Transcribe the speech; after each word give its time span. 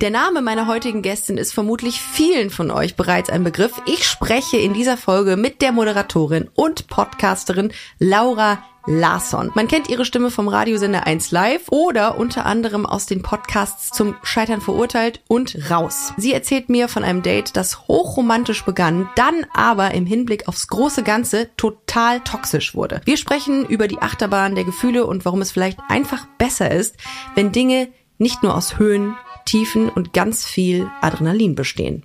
Der 0.00 0.10
Name 0.10 0.42
meiner 0.42 0.66
heutigen 0.66 1.02
Gästin 1.02 1.38
ist 1.38 1.54
vermutlich 1.54 2.00
vielen 2.00 2.50
von 2.50 2.72
euch 2.72 2.96
bereits 2.96 3.30
ein 3.30 3.44
Begriff. 3.44 3.80
Ich 3.86 4.04
spreche 4.04 4.56
in 4.56 4.74
dieser 4.74 4.96
Folge 4.96 5.36
mit 5.36 5.62
der 5.62 5.70
Moderatorin 5.70 6.50
und 6.54 6.88
Podcasterin 6.88 7.72
Laura 8.00 8.58
Larsson. 8.86 9.52
Man 9.54 9.68
kennt 9.68 9.88
ihre 9.88 10.04
Stimme 10.04 10.32
vom 10.32 10.48
Radiosender 10.48 11.06
1 11.06 11.30
Live 11.30 11.68
oder 11.70 12.18
unter 12.18 12.44
anderem 12.44 12.86
aus 12.86 13.06
den 13.06 13.22
Podcasts 13.22 13.90
zum 13.90 14.16
Scheitern 14.24 14.60
verurteilt 14.60 15.22
und 15.28 15.70
raus. 15.70 16.12
Sie 16.16 16.32
erzählt 16.32 16.68
mir 16.68 16.88
von 16.88 17.04
einem 17.04 17.22
Date, 17.22 17.56
das 17.56 17.86
hochromantisch 17.86 18.64
begann, 18.64 19.08
dann 19.14 19.46
aber 19.54 19.92
im 19.92 20.06
Hinblick 20.06 20.48
aufs 20.48 20.66
große 20.66 21.04
Ganze 21.04 21.50
total 21.56 22.20
toxisch 22.20 22.74
wurde. 22.74 23.00
Wir 23.04 23.16
sprechen 23.16 23.64
über 23.64 23.86
die 23.86 24.02
Achterbahn 24.02 24.56
der 24.56 24.64
Gefühle 24.64 25.06
und 25.06 25.24
warum 25.24 25.40
es 25.40 25.52
vielleicht 25.52 25.78
einfach 25.88 26.26
besser 26.36 26.70
ist, 26.72 26.96
wenn 27.36 27.52
Dinge 27.52 27.88
nicht 28.18 28.42
nur 28.42 28.54
aus 28.54 28.78
Höhen, 28.78 29.16
Tiefen 29.44 29.88
und 29.88 30.12
ganz 30.12 30.44
viel 30.44 30.90
Adrenalin 31.00 31.54
bestehen. 31.54 32.04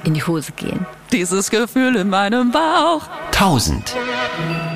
in 0.03 0.13
die 0.13 0.23
Hose 0.23 0.51
gehen. 0.53 0.85
Dieses 1.11 1.49
Gefühl 1.49 1.95
in 1.95 2.09
meinem 2.09 2.51
Bauch. 2.51 3.07
1000. 3.31 3.95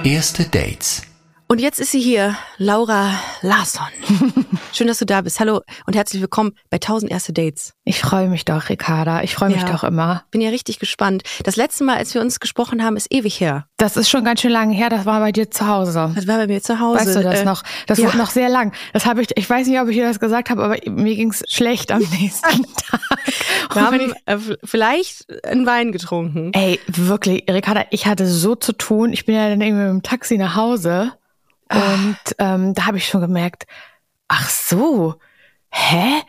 Erste 0.04 0.44
Dates. 0.46 1.04
Und 1.48 1.62
jetzt 1.62 1.80
ist 1.80 1.92
sie 1.92 2.00
hier, 2.02 2.36
Laura 2.58 3.12
Larsson. 3.42 3.86
Schön, 4.74 4.88
dass 4.88 4.98
du 4.98 5.06
da 5.06 5.22
bist. 5.22 5.40
Hallo 5.40 5.62
und 5.86 5.96
herzlich 5.96 6.20
willkommen 6.20 6.54
bei 6.72 6.78
1000 6.78 7.12
erste 7.12 7.34
Dates. 7.34 7.74
Ich 7.84 8.00
freue 8.02 8.28
mich 8.30 8.46
doch, 8.46 8.68
Ricarda. 8.68 9.22
Ich 9.22 9.36
freue 9.36 9.50
mich 9.52 9.62
Ja. 9.62 9.72
doch 9.72 9.84
immer. 9.84 10.24
Bin 10.32 10.42
ja 10.42 10.50
richtig 10.50 10.80
gespannt. 10.80 11.22
Das 11.44 11.56
letzte 11.56 11.84
Mal, 11.84 11.98
als 11.98 12.16
wir 12.16 12.22
uns 12.22 12.40
gesprochen 12.40 12.84
haben, 12.84 12.98
ist 12.98 13.14
ewig 13.14 13.40
her. 13.40 13.68
Das 13.78 13.96
ist 13.96 14.10
schon 14.10 14.24
ganz 14.26 14.42
schön 14.42 14.50
lange 14.52 14.74
her. 14.74 14.90
Das 14.90 15.06
war 15.06 15.20
bei 15.20 15.32
dir 15.32 15.52
zu 15.52 15.68
Hause. 15.68 16.12
Das 16.16 16.26
war 16.28 16.38
bei 16.38 16.48
mir 16.48 16.64
zu 16.64 16.80
Hause. 16.80 17.02
Weißt 17.06 17.16
du 17.16 17.22
das 17.24 17.42
Äh, 17.42 17.46
noch? 17.46 17.62
Das 17.86 18.00
ja. 18.00 18.08
wurde 18.08 18.18
noch 18.18 18.32
sehr 18.32 18.50
lang. 18.50 18.74
Das 18.94 19.06
habe 19.06 19.22
ich, 19.22 19.28
ich 19.38 19.48
weiß 19.48 19.68
nicht, 19.68 19.80
ob 19.80 19.88
ich 19.88 19.96
dir 19.98 20.08
das 20.08 20.20
gesagt 20.20 20.50
habe, 20.50 20.64
aber 20.64 20.78
mir 20.90 21.16
ging's 21.16 21.44
schlecht 21.48 21.92
am 21.92 22.00
nächsten 22.20 22.64
Tag. 22.76 23.02
Wir 23.72 23.82
haben 23.84 24.14
äh, 24.26 24.38
vielleicht 24.64 25.28
einen 25.46 25.68
Wein 25.68 25.92
getrunken. 25.92 26.52
Ey, 26.54 26.80
wirklich, 26.88 27.44
Ricarda, 27.48 27.86
ich 27.92 28.08
hatte 28.08 28.26
so 28.26 28.56
zu 28.56 28.74
tun. 28.74 29.14
Ich 29.14 29.26
bin 29.26 29.36
ja 29.36 29.48
dann 29.48 29.62
irgendwie 29.62 29.84
mit 29.84 29.92
dem 29.92 30.04
Taxi 30.04 30.38
nach 30.40 30.56
Hause 30.56 31.14
und 31.72 32.18
ähm, 32.40 32.74
da 32.74 32.86
habe 32.86 32.98
ich 32.98 33.08
schon 33.08 33.22
gemerkt, 33.22 33.66
ach 34.28 34.50
so, 34.50 35.16
hä? 35.72 36.22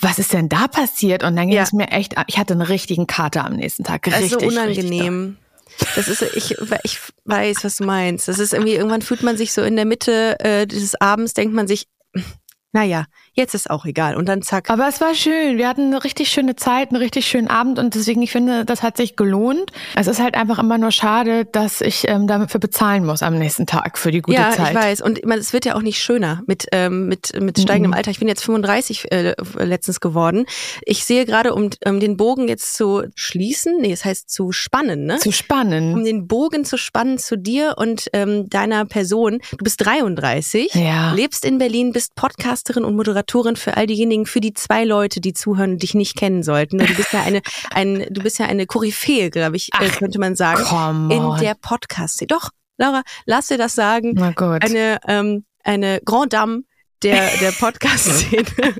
Was 0.00 0.18
ist 0.18 0.32
denn 0.32 0.48
da 0.48 0.66
passiert? 0.66 1.22
Und 1.24 1.36
dann 1.36 1.48
ging 1.48 1.56
Ja. 1.56 1.62
es 1.62 1.72
mir 1.74 1.88
echt, 1.88 2.14
ich 2.26 2.38
hatte 2.38 2.54
einen 2.54 2.62
richtigen 2.62 3.06
Kater 3.06 3.44
am 3.44 3.52
nächsten 3.54 3.84
Tag. 3.84 4.02
Das 4.04 4.14
Richtig, 4.14 4.32
ist 4.32 4.40
so 4.40 4.46
richtig 4.46 4.58
unangenehm. 4.58 5.36
Das 5.94 6.08
ist, 6.08 6.22
ich, 6.22 6.56
ich 6.84 6.98
weiß, 7.24 7.64
was 7.64 7.76
du 7.76 7.84
meinst. 7.84 8.28
Das 8.28 8.38
ist 8.38 8.52
irgendwie, 8.54 8.74
irgendwann 8.74 9.02
fühlt 9.02 9.22
man 9.22 9.36
sich 9.36 9.52
so 9.52 9.62
in 9.62 9.76
der 9.76 9.84
Mitte 9.84 10.38
äh, 10.40 10.66
des 10.66 10.94
Abends, 11.00 11.34
denkt 11.34 11.54
man 11.54 11.66
sich, 11.66 11.88
naja, 12.72 13.06
jetzt 13.34 13.54
ist 13.54 13.68
auch 13.70 13.84
egal. 13.84 14.16
Und 14.16 14.26
dann 14.28 14.42
zack. 14.42 14.70
Aber 14.70 14.88
es 14.88 15.00
war 15.00 15.14
schön. 15.14 15.58
Wir 15.58 15.68
hatten 15.68 15.82
eine 15.88 16.02
richtig 16.04 16.28
schöne 16.30 16.56
Zeit, 16.56 16.90
einen 16.90 16.96
richtig 17.02 17.26
schönen 17.26 17.48
Abend 17.48 17.78
und 17.78 17.94
deswegen, 17.94 18.22
ich 18.22 18.32
finde, 18.32 18.64
das 18.64 18.82
hat 18.82 18.96
sich 18.96 19.16
gelohnt. 19.16 19.70
Es 19.96 20.06
ist 20.06 20.20
halt 20.20 20.34
einfach 20.36 20.58
immer 20.58 20.78
nur 20.78 20.90
schade, 20.92 21.44
dass 21.44 21.80
ich 21.80 22.08
ähm, 22.08 22.26
dafür 22.26 22.60
bezahlen 22.60 23.04
muss 23.04 23.22
am 23.22 23.36
nächsten 23.38 23.66
Tag 23.66 23.98
für 23.98 24.10
die 24.10 24.22
gute 24.22 24.38
ja, 24.38 24.50
Zeit. 24.52 24.70
ich 24.70 24.74
weiß. 24.76 25.00
Und 25.02 25.20
es 25.24 25.52
wird 25.52 25.64
ja 25.64 25.74
auch 25.74 25.82
nicht 25.82 25.98
schöner 26.00 26.42
mit, 26.46 26.66
ähm, 26.72 27.08
mit, 27.08 27.38
mit 27.40 27.58
steigendem 27.58 27.90
Mhm. 27.90 27.96
Alter. 27.96 28.10
Ich 28.12 28.18
bin 28.20 28.28
jetzt 28.28 28.44
35 28.44 29.10
äh, 29.12 29.34
letztens 29.58 30.00
geworden. 30.00 30.46
Ich 30.82 31.04
sehe 31.04 31.24
gerade, 31.26 31.54
um, 31.54 31.70
um 31.86 31.98
den 32.00 32.16
Bogen 32.16 32.46
jetzt 32.48 32.74
zu 32.76 33.02
schließen, 33.16 33.78
nee, 33.80 33.92
es 33.92 34.04
heißt 34.04 34.30
zu 34.30 34.52
spannen, 34.52 35.06
ne? 35.06 35.18
Zu 35.18 35.32
spannen. 35.32 35.92
um 35.94 36.04
den 36.04 36.26
Bogen 36.28 36.64
zu 36.64 36.78
spannen 36.78 37.18
zu 37.18 37.36
dir 37.36 37.74
und 37.78 38.08
ähm, 38.12 38.48
deiner 38.48 38.84
Person. 38.84 39.40
Du 39.58 39.64
bist 39.64 39.84
33, 39.84 40.72
Ja. 40.74 41.12
lebst 41.14 41.44
in 41.44 41.58
Berlin, 41.58 41.92
bist 41.92 42.14
Podcasterin 42.14 42.84
und 42.84 42.94
Moderatorin 42.94 43.23
für 43.56 43.76
all 43.76 43.86
diejenigen, 43.86 44.26
für 44.26 44.40
die 44.40 44.54
zwei 44.54 44.84
Leute, 44.84 45.20
die 45.20 45.32
zuhören 45.32 45.72
und 45.72 45.82
dich 45.82 45.94
nicht 45.94 46.16
kennen 46.16 46.42
sollten. 46.42 46.78
Du 46.78 46.94
bist 46.94 47.12
ja 47.12 47.22
eine, 47.22 47.42
ein, 47.70 48.06
du 48.10 48.22
bist 48.22 48.38
ja 48.38 48.46
eine 48.46 48.66
Koryphäe, 48.66 49.30
glaube 49.30 49.56
ich, 49.56 49.68
äh, 49.74 49.88
Ach, 49.90 49.98
könnte 49.98 50.18
man 50.18 50.36
sagen, 50.36 51.10
in 51.10 51.36
der 51.40 51.54
Podcast. 51.54 52.24
Doch, 52.28 52.50
Laura, 52.78 53.02
lass 53.26 53.48
dir 53.48 53.58
das 53.58 53.74
sagen. 53.74 54.12
Na 54.14 54.32
gut. 54.32 54.62
Eine, 54.62 54.98
ähm, 55.06 55.44
eine 55.62 56.00
Grand 56.04 56.32
Dame 56.32 56.62
der, 57.02 57.36
der 57.38 57.52
Podcast-Szene. 57.58 58.74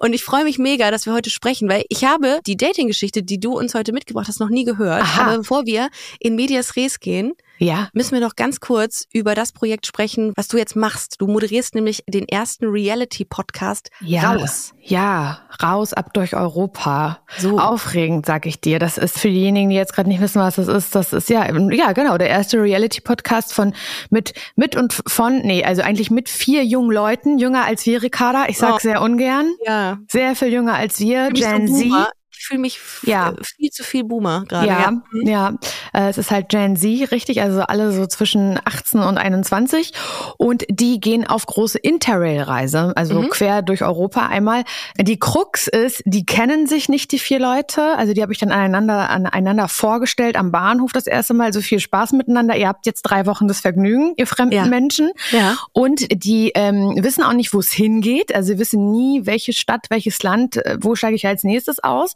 Und 0.00 0.12
ich 0.12 0.22
freue 0.24 0.44
mich 0.44 0.58
mega, 0.58 0.90
dass 0.90 1.06
wir 1.06 1.12
heute 1.12 1.30
sprechen, 1.30 1.68
weil 1.68 1.84
ich 1.88 2.04
habe 2.04 2.40
die 2.46 2.56
Dating-Geschichte, 2.56 3.22
die 3.22 3.40
du 3.40 3.56
uns 3.56 3.74
heute 3.74 3.92
mitgebracht 3.92 4.28
hast, 4.28 4.40
noch 4.40 4.50
nie 4.50 4.64
gehört. 4.64 5.02
Aha. 5.02 5.22
Aber 5.22 5.38
bevor 5.38 5.66
wir 5.66 5.88
in 6.20 6.36
Medias 6.36 6.76
Res 6.76 7.00
gehen, 7.00 7.32
ja. 7.58 7.88
müssen 7.92 8.12
wir 8.12 8.20
noch 8.20 8.36
ganz 8.36 8.60
kurz 8.60 9.04
über 9.12 9.34
das 9.34 9.52
Projekt 9.52 9.86
sprechen, 9.86 10.32
was 10.36 10.48
du 10.48 10.56
jetzt 10.56 10.76
machst. 10.76 11.16
Du 11.20 11.26
moderierst 11.26 11.74
nämlich 11.74 12.02
den 12.08 12.28
ersten 12.28 12.66
Reality-Podcast 12.66 13.90
Ja. 14.00 14.32
raus. 14.32 14.72
Ja, 14.82 15.40
raus 15.62 15.92
ab 15.92 16.12
durch 16.14 16.34
Europa. 16.36 17.20
So. 17.38 17.58
Aufregend, 17.58 18.26
sag 18.26 18.46
ich 18.46 18.60
dir. 18.60 18.78
Das 18.78 18.98
ist 18.98 19.18
für 19.18 19.28
diejenigen, 19.28 19.70
die 19.70 19.76
jetzt 19.76 19.94
gerade 19.94 20.08
nicht 20.08 20.20
wissen, 20.20 20.40
was 20.40 20.56
das 20.56 20.68
ist. 20.68 20.94
Das 20.94 21.12
ist 21.12 21.28
ja, 21.28 21.44
ja 21.72 21.92
genau, 21.92 22.18
der 22.18 22.28
erste 22.28 22.60
Reality-Podcast 22.62 23.52
von 23.52 23.74
mit 24.10 24.34
mit 24.54 24.76
und 24.76 24.92
von, 25.06 25.38
nee, 25.40 25.64
also 25.64 25.82
eigentlich 25.82 26.10
mit 26.10 26.28
vier 26.28 26.64
jungen 26.64 26.92
Leuten, 26.92 27.38
jünger 27.38 27.64
als 27.64 27.84
wir, 27.86 28.02
Ricarda. 28.02 28.46
Ich 28.48 28.58
sag 28.58 28.74
Oh. 28.74 28.78
sehr 28.80 29.00
ungern, 29.02 29.46
Ja. 29.66 29.98
sehr 30.10 30.36
viel 30.36 30.48
jünger 30.52 30.74
als 30.74 31.00
wir, 31.00 31.30
Gen 31.30 31.68
so 31.68 31.78
Z. 31.78 31.92
Ich 32.38 32.44
fühle 32.46 32.60
mich 32.60 32.78
Ja. 33.02 33.30
äh, 33.30 33.34
viel 33.44 33.70
zu 33.70 33.82
viel 33.82 34.04
Boomer 34.04 34.44
gerade. 34.48 34.66
Ja, 34.66 34.92
ja. 35.24 35.54
Äh, 35.92 36.08
Es 36.10 36.18
ist 36.18 36.30
halt 36.30 36.48
Gen 36.48 36.76
Z, 36.76 37.10
richtig, 37.10 37.42
also 37.42 37.62
alle 37.62 37.92
so 37.92 38.06
zwischen 38.06 38.58
18 38.64 39.00
und 39.00 39.18
21. 39.18 39.92
Und 40.38 40.64
die 40.68 41.00
gehen 41.00 41.26
auf 41.26 41.46
große 41.46 41.78
Interrail-Reise, 41.78 42.92
also 42.96 43.22
Mhm. 43.22 43.30
quer 43.30 43.62
durch 43.62 43.82
Europa 43.82 44.26
einmal. 44.26 44.64
Die 44.98 45.18
Krux 45.18 45.66
ist, 45.68 46.02
die 46.04 46.24
kennen 46.26 46.66
sich 46.66 46.88
nicht, 46.88 47.12
die 47.12 47.18
vier 47.18 47.38
Leute. 47.38 47.96
Also 47.96 48.12
die 48.12 48.22
habe 48.22 48.32
ich 48.32 48.38
dann 48.38 48.50
aneinander, 48.52 49.10
aneinander 49.10 49.68
vorgestellt 49.68 50.36
am 50.36 50.50
Bahnhof 50.52 50.92
das 50.92 51.06
erste 51.06 51.34
Mal. 51.34 51.52
So 51.52 51.60
viel 51.60 51.80
Spaß 51.80 52.12
miteinander. 52.12 52.56
Ihr 52.56 52.68
habt 52.68 52.86
jetzt 52.86 53.02
drei 53.02 53.26
Wochen 53.26 53.48
das 53.48 53.60
Vergnügen, 53.60 54.14
ihr 54.16 54.26
fremden 54.26 54.54
Ja. 54.54 54.66
Menschen. 54.66 55.10
Ja. 55.30 55.56
Und 55.72 56.06
die 56.24 56.52
ähm, 56.54 56.94
wissen 57.02 57.22
auch 57.22 57.32
nicht, 57.32 57.52
wo 57.54 57.60
es 57.60 57.70
hingeht. 57.72 58.34
Also 58.34 58.52
sie 58.52 58.58
wissen 58.58 58.90
nie, 58.90 59.22
welche 59.24 59.52
Stadt, 59.52 59.86
welches 59.90 60.22
Land, 60.22 60.56
äh, 60.56 60.76
wo 60.80 60.94
steige 60.94 61.16
ich 61.16 61.26
als 61.26 61.44
nächstes 61.44 61.82
aus. 61.82 62.14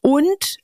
Und 0.00 0.56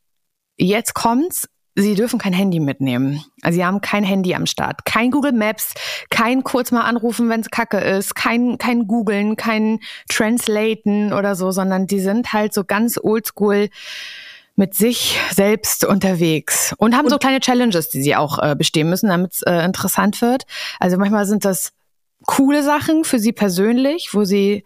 jetzt 0.57 0.95
kommt's. 0.95 1.49
Sie 1.75 1.95
dürfen 1.95 2.19
kein 2.19 2.35
Handy 2.35 2.61
mitnehmen. 2.61 3.25
Also 3.41 3.57
sie 3.57 3.65
haben 3.65 3.81
kein 3.81 4.05
Handy 4.05 4.35
am 4.35 4.45
Start. 4.45 4.85
Kein 4.85 5.11
Google 5.11 5.33
Maps, 5.33 5.73
kein 6.11 6.45
kurz 6.45 6.71
mal 6.71 6.83
anrufen, 6.83 7.31
wenn's 7.31 7.51
kacke 7.51 7.79
ist, 7.79 8.15
kein, 8.15 8.59
kein 8.59 8.87
Googlen, 8.87 9.37
kein 9.37 9.81
Translaten 10.07 11.15
oder 11.15 11.35
so, 11.35 11.51
sondern 11.51 11.87
die 11.87 12.01
sind 12.01 12.35
halt 12.35 12.53
so 12.53 12.65
ganz 12.65 12.99
oldschool 13.03 13.71
mit 14.55 14.75
sich 14.75 15.19
selbst 15.31 15.85
unterwegs 15.85 16.75
und 16.77 16.95
haben 16.95 17.09
so 17.09 17.17
kleine 17.17 17.41
Challenges, 17.41 17.89
die 17.89 18.03
sie 18.03 18.17
auch 18.17 18.39
äh, 18.39 18.55
bestehen 18.55 18.91
müssen, 18.91 19.09
damit 19.09 19.33
es 19.33 19.43
äh, 19.43 19.65
interessant 19.65 20.21
wird. 20.21 20.45
Also 20.79 20.99
manchmal 20.99 21.25
sind 21.25 21.47
das 21.47 21.73
coole 22.27 22.63
Sachen 22.63 23.05
für 23.05 23.19
sie 23.19 23.33
persönlich, 23.33 24.11
wo 24.13 24.25
sie 24.25 24.65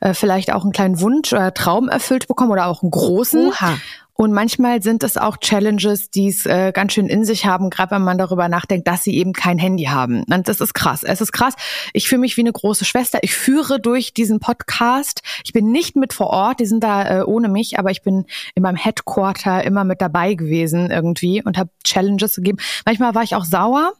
äh, 0.00 0.14
vielleicht 0.14 0.52
auch 0.52 0.62
einen 0.62 0.72
kleinen 0.72 1.00
Wunsch 1.00 1.32
oder 1.32 1.54
Traum 1.54 1.88
erfüllt 1.88 2.28
bekommen 2.28 2.50
oder 2.50 2.66
auch 2.66 2.82
einen 2.82 2.90
großen. 2.90 3.48
Oha. 3.48 3.76
Und 4.20 4.32
manchmal 4.32 4.82
sind 4.82 5.02
es 5.02 5.16
auch 5.16 5.38
Challenges, 5.38 6.10
die 6.10 6.28
es 6.28 6.44
äh, 6.44 6.72
ganz 6.74 6.92
schön 6.92 7.06
in 7.06 7.24
sich 7.24 7.46
haben, 7.46 7.70
gerade 7.70 7.92
wenn 7.92 8.02
man 8.02 8.18
darüber 8.18 8.50
nachdenkt, 8.50 8.86
dass 8.86 9.02
sie 9.02 9.16
eben 9.16 9.32
kein 9.32 9.56
Handy 9.56 9.84
haben. 9.84 10.24
Und 10.30 10.46
das 10.46 10.60
ist 10.60 10.74
krass. 10.74 11.02
Es 11.02 11.22
ist 11.22 11.32
krass. 11.32 11.54
Ich 11.94 12.06
fühle 12.06 12.20
mich 12.20 12.36
wie 12.36 12.42
eine 12.42 12.52
große 12.52 12.84
Schwester. 12.84 13.20
Ich 13.22 13.34
führe 13.34 13.80
durch 13.80 14.12
diesen 14.12 14.38
Podcast. 14.38 15.22
Ich 15.42 15.54
bin 15.54 15.72
nicht 15.72 15.96
mit 15.96 16.12
vor 16.12 16.26
Ort, 16.26 16.60
die 16.60 16.66
sind 16.66 16.84
da 16.84 17.20
äh, 17.20 17.22
ohne 17.22 17.48
mich, 17.48 17.78
aber 17.78 17.92
ich 17.92 18.02
bin 18.02 18.26
in 18.54 18.62
meinem 18.62 18.76
Headquarter 18.76 19.64
immer 19.64 19.84
mit 19.84 20.02
dabei 20.02 20.34
gewesen 20.34 20.90
irgendwie 20.90 21.42
und 21.42 21.56
habe 21.56 21.70
Challenges 21.82 22.36
gegeben. 22.36 22.58
Manchmal 22.84 23.14
war 23.14 23.22
ich 23.22 23.34
auch 23.34 23.46
sauer, 23.46 23.94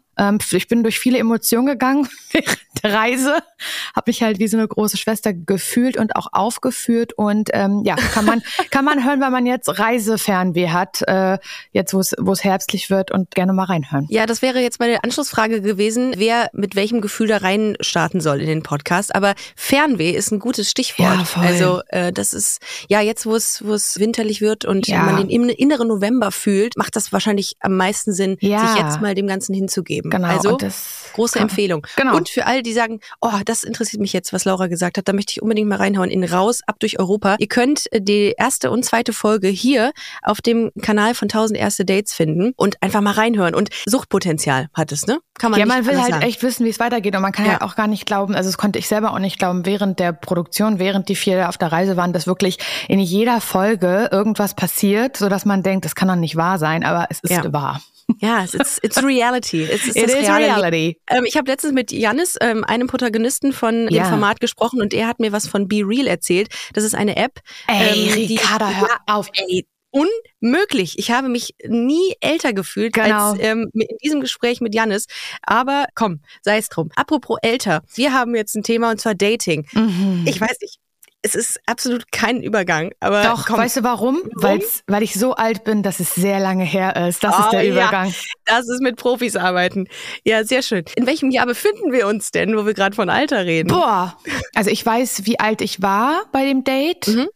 ich 0.52 0.68
bin 0.68 0.82
durch 0.82 0.98
viele 0.98 1.18
Emotionen 1.18 1.66
gegangen 1.66 2.08
während 2.32 2.58
der 2.82 2.92
Reise, 2.94 3.34
habe 3.96 4.04
mich 4.06 4.22
halt 4.22 4.38
wie 4.38 4.48
so 4.48 4.56
eine 4.56 4.68
große 4.68 4.96
Schwester 4.96 5.32
gefühlt 5.34 5.96
und 5.96 6.14
auch 6.16 6.28
aufgeführt 6.32 7.12
und 7.14 7.50
ähm, 7.52 7.82
ja, 7.84 7.96
kann 7.96 8.24
man 8.24 8.42
kann 8.70 8.84
man 8.84 9.04
hören, 9.04 9.20
wenn 9.20 9.32
man 9.32 9.46
jetzt 9.46 9.68
Reisefernweh 9.78 10.68
hat, 10.70 11.02
äh, 11.06 11.38
jetzt 11.72 11.94
wo 11.94 12.00
es 12.00 12.14
wo 12.18 12.32
es 12.32 12.44
herbstlich 12.44 12.90
wird 12.90 13.10
und 13.10 13.30
gerne 13.34 13.52
mal 13.52 13.64
reinhören. 13.64 14.06
Ja, 14.10 14.26
das 14.26 14.42
wäre 14.42 14.60
jetzt 14.60 14.78
meine 14.80 15.02
Anschlussfrage 15.04 15.60
gewesen, 15.62 16.12
wer 16.16 16.50
mit 16.52 16.74
welchem 16.76 17.00
Gefühl 17.00 17.28
da 17.28 17.38
rein 17.38 17.76
starten 17.80 18.20
soll 18.20 18.40
in 18.40 18.46
den 18.46 18.62
Podcast. 18.62 19.14
Aber 19.14 19.34
Fernweh 19.56 20.10
ist 20.10 20.30
ein 20.32 20.38
gutes 20.38 20.70
Stichwort. 20.70 21.18
Ja, 21.18 21.24
voll. 21.24 21.46
Also 21.46 21.80
äh, 21.88 22.12
das 22.12 22.32
ist 22.32 22.60
ja 22.88 23.00
jetzt, 23.00 23.26
wo 23.26 23.34
es 23.36 23.62
wo 23.64 23.72
es 23.74 23.98
winterlich 23.98 24.40
wird 24.40 24.64
und 24.64 24.86
Ja. 24.86 25.02
man 25.02 25.16
den 25.28 25.48
inneren 25.48 25.88
November 25.88 26.30
fühlt, 26.30 26.76
macht 26.76 26.94
das 26.96 27.12
wahrscheinlich 27.12 27.56
am 27.60 27.76
meisten 27.76 28.12
Sinn, 28.12 28.36
Ja. 28.40 28.66
sich 28.66 28.82
jetzt 28.82 29.00
mal 29.00 29.14
dem 29.14 29.26
Ganzen 29.26 29.54
hinzugeben. 29.54 30.09
Genau, 30.10 30.28
Also 30.28 30.50
und 30.50 30.62
das 30.62 31.10
große 31.14 31.34
kann- 31.34 31.42
Empfehlung. 31.48 31.86
Genau. 31.96 32.16
Und 32.16 32.28
für 32.28 32.46
all 32.46 32.62
die 32.62 32.72
sagen, 32.72 33.00
oh, 33.20 33.30
das 33.44 33.62
interessiert 33.64 34.00
mich 34.00 34.12
jetzt, 34.12 34.32
was 34.32 34.44
Laura 34.44 34.66
gesagt 34.68 34.96
hat, 34.98 35.08
da 35.08 35.12
möchte 35.12 35.32
ich 35.32 35.42
unbedingt 35.42 35.68
mal 35.68 35.76
reinhauen 35.76 36.10
in 36.10 36.22
Raus 36.24 36.60
ab 36.66 36.76
durch 36.80 36.98
Europa. 36.98 37.36
Ihr 37.38 37.48
könnt 37.48 37.90
äh, 37.92 38.00
die 38.00 38.34
erste 38.38 38.70
und 38.70 38.84
zweite 38.84 39.12
Folge 39.12 39.48
hier 39.48 39.92
auf 40.22 40.40
dem 40.40 40.70
Kanal 40.82 41.14
von 41.14 41.26
1000 41.26 41.58
erste 41.58 41.84
Dates 41.84 42.12
finden 42.14 42.52
und 42.56 42.80
einfach 42.82 43.00
mal 43.00 43.12
reinhören. 43.12 43.54
Und 43.54 43.70
Suchtpotenzial 43.86 44.68
hat 44.74 44.92
es, 44.92 45.06
ne? 45.06 45.18
Kann 45.38 45.50
man 45.52 45.60
ja, 45.60 45.66
man 45.66 45.86
will 45.86 46.00
halt 46.00 46.10
sagen. 46.12 46.22
echt 46.22 46.42
wissen, 46.42 46.64
wie 46.66 46.70
es 46.70 46.78
weitergeht. 46.80 47.14
Und 47.16 47.22
man 47.22 47.32
kann 47.32 47.46
Ja. 47.46 47.52
ja. 47.52 47.60
auch 47.62 47.76
gar 47.76 47.86
nicht 47.86 48.06
glauben, 48.06 48.34
also 48.34 48.48
das 48.48 48.58
konnte 48.58 48.78
ich 48.78 48.88
selber 48.88 49.12
auch 49.12 49.18
nicht 49.18 49.38
glauben, 49.38 49.66
während 49.66 49.98
der 49.98 50.12
Produktion, 50.12 50.78
während 50.78 51.08
die 51.08 51.16
vier 51.16 51.48
auf 51.48 51.58
der 51.58 51.72
Reise 51.72 51.96
waren, 51.96 52.12
dass 52.12 52.26
wirklich 52.26 52.58
in 52.88 53.00
jeder 53.00 53.40
Folge 53.40 54.08
irgendwas 54.12 54.54
passiert, 54.54 55.16
so 55.16 55.28
dass 55.28 55.44
man 55.44 55.62
denkt, 55.62 55.84
das 55.84 55.94
kann 55.94 56.08
doch 56.08 56.16
nicht 56.16 56.36
wahr 56.36 56.58
sein, 56.58 56.84
aber 56.84 57.06
es 57.10 57.20
ist 57.20 57.30
Ja. 57.30 57.52
wahr. 57.52 57.80
Ja, 58.18 58.42
es 58.44 58.54
ist 58.54 58.82
it's 58.82 59.02
reality. 59.02 59.62
Es 59.62 59.86
ist 59.86 59.96
It 59.96 60.04
is 60.08 60.28
reality. 60.28 60.96
Ähm, 61.08 61.24
ich 61.26 61.36
habe 61.36 61.50
letztens 61.50 61.72
mit 61.72 61.92
Janis, 61.92 62.36
ähm, 62.40 62.64
einem 62.64 62.86
Protagonisten 62.88 63.52
von 63.52 63.86
dem 63.86 63.94
Ja. 63.94 64.04
Format 64.04 64.40
gesprochen 64.40 64.80
und 64.82 64.92
er 64.94 65.06
hat 65.06 65.20
mir 65.20 65.32
was 65.32 65.46
von 65.46 65.68
Be 65.68 65.82
Real 65.84 66.06
erzählt. 66.06 66.48
Das 66.74 66.84
ist 66.84 66.94
eine 66.94 67.16
App. 67.16 67.40
Ey, 67.68 68.08
ähm, 68.08 68.14
die- 68.16 68.34
Ricarda, 68.36 68.70
hör 68.70 68.88
auf. 69.06 69.28
Ey, 69.34 69.66
unmöglich. 70.40 70.98
Ich 70.98 71.10
habe 71.10 71.28
mich 71.28 71.54
nie 71.66 72.14
älter 72.20 72.52
gefühlt 72.52 72.92
Genau. 72.94 73.30
als 73.32 73.40
ähm, 73.40 73.70
in 73.74 73.96
diesem 74.02 74.20
Gespräch 74.20 74.60
mit 74.60 74.74
Janis. 74.74 75.06
Aber 75.42 75.86
komm, 75.94 76.20
sei 76.42 76.58
es 76.58 76.68
drum. 76.68 76.90
Apropos 76.96 77.38
älter. 77.42 77.82
Wir 77.94 78.12
haben 78.12 78.34
jetzt 78.34 78.54
ein 78.56 78.62
Thema 78.62 78.90
und 78.90 79.00
zwar 79.00 79.14
Dating. 79.14 79.66
Mhm. 79.72 80.24
Ich 80.26 80.40
weiß 80.40 80.56
nicht. 80.60 80.78
Es 81.22 81.34
ist 81.34 81.61
absolut 81.67 82.11
kein 82.12 82.43
Übergang, 82.43 82.93
aber 82.99 83.22
Doch, 83.22 83.46
komm, 83.46 83.58
weißt 83.58 83.76
du 83.78 83.82
warum? 83.82 84.22
Weil's, 84.37 84.82
weil 84.87 85.02
ich 85.02 85.12
so 85.14 85.34
alt 85.34 85.64
bin, 85.64 85.82
dass 85.82 86.00
es 86.00 86.14
sehr 86.14 86.40
lange 86.40 86.64
her 86.64 86.96
ist. 87.08 87.22
Das 87.22 87.34
Oh, 87.38 87.43
ist 87.43 87.50
der 87.52 87.62
ja. 87.64 87.72
Übergang. 87.72 88.14
das 88.46 88.69
ist 88.70 88.81
mit 88.81 88.96
Profis 88.96 89.37
arbeiten. 89.37 89.87
Ja, 90.25 90.44
sehr 90.44 90.62
schön. 90.62 90.84
In 90.96 91.06
welchem 91.06 91.31
Jahr 91.31 91.44
befinden 91.44 91.93
wir 91.93 92.06
uns 92.06 92.31
denn, 92.31 92.56
wo 92.56 92.64
wir 92.64 92.72
gerade 92.72 92.96
von 92.96 93.11
Alter 93.11 93.44
reden? 93.44 93.69
Boah. 93.69 94.17
Also 94.55 94.70
ich 94.70 94.84
weiß, 94.84 95.26
wie 95.26 95.38
alt 95.38 95.61
ich 95.61 95.82
war 95.82 96.22
bei 96.32 96.46
dem 96.46 96.64
Date. 96.64 97.08
Mhm. 97.08 97.28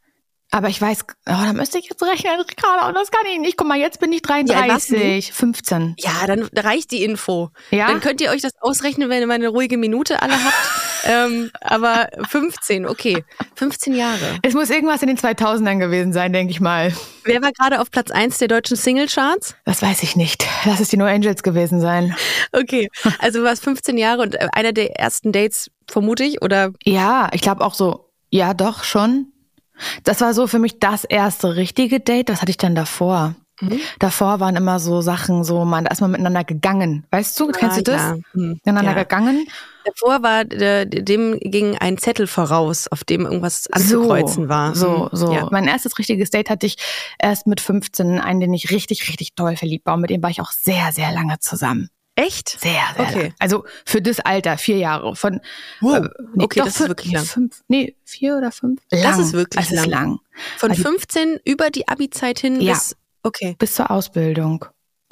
Aber 0.55 0.69
ich 0.69 0.81
weiß, 0.81 1.01
oh, 1.03 1.15
da 1.25 1.53
müsste 1.53 1.79
ich 1.79 1.89
jetzt 1.91 2.01
rechnen, 2.01 2.41
Ricarda, 2.41 2.87
und 2.87 2.95
das 2.95 3.11
kann 3.11 3.27
ich 3.27 3.41
nicht. 3.41 3.56
Guck 3.56 3.67
mal, 3.67 3.77
jetzt 3.77 3.99
bin 3.99 4.12
ich 4.12 4.23
alt 4.31 4.49
warst 4.49 4.89
du? 4.89 4.95
33, 4.95 5.33
15. 5.33 5.97
Ja, 5.99 6.29
dann 6.29 6.49
reicht 6.55 6.93
die 6.93 7.03
Info. 7.03 7.51
Ja? 7.73 7.89
Dann 7.89 8.01
könnt 8.01 8.21
ihr 8.21 8.31
euch 8.31 8.41
das 8.41 8.53
ausrechnen, 8.61 9.11
wenn 9.11 9.21
ihr 9.21 9.27
mal 9.27 9.35
eine 9.35 9.49
ruhige 9.49 9.77
Minute 9.77 10.23
alle 10.23 10.33
habt. 10.33 10.55
ähm, 11.06 11.51
aber 11.61 12.09
15, 12.29 12.87
okay. 12.87 13.25
15 13.56 13.97
Jahre. 13.97 14.39
Es 14.43 14.55
muss 14.55 14.71
irgendwas 14.71 15.03
in 15.03 15.09
den 15.09 15.19
2000ern 15.19 15.81
gewesen 15.81 16.12
sein, 16.12 16.33
denke 16.33 16.53
ich 16.53 16.61
mal. 16.61 16.93
Wer 17.25 17.43
war 17.43 17.51
gerade 17.51 17.81
auf 17.81 17.91
Platz 17.91 18.12
1 18.12 18.39
der 18.39 18.47
deutschen 18.47 18.77
Singlecharts? 18.77 19.56
Das 19.65 19.83
weiß 19.83 20.05
ich 20.05 20.15
nicht. 20.15 20.47
Lass 20.67 20.79
es 20.79 20.89
die 20.89 20.97
No 20.97 21.06
Angels 21.06 21.43
gewesen 21.43 21.81
sein. 21.81 22.15
Okay, 22.53 22.91
also 23.19 23.41
du 23.41 23.45
warst 23.45 23.65
15 23.65 23.99
Jahre 23.99 24.23
und 24.23 24.37
äh, 24.37 24.47
einer 24.53 24.73
der 24.73 25.01
ersten 25.01 25.33
Dates, 25.33 25.73
vermute 25.91 26.23
ich, 26.23 26.43
oder? 26.43 26.71
Ja, 26.85 27.29
ich 27.33 27.41
glaube 27.41 27.65
auch 27.65 27.75
so, 27.75 28.12
ja 28.31 28.55
doch, 28.55 28.85
schon. 28.85 29.33
Das 30.05 30.21
war 30.21 30.35
so 30.35 30.47
für 30.47 30.59
mich 30.59 30.79
das 30.79 31.05
erste 31.05 31.56
richtige 31.56 32.00
Date. 32.00 32.29
Was 32.31 32.41
hatte 32.43 32.50
ich 32.50 32.56
dann 32.59 32.75
davor? 32.75 33.35
Mhm. 33.61 33.81
Davor 34.00 34.41
waren 34.41 34.56
immer 34.56 34.81
so 34.81 35.00
Sachen, 35.00 35.44
so 35.44 35.65
man, 35.65 35.85
da 35.85 35.93
ist 35.93 36.00
man 36.00 36.11
miteinander 36.11 36.43
gegangen. 36.43 37.06
Weißt 37.12 37.38
du, 37.38 37.49
kennst 37.49 37.76
Ah, 37.79 37.82
du 37.82 37.82
das? 37.85 38.00
ja. 38.03 38.17
Hm. 38.32 38.50
Miteinander 38.65 38.93
Ja. 38.97 39.03
gegangen. 39.05 39.47
Davor 39.85 40.23
war, 40.23 40.41
äh, 40.50 40.87
dem 40.87 41.38
ging 41.41 41.76
ein 41.79 41.99
Zettel 41.99 42.26
voraus, 42.26 42.88
auf 42.88 43.05
dem 43.05 43.26
irgendwas 43.26 43.69
anzukreuzen 43.71 44.44
so, 44.44 44.49
war. 44.49 44.75
So, 44.75 45.03
Hm. 45.05 45.09
so. 45.12 45.32
Ja. 45.32 45.49
Mein 45.53 45.69
erstes 45.69 45.97
richtiges 45.99 46.31
Date 46.31 46.50
hatte 46.50 46.67
ich 46.67 46.77
erst 47.19 47.47
mit 47.47 47.61
15, 47.61 48.19
einen, 48.19 48.41
den 48.41 48.55
ich 48.55 48.70
richtig, 48.70 49.09
richtig 49.09 49.35
toll 49.37 49.56
verliebt 49.56 49.87
war. 49.87 49.94
Und 49.94 50.00
mit 50.00 50.11
dem 50.11 50.23
war 50.23 50.31
ich 50.31 50.41
auch 50.41 50.50
sehr, 50.50 50.91
sehr 50.93 51.12
lange 51.12 51.38
zusammen. 51.38 51.91
Echt? 52.17 52.49
Sehr, 52.61 52.73
sehr 52.97 53.05
Okay. 53.07 53.19
lange. 53.19 53.35
Also 53.41 53.65
für 53.85 54.01
das 54.01 54.21
Alter, 54.21 54.57
vier 54.57 54.77
Jahre. 54.79 55.17
Von 55.17 55.41
Wow. 55.81 55.97
äh, 55.97 56.01
nee, 56.35 56.45
Okay, 56.45 56.61
doch, 56.61 56.67
das 56.67 56.81
ist 56.81 56.89
wirklich 56.89 57.13
lang. 57.13 57.25
Fünf, 57.25 57.63
nee, 57.69 57.97
vier 58.05 58.37
oder 58.37 58.53
fünf. 58.53 58.81
Das 58.91 59.03
Lang. 59.03 59.21
ist 59.21 59.33
wirklich 59.33 59.65
Es 59.65 59.73
ist 59.73 59.87
lang. 59.87 59.91
lang. 60.11 60.19
Von 60.59 60.71
Also- 60.71 60.83
15 60.83 61.41
über 61.45 61.71
die 61.71 61.89
Abi-Zeit 61.89 62.39
hin 62.39 62.61
Ja. 62.61 62.75
bis, 62.75 62.97
okay. 63.25 63.57
Bis 63.59 63.75
zur 63.75 63.91
Ausbildung. 63.91 64.65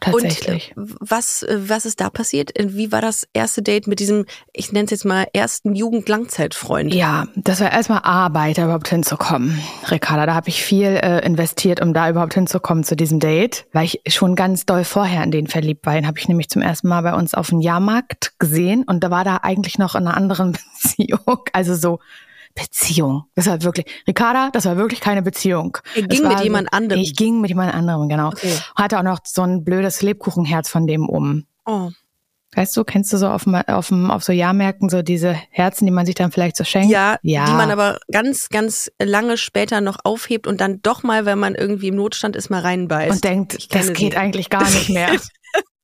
Tatsächlich. 0.02 0.72
Und 0.76 0.90
äh, 0.90 0.94
was, 1.00 1.42
äh, 1.42 1.58
was 1.68 1.86
ist 1.86 2.00
da 2.00 2.10
passiert? 2.10 2.58
Äh, 2.58 2.74
Wie 2.74 2.92
war 2.92 3.00
das 3.00 3.26
erste 3.32 3.62
Date 3.62 3.86
mit 3.86 4.00
diesem, 4.00 4.26
ich 4.52 4.72
nenne 4.72 4.86
es 4.86 4.90
jetzt 4.90 5.04
mal, 5.04 5.26
ersten 5.32 5.74
Jugend-Langzeitfreund? 5.74 6.92
Ja, 6.92 7.26
das 7.36 7.60
war 7.60 7.72
erstmal 7.72 8.00
Arbeit, 8.02 8.58
da 8.58 8.64
überhaupt 8.64 8.88
hinzukommen. 8.88 9.60
Ricarda, 9.90 10.26
da 10.26 10.34
habe 10.34 10.48
ich 10.48 10.62
viel 10.62 10.88
äh, 10.88 11.24
investiert, 11.24 11.80
um 11.80 11.94
da 11.94 12.10
überhaupt 12.10 12.34
hinzukommen 12.34 12.84
zu 12.84 12.96
diesem 12.96 13.20
Date, 13.20 13.66
weil 13.72 13.84
ich 13.84 14.00
schon 14.08 14.34
ganz 14.34 14.66
doll 14.66 14.84
vorher 14.84 15.22
in 15.22 15.30
den 15.30 15.46
verliebt 15.46 15.86
war. 15.86 15.94
Den 15.94 16.06
habe 16.06 16.18
ich 16.18 16.28
nämlich 16.28 16.48
zum 16.48 16.62
ersten 16.62 16.88
Mal 16.88 17.02
bei 17.02 17.14
uns 17.14 17.34
auf 17.34 17.50
dem 17.50 17.60
Jahrmarkt 17.60 18.38
gesehen 18.38 18.84
und 18.84 19.04
da 19.04 19.10
war 19.10 19.24
da 19.24 19.38
eigentlich 19.42 19.78
noch 19.78 19.94
in 19.94 20.06
einer 20.06 20.16
anderen 20.16 20.52
Beziehung. 20.82 21.44
Also 21.52 21.74
so 21.74 22.00
Beziehung. 22.54 23.24
Das 23.34 23.46
war 23.46 23.62
wirklich, 23.62 23.86
Ricarda, 24.06 24.50
das 24.52 24.64
war 24.64 24.76
wirklich 24.76 25.00
keine 25.00 25.22
Beziehung. 25.22 25.78
Er 25.94 26.02
ging 26.02 26.22
war 26.22 26.34
mit 26.34 26.40
jemand 26.40 26.72
anderem. 26.72 27.02
Ich 27.02 27.16
ging 27.16 27.40
mit 27.40 27.50
jemand 27.50 27.74
anderem, 27.74 28.08
genau. 28.08 28.28
Okay. 28.28 28.54
Hatte 28.76 28.98
auch 28.98 29.02
noch 29.02 29.20
so 29.24 29.42
ein 29.42 29.64
blödes 29.64 30.02
Lebkuchenherz 30.02 30.68
von 30.68 30.86
dem 30.86 31.08
um. 31.08 31.46
Oh. 31.64 31.90
Weißt 32.54 32.76
du, 32.76 32.84
kennst 32.84 33.10
du 33.12 33.16
so 33.16 33.28
auf, 33.28 33.46
auf, 33.46 33.90
auf 33.90 34.24
so 34.24 34.32
Jahrmärkten 34.32 34.90
so 34.90 35.00
diese 35.00 35.32
Herzen, 35.50 35.86
die 35.86 35.90
man 35.90 36.04
sich 36.04 36.14
dann 36.14 36.30
vielleicht 36.30 36.56
so 36.56 36.64
schenkt? 36.64 36.90
Ja, 36.90 37.16
ja. 37.22 37.46
die 37.46 37.52
man 37.52 37.70
aber 37.70 37.98
ganz, 38.10 38.50
ganz 38.50 38.92
lange 39.02 39.38
später 39.38 39.80
noch 39.80 39.98
aufhebt 40.04 40.46
und 40.46 40.60
dann 40.60 40.80
doch 40.82 41.02
mal, 41.02 41.24
wenn 41.24 41.38
man 41.38 41.54
irgendwie 41.54 41.88
im 41.88 41.94
Notstand 41.94 42.36
ist, 42.36 42.50
mal 42.50 42.60
reinbeißt. 42.60 43.10
und 43.10 43.24
denkt, 43.24 43.74
das 43.74 43.94
geht 43.94 44.12
sie. 44.12 44.18
eigentlich 44.18 44.50
gar 44.50 44.64
nicht 44.64 44.90
mehr. 44.90 45.12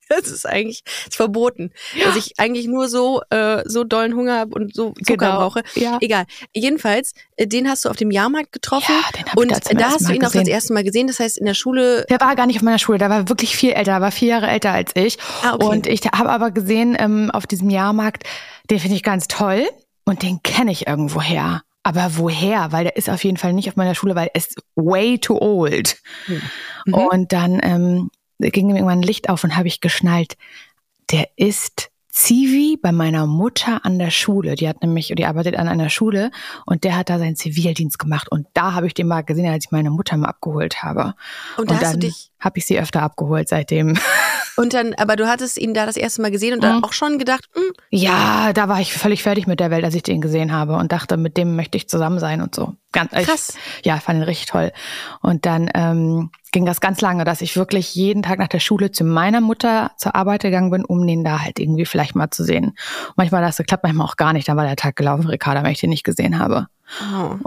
Das 0.20 0.28
ist 0.28 0.46
eigentlich 0.46 0.82
ist 1.06 1.16
verboten, 1.16 1.70
dass 2.04 2.16
ich 2.16 2.32
eigentlich 2.38 2.66
nur 2.66 2.88
so 2.88 3.20
äh, 3.30 3.62
so 3.66 3.84
dollen 3.84 4.14
Hunger 4.14 4.38
habe 4.38 4.54
und 4.54 4.74
so 4.74 4.92
Zucker 5.04 5.16
Genau, 5.26 5.38
brauche. 5.38 5.62
ja. 5.74 5.98
Egal. 6.00 6.24
Jedenfalls, 6.54 7.12
äh, 7.36 7.46
den 7.46 7.68
hast 7.68 7.84
du 7.84 7.88
auf 7.90 7.96
dem 7.96 8.10
Jahrmarkt 8.10 8.52
getroffen 8.52 8.94
Ja, 8.94 9.10
den 9.12 9.26
hab 9.26 9.34
ich 9.34 9.40
und 9.40 9.50
da 9.52 9.60
zum 9.60 9.76
da 9.78 9.84
ersten 9.84 10.00
hast 10.04 10.08
du 10.08 10.14
ihn 10.14 10.20
auch 10.20 10.24
das 10.24 10.32
gesehen. 10.32 10.46
erste 10.48 10.72
Mal 10.72 10.84
gesehen. 10.84 11.06
Das 11.06 11.20
heißt, 11.20 11.38
in 11.38 11.46
der 11.46 11.54
Schule 11.54 12.06
Der 12.08 12.20
war 12.20 12.34
gar 12.36 12.46
nicht 12.46 12.56
auf 12.56 12.62
meiner 12.62 12.78
Schule, 12.78 12.98
der 12.98 13.10
war 13.10 13.28
wirklich 13.28 13.54
viel 13.56 13.70
älter, 13.72 13.92
der 13.92 14.00
war 14.00 14.10
vier 14.12 14.28
Jahre 14.28 14.48
älter 14.48 14.72
als 14.72 14.92
ich. 14.94 15.18
Ah, 15.42 15.54
okay. 15.54 15.66
Und 15.66 15.86
ich 15.86 16.00
habe 16.06 16.30
aber 16.30 16.50
gesehen, 16.50 16.96
ähm, 16.98 17.30
auf 17.30 17.46
diesem 17.46 17.70
Jahrmarkt, 17.70 18.24
den 18.70 18.78
finde 18.78 18.96
ich 18.96 19.02
ganz 19.02 19.28
toll 19.28 19.68
und 20.04 20.22
den 20.22 20.42
kenne 20.42 20.72
ich 20.72 20.86
irgendwoher. 20.86 21.62
Aber 21.84 22.10
woher? 22.16 22.72
Weil 22.72 22.84
der 22.84 22.96
ist 22.96 23.08
auf 23.08 23.24
jeden 23.24 23.36
Fall 23.38 23.52
nicht 23.54 23.68
auf 23.68 23.76
meiner 23.76 23.94
Schule, 23.94 24.14
weil 24.14 24.28
er 24.32 24.36
ist 24.38 24.56
way 24.74 25.18
too 25.18 25.38
old. 25.40 25.96
Mhm. 26.86 26.94
Und 26.94 27.32
dann 27.32 27.60
ähm, 27.62 28.10
ging 28.38 28.68
mir 28.68 28.76
irgendwann 28.76 29.00
ein 29.00 29.02
Licht 29.02 29.28
auf 29.28 29.44
und 29.44 29.56
habe 29.56 29.68
ich 29.68 29.80
geschnallt, 29.80 30.36
der 31.10 31.28
ist 31.36 31.90
Zivi 32.18 32.76
bei 32.80 32.90
meiner 32.90 33.26
Mutter 33.26 33.84
an 33.84 33.98
der 33.98 34.10
Schule. 34.10 34.56
Die 34.56 34.68
hat 34.68 34.82
nämlich, 34.82 35.12
die 35.16 35.24
arbeitet 35.24 35.56
an 35.56 35.68
einer 35.68 35.88
Schule 35.88 36.32
und 36.66 36.82
der 36.82 36.96
hat 36.96 37.10
da 37.10 37.18
seinen 37.18 37.36
Zivildienst 37.36 37.98
gemacht. 37.98 38.28
Und 38.28 38.48
da 38.54 38.74
habe 38.74 38.88
ich 38.88 38.94
den 38.94 39.06
mal 39.06 39.22
gesehen, 39.22 39.46
als 39.46 39.66
ich 39.66 39.70
meine 39.70 39.90
Mutter 39.90 40.16
mal 40.16 40.28
abgeholt 40.28 40.82
habe. 40.82 41.14
Und 41.56 41.70
da 41.70 41.92
du 41.92 41.98
dann 41.98 42.12
habe 42.40 42.58
ich 42.58 42.66
sie 42.66 42.78
öfter 42.78 43.02
abgeholt 43.02 43.48
seitdem. 43.48 43.96
Und 44.58 44.74
dann, 44.74 44.94
aber 44.94 45.16
du 45.16 45.26
hattest 45.28 45.56
ihn 45.56 45.72
da 45.72 45.86
das 45.86 45.96
erste 45.96 46.20
Mal 46.20 46.30
gesehen 46.30 46.52
und 46.54 46.62
dann 46.62 46.78
Mhm. 46.78 46.84
auch 46.84 46.92
schon 46.92 47.18
gedacht, 47.18 47.44
hm, 47.54 47.72
Ja, 47.90 48.52
da 48.52 48.68
war 48.68 48.80
ich 48.80 48.92
völlig 48.92 49.22
fertig 49.22 49.46
mit 49.46 49.60
der 49.60 49.70
Welt, 49.70 49.84
als 49.84 49.94
ich 49.94 50.02
den 50.02 50.20
gesehen 50.20 50.52
habe 50.52 50.74
und 50.76 50.92
dachte, 50.92 51.16
mit 51.16 51.36
dem 51.36 51.56
möchte 51.56 51.78
ich 51.78 51.88
zusammen 51.88 52.18
sein 52.18 52.42
und 52.42 52.54
so. 52.54 52.74
Ganz 52.92 53.12
Krass. 53.12 53.56
Ich, 53.80 53.86
ja, 53.86 53.96
fand 53.98 54.18
ihn 54.18 54.22
richtig 54.24 54.46
toll. 54.46 54.72
Und 55.22 55.46
dann 55.46 55.70
ähm, 55.74 56.30
ging 56.52 56.66
das 56.66 56.80
ganz 56.80 57.00
lange, 57.00 57.24
dass 57.24 57.40
ich 57.42 57.56
wirklich 57.56 57.94
jeden 57.94 58.22
Tag 58.22 58.38
nach 58.38 58.48
der 58.48 58.60
Schule 58.60 58.90
zu 58.90 59.04
meiner 59.04 59.40
Mutter 59.40 59.92
zur 59.96 60.14
Arbeit 60.14 60.42
gegangen 60.42 60.70
bin, 60.70 60.84
um 60.84 61.06
den 61.06 61.22
da 61.24 61.40
halt 61.42 61.58
irgendwie 61.60 61.84
vielleicht 61.86 62.14
mal 62.14 62.30
zu 62.30 62.44
sehen. 62.44 62.76
Manchmal 63.16 63.42
hat 63.42 63.48
das 63.50 63.56
geklappt, 63.58 63.84
manchmal 63.84 64.06
auch 64.06 64.16
gar 64.16 64.32
nicht. 64.32 64.48
Dann 64.48 64.56
war 64.56 64.64
der 64.66 64.76
Tag 64.76 64.96
gelaufen, 64.96 65.26
Ricarda, 65.28 65.62
wenn 65.62 65.72
ich 65.72 65.80
den 65.80 65.90
nicht 65.90 66.04
gesehen 66.04 66.38
habe. 66.38 66.66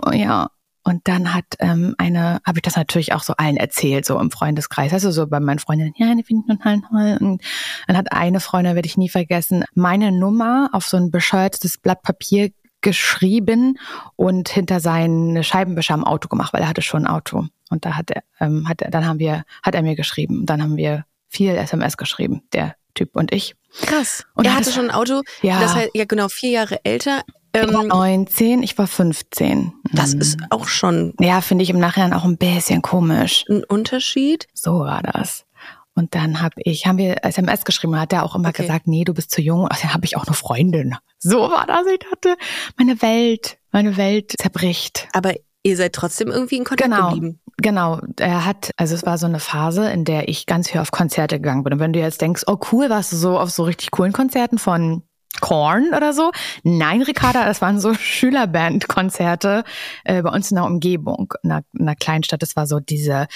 Oh, 0.06 0.12
ja. 0.12 0.50
Und 0.84 1.08
dann 1.08 1.34
hat 1.34 1.46
ähm, 1.60 1.94
eine, 2.00 2.40
habe 2.46 2.58
ich 2.58 2.64
das 2.64 2.76
natürlich 2.76 3.14
auch 3.14 3.22
so 3.24 3.34
allen 3.38 3.58
erzählt, 3.58 4.06
so 4.06 4.20
im 4.20 4.32
Freundeskreis. 4.32 4.94
Also 4.94 5.12
so 5.12 5.28
bei 5.28 5.40
meinen 5.40 5.60
Freundinnen, 5.60 5.94
ja, 5.98 6.14
die 6.16 6.24
finde 6.24 6.44
ich 6.50 6.58
total 6.58 6.82
toll. 6.90 7.18
Und 7.22 7.42
dann 7.88 7.98
hat 7.98 8.12
eine 8.12 8.40
Freundin, 8.40 8.74
werde 8.76 8.88
ich 8.88 8.98
nie 8.98 9.10
vergessen, 9.10 9.64
meine 9.76 10.12
Nummer 10.12 10.70
auf 10.74 10.88
so 10.88 10.98
ein 10.98 11.12
bescheuertes 11.12 11.78
Blatt 11.78 12.02
Papier 12.02 12.50
geschrieben 12.82 13.78
und 14.16 14.50
hinter 14.50 14.80
seinen 14.80 15.44
Scheibenwischer 15.44 15.94
am 15.94 16.04
Auto 16.04 16.28
gemacht, 16.28 16.52
weil 16.54 16.62
er 16.62 16.68
hatte 16.68 16.82
schon 16.82 17.06
ein 17.06 17.12
Auto. 17.14 17.46
Und 17.70 17.86
da 17.86 17.96
hat 17.96 18.10
er, 18.12 18.24
ähm, 18.40 18.68
hat 18.68 18.82
er, 18.82 18.90
dann 18.92 19.06
haben 19.06 19.20
wir, 19.20 19.44
hat 19.64 19.76
er 19.76 19.82
mir 19.84 19.96
geschrieben. 19.96 20.40
Und 20.40 20.46
dann 20.48 20.62
haben 20.64 20.78
wir 20.78 21.06
viel 21.28 21.52
SMS 21.56 21.96
geschrieben, 21.96 22.42
der 22.54 22.76
Typ 22.96 23.16
und 23.16 23.32
ich. 23.32 23.56
Krass. 23.84 24.26
Und 24.34 24.46
er 24.46 24.56
hatte 24.56 24.66
hat- 24.66 24.74
schon 24.74 24.90
ein 24.90 24.96
Auto, 24.96 25.22
Ja. 25.42 25.62
das 25.62 25.76
heißt, 25.76 25.92
ja 25.94 26.06
genau, 26.06 26.28
vier 26.28 26.50
Jahre 26.52 26.84
älter. 26.84 27.22
Er 27.54 27.74
war 27.74 27.82
Ähm, 27.82 27.88
19, 27.90 28.64
ich 28.64 28.78
war 28.78 28.88
15. 28.88 29.74
das 29.94 30.16
Mhm. 30.16 30.22
ist 30.22 30.40
auch 30.50 30.68
schon 30.68 31.14
Ja, 31.20 31.42
finde 31.42 31.64
ich 31.64 31.70
im 31.70 31.80
Nachhinein 31.80 32.14
auch 32.14 32.24
ein 32.24 32.38
bisschen 32.38 32.82
komisch. 32.82 33.46
ein 33.50 33.64
Unterschied. 33.64 34.48
So 34.54 34.80
war 34.80 35.02
das. 35.04 35.46
Und 35.94 36.16
dann 36.16 36.42
habe 36.42 36.56
ich, 36.64 36.86
haben 36.88 36.98
wir 36.98 37.26
SMS 37.26 37.66
geschrieben, 37.66 38.00
hat 38.00 38.14
er 38.14 38.24
auch 38.24 38.36
immer 38.36 38.50
Okay. 38.50 38.62
gesagt, 38.64 38.88
nee, 38.88 39.04
du 39.04 39.14
bist 39.14 39.32
zu 39.32 39.42
jung. 39.42 39.68
Dann 39.70 39.94
habe 39.94 40.06
ich 40.06 40.16
auch 40.16 40.26
eine 40.26 40.34
Freundin. 40.36 40.96
So 41.20 41.40
war 41.52 41.66
das. 41.68 41.86
Ich 41.92 42.00
dachte, 42.00 42.38
meine 42.78 43.02
Welt, 43.02 43.58
meine 43.72 43.98
Welt 43.98 44.34
zerbricht. 44.40 45.10
Aber 45.12 45.34
ihr 45.64 45.76
seid 45.76 45.94
trotzdem 45.94 46.30
irgendwie 46.30 46.56
in 46.58 46.64
Kontakt 46.64 46.90
Genau. 46.90 47.10
geblieben. 47.10 47.40
Genau, 47.58 48.00
er 48.18 48.46
hat, 48.46 48.72
also 48.78 48.96
es 48.96 49.06
war 49.06 49.18
so 49.20 49.28
eine 49.28 49.40
Phase, 49.40 49.92
in 49.92 50.04
der 50.06 50.30
ich 50.30 50.48
ganz 50.48 50.70
viel 50.72 50.82
auf 50.82 50.90
Konzerte 50.92 51.36
gegangen 51.40 51.64
bin. 51.64 51.74
Und 51.74 51.80
wenn 51.80 51.94
du 51.94 52.00
jetzt 52.00 52.22
denkst, 52.22 52.44
oh 52.48 52.58
cool, 52.72 52.90
warst 52.90 53.12
du 53.12 53.18
so 53.18 53.38
auf 53.38 53.52
so 53.52 53.64
richtig 53.64 53.92
coolen 53.92 54.14
Konzerten 54.14 54.58
von 54.58 55.04
Korn 55.40 55.94
oder 55.96 56.14
so? 56.14 56.32
Nein, 56.64 57.02
Ricarda, 57.02 57.46
das 57.46 57.62
waren 57.62 57.80
so 57.80 57.94
Schülerbandkonzerte 57.96 59.64
äh, 60.04 60.22
bei 60.22 60.30
uns 60.30 60.52
in 60.52 60.56
der 60.56 60.66
Umgebung, 60.66 61.34
in 61.44 61.52
einer, 61.52 61.64
in 61.74 61.82
einer 61.82 61.96
Kleinstadt. 61.96 62.42
Das 62.42 62.56
war 62.56 62.68
so 62.68 62.80
diese 62.80 63.22
äh, 63.22 63.28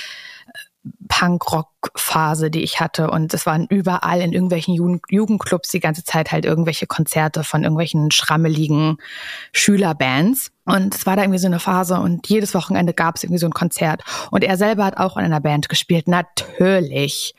Punk-Rock-Phase, 1.08 2.52
die 2.52 2.62
ich 2.62 2.80
hatte. 2.80 3.10
Und 3.10 3.34
es 3.34 3.46
waren 3.46 3.66
überall 3.68 4.22
in 4.22 4.34
irgendwelchen 4.34 4.76
Jugend 4.76 5.04
Jugendclubs 5.10 5.70
die 5.70 5.80
ganze 5.80 6.04
Zeit 6.04 6.32
halt 6.32 6.46
irgendwelche 6.46 6.88
Konzerte 6.88 7.44
von 7.44 7.64
irgendwelchen 7.64 8.12
schrammeligen 8.12 8.98
Schülerbands. 9.52 10.52
Und 10.66 10.96
es 10.96 11.06
war 11.06 11.16
da 11.16 11.24
irgendwie 11.24 11.40
so 11.40 11.48
eine 11.48 11.60
Phase 11.60 12.00
und 12.00 12.28
jedes 12.28 12.54
Wochenende 12.54 12.94
gab 12.94 13.16
es 13.16 13.24
irgendwie 13.24 13.40
so 13.40 13.48
ein 13.48 13.54
Konzert. 13.54 14.04
Und 14.32 14.44
er 14.44 14.58
selber 14.58 14.86
hat 14.86 14.98
auch 14.98 15.18
in 15.18 15.26
einer 15.26 15.42
Band 15.42 15.70
gespielt, 15.70 16.08
natürlich. 16.08 17.36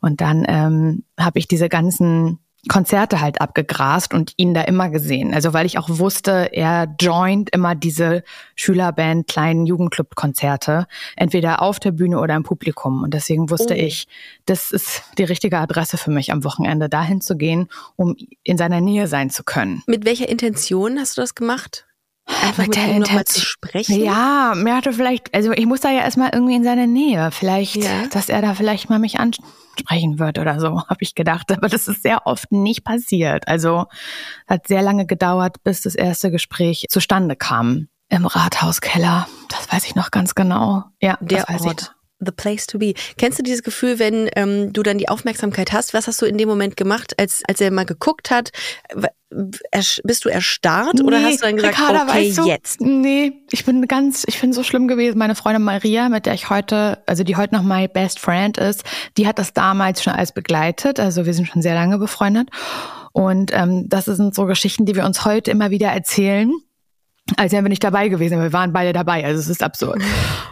Und 0.00 0.20
dann 0.20 0.44
ähm, 0.48 1.04
habe 1.18 1.38
ich 1.38 1.48
diese 1.48 1.68
ganzen 1.68 2.38
Konzerte 2.68 3.20
halt 3.20 3.40
abgegrast 3.40 4.12
und 4.12 4.32
ihn 4.36 4.52
da 4.52 4.62
immer 4.62 4.90
gesehen. 4.90 5.32
Also 5.32 5.52
weil 5.52 5.64
ich 5.64 5.78
auch 5.78 5.88
wusste, 5.88 6.50
er 6.52 6.92
joint 7.00 7.50
immer 7.50 7.74
diese 7.74 8.24
Schülerband 8.56 9.28
kleinen 9.28 9.64
Jugendclub-Konzerte, 9.64 10.86
entweder 11.16 11.62
auf 11.62 11.78
der 11.78 11.92
Bühne 11.92 12.18
oder 12.18 12.34
im 12.34 12.42
Publikum. 12.42 13.02
Und 13.04 13.14
deswegen 13.14 13.50
wusste 13.50 13.74
Oh. 13.74 13.76
ich, 13.76 14.08
das 14.46 14.72
ist 14.72 15.02
die 15.18 15.24
richtige 15.24 15.58
Adresse 15.58 15.96
für 15.98 16.10
mich 16.10 16.32
am 16.32 16.42
Wochenende, 16.42 16.88
dahin 16.88 17.20
zu 17.20 17.36
gehen, 17.36 17.68
um 17.96 18.16
in 18.42 18.58
seiner 18.58 18.80
Nähe 18.80 19.06
sein 19.06 19.30
zu 19.30 19.44
können. 19.44 19.82
Mit 19.86 20.04
welcher 20.04 20.28
Intention 20.28 20.98
hast 20.98 21.16
du 21.16 21.20
das 21.20 21.34
gemacht? 21.34 21.87
Einfach 22.28 22.66
mit, 22.66 22.68
Mit 22.68 22.76
der 22.76 22.86
nochmal 22.98 23.24
zu 23.24 23.38
Intention- 23.40 23.42
sprechen? 23.44 24.04
Ja, 24.04 24.52
mir 24.54 24.76
hatte 24.76 24.92
vielleicht, 24.92 25.34
also 25.34 25.52
ich 25.52 25.66
muss 25.66 25.80
da 25.80 25.90
ja 25.90 26.00
erstmal 26.00 26.30
irgendwie 26.32 26.54
in 26.56 26.64
seine 26.64 26.86
Nähe. 26.86 27.30
Vielleicht, 27.30 27.76
Ja. 27.76 28.06
dass 28.12 28.28
er 28.28 28.42
da 28.42 28.54
vielleicht 28.54 28.90
mal 28.90 28.98
mich 28.98 29.18
ansprechen 29.18 30.18
wird 30.18 30.38
oder 30.38 30.60
so, 30.60 30.82
habe 30.88 30.98
ich 31.00 31.14
gedacht. 31.14 31.50
Aber 31.52 31.68
das 31.68 31.88
ist 31.88 32.02
sehr 32.02 32.26
oft 32.26 32.52
nicht 32.52 32.84
passiert. 32.84 33.48
Also 33.48 33.86
hat 34.46 34.66
sehr 34.68 34.82
lange 34.82 35.06
gedauert, 35.06 35.62
bis 35.64 35.80
das 35.82 35.94
erste 35.94 36.30
Gespräch 36.30 36.84
zustande 36.90 37.34
kam. 37.34 37.88
Im 38.10 38.24
Rathauskeller. 38.26 39.26
Das 39.50 39.70
weiß 39.72 39.84
ich 39.86 39.94
noch 39.94 40.10
ganz 40.10 40.34
genau. 40.34 40.84
Ja, 41.00 41.18
Der 41.20 41.44
das 41.44 41.48
weiß 41.54 41.62
Ort. 41.66 41.80
ich. 41.82 41.97
The 42.20 42.32
place 42.32 42.66
to 42.66 42.78
be. 42.78 42.94
Kennst 43.16 43.38
du 43.38 43.42
dieses 43.42 43.62
Gefühl, 43.62 43.98
wenn 43.98 44.28
ähm, 44.34 44.72
du 44.72 44.82
dann 44.82 44.98
die 44.98 45.08
Aufmerksamkeit 45.08 45.72
hast? 45.72 45.94
Was 45.94 46.08
hast 46.08 46.20
du 46.20 46.26
in 46.26 46.36
dem 46.36 46.48
Moment 46.48 46.76
gemacht, 46.76 47.14
als, 47.18 47.42
als 47.46 47.60
er 47.60 47.70
mal 47.70 47.84
geguckt 47.84 48.30
hat? 48.30 48.50
Bist 49.30 50.24
du 50.24 50.28
erstarrt 50.28 51.00
oder 51.00 51.22
hast 51.22 51.42
du 51.42 51.46
dann 51.46 51.56
gesagt, 51.56 51.78
Ricarda, 51.78 52.02
okay, 52.04 52.28
weißt 52.28 52.38
du, 52.38 52.46
jetzt? 52.46 52.80
Nee, 52.80 53.32
ich 53.50 53.64
bin 53.64 53.86
ganz, 53.86 54.24
ich 54.26 54.40
bin 54.40 54.52
so 54.52 54.64
schlimm 54.64 54.88
gewesen. 54.88 55.18
Meine 55.18 55.34
Freundin 55.34 55.62
Maria, 55.62 56.08
mit 56.08 56.26
der 56.26 56.34
ich 56.34 56.50
heute, 56.50 57.02
also 57.06 57.22
die 57.22 57.36
heute 57.36 57.54
noch 57.54 57.62
my 57.62 57.86
best 57.86 58.18
friend 58.18 58.58
ist, 58.58 58.84
die 59.16 59.26
hat 59.26 59.38
das 59.38 59.52
damals 59.52 60.02
schon 60.02 60.14
alles 60.14 60.32
begleitet. 60.32 60.98
Also 60.98 61.24
wir 61.24 61.34
sind 61.34 61.46
schon 61.46 61.62
sehr 61.62 61.74
lange 61.74 61.98
befreundet. 61.98 62.48
Und 63.12 63.52
ähm, 63.52 63.88
das 63.88 64.06
sind 64.06 64.34
so 64.34 64.46
Geschichten, 64.46 64.86
die 64.86 64.94
wir 64.94 65.04
uns 65.04 65.24
heute 65.24 65.50
immer 65.50 65.70
wieder 65.70 65.88
erzählen. 65.88 66.52
Als 67.36 67.52
wären 67.52 67.64
wir 67.64 67.68
nicht 67.68 67.84
dabei 67.84 68.08
gewesen, 68.08 68.40
wir 68.40 68.52
waren 68.52 68.72
beide 68.72 68.92
dabei, 68.92 69.24
also 69.24 69.38
es 69.38 69.48
ist 69.48 69.62
absurd. 69.62 70.02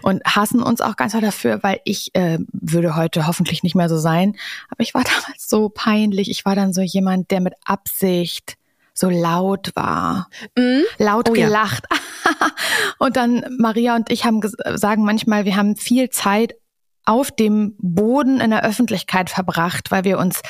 Und 0.02 0.22
hassen 0.24 0.62
uns 0.62 0.80
auch 0.80 0.96
ganz 0.96 1.12
doll 1.12 1.20
dafür, 1.22 1.62
weil 1.62 1.80
ich 1.84 2.14
äh, 2.14 2.38
würde 2.52 2.96
heute 2.96 3.26
hoffentlich 3.26 3.62
nicht 3.62 3.74
mehr 3.74 3.88
so 3.88 3.96
sein. 3.98 4.36
Aber 4.68 4.80
ich 4.82 4.94
war 4.94 5.02
damals 5.04 5.48
so 5.48 5.68
peinlich. 5.68 6.30
Ich 6.30 6.44
war 6.44 6.54
dann 6.54 6.72
so 6.72 6.82
jemand, 6.82 7.30
der 7.30 7.40
mit 7.40 7.54
Absicht 7.64 8.56
so 8.92 9.10
laut 9.10 9.72
war 9.74 10.28
Mhm. 10.56 10.82
laut 10.98 11.28
Oh 11.30 11.34
ja. 11.34 11.46
gelacht. 11.46 11.84
und 12.98 13.16
dann 13.16 13.44
Maria 13.58 13.94
und 13.96 14.10
ich 14.10 14.24
haben 14.24 14.40
sagen 14.74 15.04
manchmal, 15.04 15.44
wir 15.44 15.56
haben 15.56 15.76
viel 15.76 16.08
Zeit 16.10 16.54
auf 17.04 17.30
dem 17.30 17.74
Boden 17.78 18.40
in 18.40 18.50
der 18.50 18.64
Öffentlichkeit 18.64 19.30
verbracht, 19.30 19.90
weil 19.90 20.04
wir 20.04 20.18
uns 20.18 20.40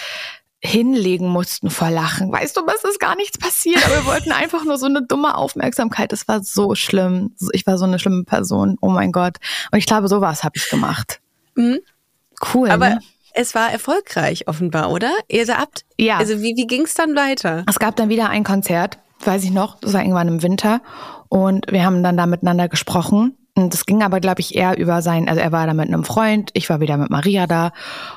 hinlegen 0.66 1.28
mussten 1.28 1.70
vor 1.70 1.90
Lachen. 1.90 2.30
Weißt 2.30 2.56
du, 2.56 2.62
es 2.66 2.84
ist 2.84 3.00
gar 3.00 3.16
nichts 3.16 3.38
passiert, 3.38 3.84
aber 3.86 3.94
wir 3.96 4.06
wollten 4.12 4.32
einfach 4.32 4.64
nur 4.64 4.76
so 4.78 4.86
eine 4.86 5.02
dumme 5.02 5.36
Aufmerksamkeit. 5.36 6.12
Es 6.12 6.28
war 6.28 6.42
so 6.42 6.74
schlimm. 6.74 7.34
Ich 7.52 7.66
war 7.66 7.78
so 7.78 7.84
eine 7.84 7.98
schlimme 7.98 8.24
Person. 8.24 8.76
Oh 8.80 8.88
mein 8.90 9.12
Gott. 9.12 9.36
Und 9.72 9.78
ich 9.78 9.86
glaube, 9.86 10.08
sowas 10.08 10.44
habe 10.44 10.54
ich 10.56 10.68
gemacht. 10.68 11.20
Mhm. 11.54 11.78
Cool. 12.52 12.70
Aber 12.70 12.90
ne? 12.90 13.00
es 13.32 13.54
war 13.54 13.70
erfolgreich 13.70 14.48
offenbar, 14.48 14.90
oder? 14.90 15.12
Ihr 15.28 15.46
habt, 15.48 15.84
Ja. 15.98 16.18
also 16.18 16.42
wie, 16.42 16.54
wie 16.56 16.66
ging 16.66 16.82
es 16.82 16.94
dann 16.94 17.16
weiter? 17.16 17.64
Es 17.68 17.78
gab 17.78 17.96
dann 17.96 18.08
wieder 18.08 18.28
ein 18.28 18.44
Konzert, 18.44 18.98
weiß 19.24 19.44
ich 19.44 19.50
noch, 19.50 19.78
das 19.80 19.92
war 19.94 20.00
irgendwann 20.02 20.28
im 20.28 20.42
Winter. 20.42 20.80
Und 21.28 21.66
wir 21.70 21.84
haben 21.84 22.02
dann 22.02 22.16
da 22.16 22.26
miteinander 22.26 22.68
gesprochen. 22.68 23.36
Und 23.58 23.72
das 23.72 23.86
ging 23.86 24.02
aber, 24.02 24.20
glaube 24.20 24.42
ich, 24.42 24.54
eher 24.54 24.76
über 24.76 25.00
sein, 25.00 25.30
also 25.30 25.40
er 25.40 25.50
war 25.50 25.66
da 25.66 25.72
mit 25.72 25.88
einem 25.88 26.04
Freund, 26.04 26.50
ich 26.52 26.68
war 26.68 26.80
wieder 26.80 26.98
mit 26.98 27.08
Maria 27.08 27.46
da. 27.46 27.72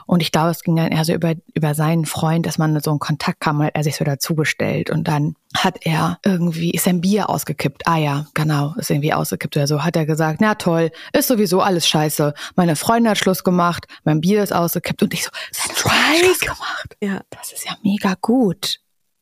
Und 0.06 0.22
ich 0.22 0.34
glaube, 0.34 0.50
es 0.50 0.64
ging 0.64 0.76
dann 0.76 0.92
eher 0.92 1.06
so 1.06 1.14
über, 1.14 1.34
über 1.54 1.74
seinen 1.76 2.06
Freund, 2.06 2.46
dass 2.46 2.58
man 2.58 2.78
so 2.82 2.92
in 2.92 3.00
Kontakt 3.00 3.40
kam, 3.40 3.64
hat 3.64 3.72
er 3.74 3.86
sich 3.86 3.96
so 3.96 4.04
dazugestellt. 4.04 4.90
Und 4.90 5.08
dann 5.08 5.36
hat 5.56 5.78
er 5.86 6.20
irgendwie, 6.26 6.72
ist 6.72 6.84
sein 6.84 7.00
Bier 7.00 7.30
ausgekippt. 7.30 7.88
Ah 7.88 7.96
ja, 7.96 8.26
genau, 8.34 8.76
ist 8.78 8.92
irgendwie 8.92 9.14
ausgekippt 9.14 9.56
oder 9.56 9.68
so. 9.68 9.82
Hat 9.86 9.96
er 9.96 10.06
gesagt, 10.06 10.42
na 10.42 10.56
toll, 10.56 10.92
ist 11.14 11.30
sowieso 11.30 11.62
alles 11.62 11.88
scheiße. 11.88 12.34
Meine 12.58 12.76
Freundin 12.76 13.12
hat 13.12 13.18
Schluss 13.18 13.46
gemacht, 13.46 13.88
mein 14.04 14.20
Bier 14.20 14.44
ist 14.44 14.54
ausgekippt. 14.54 15.04
Und 15.04 15.14
ich 15.14 15.24
so, 15.24 15.30
seine 15.52 15.74
Freundin 15.74 16.04
hat 16.04 16.18
Schluss 16.18 16.40
gemacht. 16.42 16.98
Ja. 17.02 17.22
Das 17.30 17.54
ist 17.54 17.66
ja 17.66 17.78
mega 17.82 18.16
gut. 18.20 18.80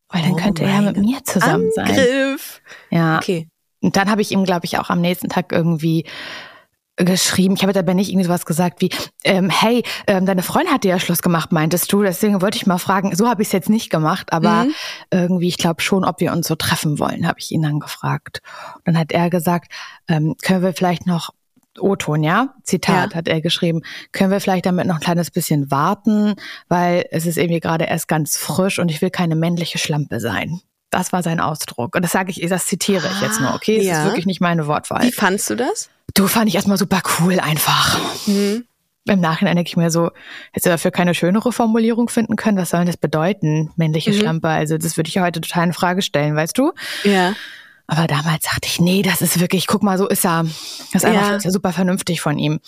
Weil 0.09 0.23
dann 0.23 0.33
Oh 0.33 0.37
könnte 0.37 0.63
er 0.63 0.81
mit 0.81 0.97
mir 0.97 1.23
zusammen 1.23 1.69
sein. 1.75 1.87
Angriff. 1.87 2.61
Ja. 2.89 3.17
Okay. 3.17 3.49
Und 3.87 3.95
dann 3.95 4.11
habe 4.11 4.21
ich 4.21 4.31
ihm, 4.33 4.43
glaube 4.43 4.65
ich, 4.65 4.77
auch 4.77 4.89
am 4.89 4.99
nächsten 4.99 5.29
Tag 5.29 5.53
irgendwie 5.53 6.05
geschrieben. 6.97 7.53
Ich 7.55 7.61
habe 7.63 7.71
dabei 7.71 7.93
nicht 7.93 8.09
irgendwie 8.09 8.25
sowas 8.25 8.45
gesagt 8.45 8.81
wie, 8.81 8.89
ähm, 9.23 9.49
hey, 9.49 9.83
ähm, 10.07 10.25
deine 10.25 10.43
Freundin 10.43 10.73
hat 10.73 10.83
dir 10.83 10.89
ja 10.89 10.99
Schluss 10.99 11.21
gemacht, 11.21 11.53
meintest 11.53 11.93
du. 11.93 12.01
Deswegen 12.03 12.41
wollte 12.41 12.57
ich 12.57 12.65
mal 12.65 12.79
fragen, 12.79 13.15
so 13.15 13.29
habe 13.29 13.41
ich 13.43 13.47
es 13.47 13.51
jetzt 13.53 13.69
nicht 13.69 13.89
gemacht, 13.89 14.33
aber 14.33 14.65
Mhm. 14.65 14.73
irgendwie, 15.09 15.47
ich 15.47 15.57
glaube 15.57 15.79
schon, 15.81 16.03
ob 16.03 16.19
wir 16.19 16.33
uns 16.33 16.47
so 16.47 16.55
treffen 16.55 16.99
wollen, 16.99 17.25
habe 17.25 17.39
ich 17.39 17.49
ihn 17.51 17.61
dann 17.61 17.79
gefragt. 17.79 18.41
Und 18.77 18.87
dann 18.87 18.97
hat 18.97 19.13
er 19.13 19.29
gesagt, 19.29 19.71
ähm, 20.09 20.35
können 20.43 20.63
wir 20.63 20.73
vielleicht 20.73 21.07
noch 21.07 21.29
O-Ton, 21.79 22.23
ja? 22.23 22.55
Zitat 22.63 23.11
Ja. 23.11 23.15
hat 23.17 23.29
er 23.29 23.39
geschrieben. 23.39 23.83
Können 24.11 24.31
wir 24.31 24.41
vielleicht 24.41 24.65
damit 24.65 24.85
noch 24.87 24.95
ein 24.95 25.01
kleines 25.01 25.31
bisschen 25.31 25.71
warten, 25.71 26.33
weil 26.67 27.05
es 27.11 27.25
ist 27.25 27.37
irgendwie 27.37 27.61
gerade 27.61 27.85
erst 27.85 28.09
ganz 28.09 28.35
frisch 28.35 28.79
und 28.79 28.89
ich 28.91 29.01
will 29.01 29.11
keine 29.11 29.35
männliche 29.37 29.77
Schlampe 29.77 30.19
sein. 30.19 30.59
Das 30.89 31.11
war 31.11 31.21
sein 31.23 31.39
Ausdruck. 31.39 31.95
Und 31.95 32.01
das 32.03 32.11
sage 32.11 32.31
ich, 32.31 32.47
das 32.49 32.65
zitiere 32.65 33.07
ich 33.13 33.21
jetzt 33.21 33.41
nur, 33.41 33.53
okay? 33.53 33.77
Das 33.77 33.85
Ja. 33.85 33.99
ist 33.99 34.05
wirklich 34.05 34.25
nicht 34.25 34.39
meine 34.41 34.67
Wortwahl. 34.67 35.03
Wie 35.03 35.11
fandst 35.11 35.49
du 35.49 35.55
das? 35.55 35.89
Du 36.13 36.27
fand 36.27 36.47
ich 36.47 36.55
erstmal 36.55 36.77
super 36.77 37.01
cool 37.19 37.39
einfach. 37.39 37.99
Mhm. 38.25 38.65
Im 39.09 39.19
Nachhinein 39.21 39.55
denke 39.55 39.69
ich 39.69 39.77
mir 39.77 39.89
so, 39.91 40.11
hättest 40.51 40.65
du 40.65 40.69
dafür 40.69 40.91
keine 40.91 41.13
schönere 41.13 41.51
Formulierung 41.51 42.09
finden 42.09 42.35
können? 42.35 42.57
Was 42.57 42.71
soll 42.71 42.79
denn 42.81 42.87
das 42.87 42.97
bedeuten, 42.97 43.71
männliche 43.75 44.11
Mhm. 44.11 44.15
Schlampe? 44.19 44.47
Also 44.49 44.77
das 44.77 44.97
würde 44.97 45.07
ich 45.09 45.15
ja 45.15 45.23
heute 45.23 45.41
total 45.41 45.67
in 45.67 45.73
Frage 45.73 46.01
stellen, 46.01 46.35
weißt 46.35 46.57
du? 46.57 46.71
Ja. 47.03 47.33
Aber 47.87 48.07
damals 48.07 48.43
dachte 48.43 48.65
ich, 48.67 48.81
nee, 48.81 49.01
das 49.01 49.21
ist 49.21 49.39
wirklich, 49.39 49.65
guck 49.67 49.81
mal, 49.81 49.97
so 49.97 50.07
ist 50.09 50.25
er. 50.25 50.43
Das 50.43 51.03
ist 51.03 51.05
einfach 51.05 51.21
Ja. 51.21 51.27
das 51.29 51.37
ist 51.37 51.45
ja 51.45 51.51
super 51.51 51.71
vernünftig 51.71 52.19
von 52.19 52.37
ihm. 52.37 52.59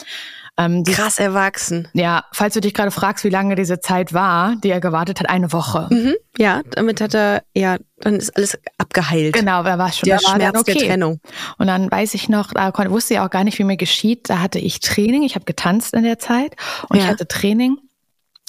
Ähm, 0.60 0.84
die, 0.84 0.92
Krass 0.92 1.20
erwachsen. 1.20 1.88
ja, 1.94 2.26
falls 2.34 2.54
du 2.54 2.60
dich 2.60 2.74
gerade 2.74 2.92
fragst, 2.92 3.24
wie 3.24 3.30
lange 3.30 3.56
diese 3.56 3.80
Zeit 3.80 4.14
war, 4.14 4.58
die 4.58 4.70
er 4.70 4.82
gewartet 4.82 5.22
hat, 5.22 5.30
eine 5.30 5.54
Woche. 5.54 5.88
Mhm. 5.90 6.16
Ja, 6.38 6.62
damit 6.72 7.00
hat 7.00 7.14
er, 7.16 7.44
ja, 7.56 7.78
dann 8.02 8.16
ist 8.18 8.36
alles 8.36 8.60
abgeheilt. 8.78 9.34
Genau, 9.34 9.64
da 9.64 9.78
war 9.78 9.92
schon, 9.94 10.08
Der 10.08 10.18
war 10.22 10.36
Schmerz 10.36 10.60
okay. 10.60 10.74
der 10.74 10.88
Trennung. 10.90 11.22
Und 11.58 11.68
dann 11.68 11.90
weiß 11.90 12.14
ich 12.14 12.28
noch, 12.28 12.52
da 12.52 12.74
wusste 12.92 13.14
ich 13.14 13.20
auch 13.22 13.30
gar 13.30 13.46
nicht, 13.46 13.58
wie 13.58 13.64
mir 13.64 13.78
geschieht. 13.78 14.30
Da 14.30 14.40
hatte 14.40 14.60
ich 14.60 14.82
Training, 14.82 15.24
ich 15.24 15.36
habe 15.36 15.46
getanzt 15.46 15.94
in 15.94 16.04
der 16.04 16.20
Zeit 16.20 16.56
und 16.90 16.98
ich 16.98 17.04
Ja. 17.04 17.10
hatte 17.10 17.26
Training. 17.28 17.78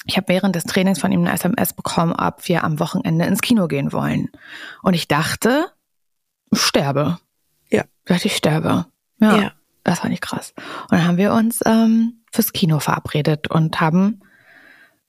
Ich 0.06 0.16
habe 0.16 0.26
während 0.28 0.56
des 0.56 0.64
Trainings 0.64 0.98
von 0.98 1.12
ihm 1.12 1.20
eine 1.20 1.32
SMS 1.32 1.74
bekommen, 1.74 2.12
ob 2.12 2.48
wir 2.48 2.64
am 2.64 2.80
Wochenende 2.80 3.24
ins 3.26 3.40
Kino 3.40 3.68
gehen 3.68 3.92
wollen. 3.92 4.30
Und 4.82 4.94
ich 4.94 5.06
dachte, 5.06 5.66
ich 6.50 6.60
sterbe. 6.60 7.18
Ja. 7.70 7.82
Ich 7.82 8.06
dachte, 8.06 8.26
ich 8.26 8.34
sterbe. 8.36 8.86
Ja, 9.20 9.36
Ja. 9.36 9.52
Das 9.84 10.02
war 10.02 10.10
nicht 10.10 10.22
krass. 10.22 10.52
Und 10.90 10.92
dann 10.92 11.06
haben 11.06 11.16
wir 11.16 11.32
uns 11.32 11.60
ähm, 11.66 12.22
fürs 12.32 12.52
Kino 12.52 12.78
verabredet 12.80 13.48
und 13.48 13.80
haben 13.80 14.20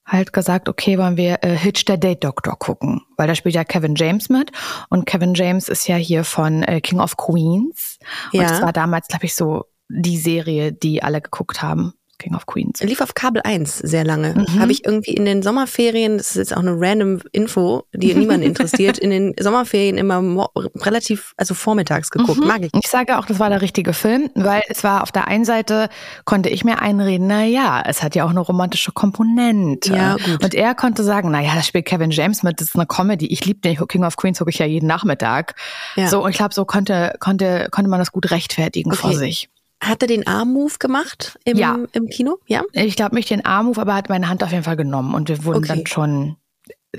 halt 0.06 0.34
gesagt, 0.34 0.68
okay, 0.68 0.98
wollen 0.98 1.16
wir 1.18 1.40
äh, 1.44 1.56
Hitch 1.56 1.86
der 1.86 1.98
Date 1.98 2.24
Doctor 2.24 2.58
gucken, 2.58 3.02
weil 3.18 3.28
da 3.28 3.36
spielt 3.36 3.56
ja 3.56 3.64
Kevin 3.64 3.96
James 3.96 4.30
mit 4.30 4.52
und 4.90 5.06
Kevin 5.06 5.36
James 5.36 5.70
ist 5.70 5.88
ja 5.88 5.96
hier 5.96 6.24
von 6.24 6.64
äh, 6.64 6.82
King 6.82 7.00
of 7.00 7.18
Queens 7.18 8.00
und 8.34 8.42
Ja. 8.42 8.48
das 8.50 8.62
war 8.62 8.74
damals, 8.74 9.08
glaube 9.08 9.26
ich, 9.26 9.36
so 9.36 9.66
die 9.90 10.18
Serie, 10.18 10.74
die 10.74 11.04
alle 11.04 11.22
geguckt 11.22 11.62
haben. 11.62 11.94
King 12.22 12.36
of 12.36 12.46
Queens. 12.46 12.82
Lief 12.82 13.02
auf 13.02 13.14
Kabel 13.14 13.42
1 13.44 13.80
sehr 13.80 14.04
lange. 14.04 14.34
Mhm. 14.36 14.60
Habe 14.60 14.72
ich 14.72 14.86
irgendwie 14.86 15.12
in 15.12 15.26
den 15.26 15.42
Sommerferien, 15.42 16.18
das 16.18 16.32
ist 16.32 16.36
jetzt 16.38 16.54
auch 16.56 16.62
eine 16.62 16.76
random 16.78 17.22
Info, 17.32 17.84
die 17.94 18.14
niemanden 18.14 18.44
interessiert, 18.46 18.98
in 18.98 19.10
den 19.10 19.34
Sommerferien 19.40 19.98
immer 19.98 20.50
relativ, 20.76 21.34
also 21.38 21.54
vormittags 21.54 22.12
geguckt. 22.12 22.40
Mhm. 22.40 22.48
Mag 22.48 22.62
ich. 22.64 22.72
Ich 22.74 22.90
sage 22.90 23.18
auch, 23.18 23.26
das 23.26 23.40
war 23.40 23.50
der 23.50 23.62
richtige 23.62 23.94
Film, 23.94 24.30
weil 24.36 24.62
es 24.70 24.84
war 24.84 25.04
auf 25.04 25.12
der 25.12 25.28
einen 25.28 25.46
Seite, 25.46 25.90
konnte 26.26 26.50
ich 26.50 26.64
mir 26.64 26.82
einreden, 26.82 27.28
na 27.28 27.44
ja, 27.44 27.82
es 27.86 28.04
hat 28.04 28.16
ja 28.16 28.26
auch 28.26 28.30
eine 28.30 28.40
romantische 28.40 28.92
Komponente. 28.92 29.94
Ja, 29.94 30.16
gut. 30.16 30.44
Und 30.44 30.54
er 30.54 30.76
konnte 30.76 31.04
sagen, 31.04 31.32
na 31.32 31.42
ja, 31.42 31.56
das 31.56 31.68
spielt 31.68 31.86
Kevin 31.86 32.12
James 32.12 32.44
mit, 32.44 32.60
das 32.62 32.70
ist 32.70 32.76
eine 32.76 32.86
Comedy. 32.86 33.28
Ich 33.28 33.46
liebe 33.46 33.60
den 33.62 33.76
King 33.88 34.04
of 34.04 34.18
Queens, 34.18 34.40
gucke 34.40 34.52
ich 34.52 34.60
ja 34.60 34.66
jeden 34.66 34.88
Nachmittag. 34.88 35.56
Ja. 35.96 36.08
So, 36.08 36.24
und 36.24 36.30
ich 36.32 36.38
glaube, 36.38 36.54
so 36.54 36.66
konnte, 36.66 37.16
konnte, 37.20 37.68
konnte 37.72 37.90
man 37.90 38.00
das 38.00 38.12
gut 38.12 38.32
rechtfertigen 38.32 38.94
vor 38.94 39.12
Okay. 39.12 39.20
sich. 39.20 39.50
Hat 39.82 40.02
er 40.04 40.08
den 40.08 40.28
Arm-Move 40.28 40.76
gemacht 40.80 41.40
im, 41.44 41.58
Ja. 41.58 41.80
im 41.94 42.08
Kino? 42.08 42.38
Ja. 42.46 42.62
Ich 42.74 42.96
glaube 42.96 43.16
nicht 43.16 43.30
den 43.32 43.44
Arm-Move, 43.44 43.82
aber 43.82 43.94
er 43.94 43.98
hat 43.98 44.10
meine 44.10 44.30
Hand 44.30 44.44
auf 44.44 44.52
jeden 44.52 44.64
Fall 44.64 44.78
genommen 44.78 45.16
und 45.16 45.28
wir 45.28 45.44
wurden 45.44 45.58
Okay. 45.64 45.68
dann 45.70 45.88
schon, 45.88 46.36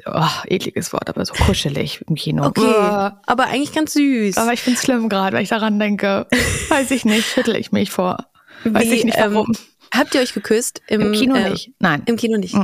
oh, 0.04 0.24
ekliges 0.46 0.92
Wort, 0.92 1.08
aber 1.08 1.24
so 1.24 1.32
kuschelig 1.34 2.02
im 2.08 2.16
Kino. 2.16 2.44
Okay. 2.44 2.60
Aber 2.66 3.44
eigentlich 3.46 3.72
ganz 3.72 3.92
süß. 3.92 4.36
Aber 4.36 4.52
ich 4.52 4.60
find's 4.60 4.82
schlimm 4.82 5.08
gerade, 5.08 5.36
weil 5.36 5.44
ich 5.44 5.48
daran 5.50 5.78
denke. 5.78 6.26
Weiß 6.68 6.90
ich 6.90 7.04
nicht, 7.04 7.28
schüttel 7.28 7.54
ich 7.56 7.70
mich 7.70 7.90
vor. 7.92 8.26
Weiß 8.64 8.84
Wie, 8.90 8.94
ich 8.94 9.04
nicht 9.04 9.18
ähm, 9.18 9.34
warum. 9.34 9.52
Habt 9.94 10.14
ihr 10.14 10.20
euch 10.20 10.32
geküsst? 10.34 10.82
Im, 10.88 11.02
Im 11.02 11.12
Kino 11.12 11.36
äh, 11.36 11.50
nicht. 11.50 11.70
Nein. 11.78 12.02
Im 12.06 12.16
Kino 12.16 12.36
nicht. 12.38 12.56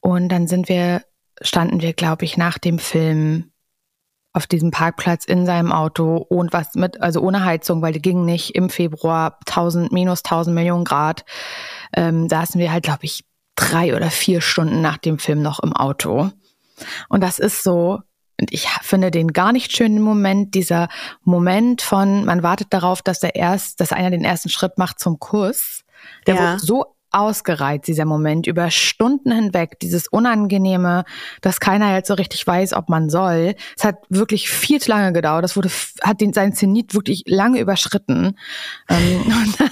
Und 0.00 0.28
dann 0.28 0.48
sind 0.48 0.68
wir, 0.68 1.02
standen 1.40 1.80
wir, 1.80 1.92
glaube 1.94 2.24
ich, 2.24 2.36
nach 2.36 2.58
dem 2.58 2.78
Film 2.78 3.51
auf 4.32 4.46
diesem 4.46 4.70
Parkplatz 4.70 5.24
in 5.24 5.44
seinem 5.44 5.72
Auto 5.72 6.16
und 6.16 6.52
was 6.52 6.74
mit, 6.74 7.00
also 7.02 7.20
ohne 7.20 7.44
Heizung, 7.44 7.82
weil 7.82 7.92
die 7.92 8.00
ging 8.02 8.24
nicht 8.24 8.54
im 8.54 8.70
Februar 8.70 9.38
1000, 9.46 9.92
minus 9.92 10.24
1000 10.24 10.54
Millionen 10.54 10.84
Grad, 10.84 11.24
ähm, 11.94 12.28
saßen 12.28 12.58
wir 12.60 12.72
halt, 12.72 12.84
glaube 12.84 13.04
ich, 13.04 13.24
drei 13.56 13.94
oder 13.94 14.10
vier 14.10 14.40
Stunden 14.40 14.80
nach 14.80 14.96
dem 14.96 15.18
Film 15.18 15.42
noch 15.42 15.60
im 15.60 15.74
Auto. 15.74 16.30
Und 17.08 17.20
das 17.22 17.38
ist 17.38 17.62
so, 17.62 18.00
und 18.40 18.52
ich 18.52 18.68
finde 18.80 19.10
den 19.10 19.32
gar 19.32 19.52
nicht 19.52 19.76
schönen 19.76 20.00
Moment, 20.00 20.54
dieser 20.54 20.88
Moment 21.22 21.82
von, 21.82 22.24
man 22.24 22.42
wartet 22.42 22.68
darauf, 22.70 23.02
dass 23.02 23.20
der 23.20 23.36
erst, 23.36 23.80
dass 23.80 23.92
einer 23.92 24.10
den 24.10 24.24
ersten 24.24 24.48
Schritt 24.48 24.78
macht 24.78 24.98
zum 24.98 25.18
Kuss. 25.18 25.82
Der 26.26 26.34
Ja. 26.34 26.40
wurde 26.40 26.58
so 26.58 26.96
ausgereizt, 27.12 27.86
dieser 27.88 28.04
Moment, 28.04 28.46
über 28.46 28.70
Stunden 28.70 29.32
hinweg, 29.32 29.78
dieses 29.80 30.08
Unangenehme, 30.08 31.04
dass 31.40 31.60
keiner 31.60 31.94
jetzt 31.94 32.08
so 32.08 32.14
richtig 32.14 32.46
weiß, 32.46 32.72
ob 32.74 32.88
man 32.88 33.10
soll. 33.10 33.54
Es 33.76 33.84
hat 33.84 33.96
wirklich 34.08 34.48
viel 34.48 34.80
zu 34.80 34.90
lange 34.90 35.12
gedauert. 35.12 35.44
Das 35.44 35.56
wurde, 35.56 35.70
hat 36.02 36.20
den, 36.20 36.32
sein 36.32 36.52
Zenit 36.52 36.94
wirklich 36.94 37.24
lange 37.26 37.60
überschritten. 37.60 38.36
Ähm, 38.88 39.22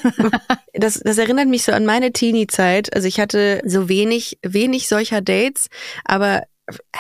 Das, 0.73 1.01
das 1.01 1.19
erinnert 1.19 1.49
mich 1.49 1.65
so 1.65 1.73
an 1.73 1.85
meine 1.85 2.13
Teenie-Zeit. 2.13 2.95
Also 2.95 3.09
ich 3.09 3.21
hatte 3.21 3.61
so 3.67 3.89
wenig, 3.89 4.39
wenig 4.43 4.89
solcher 4.89 5.21
Dates, 5.21 5.69
aber 6.05 6.45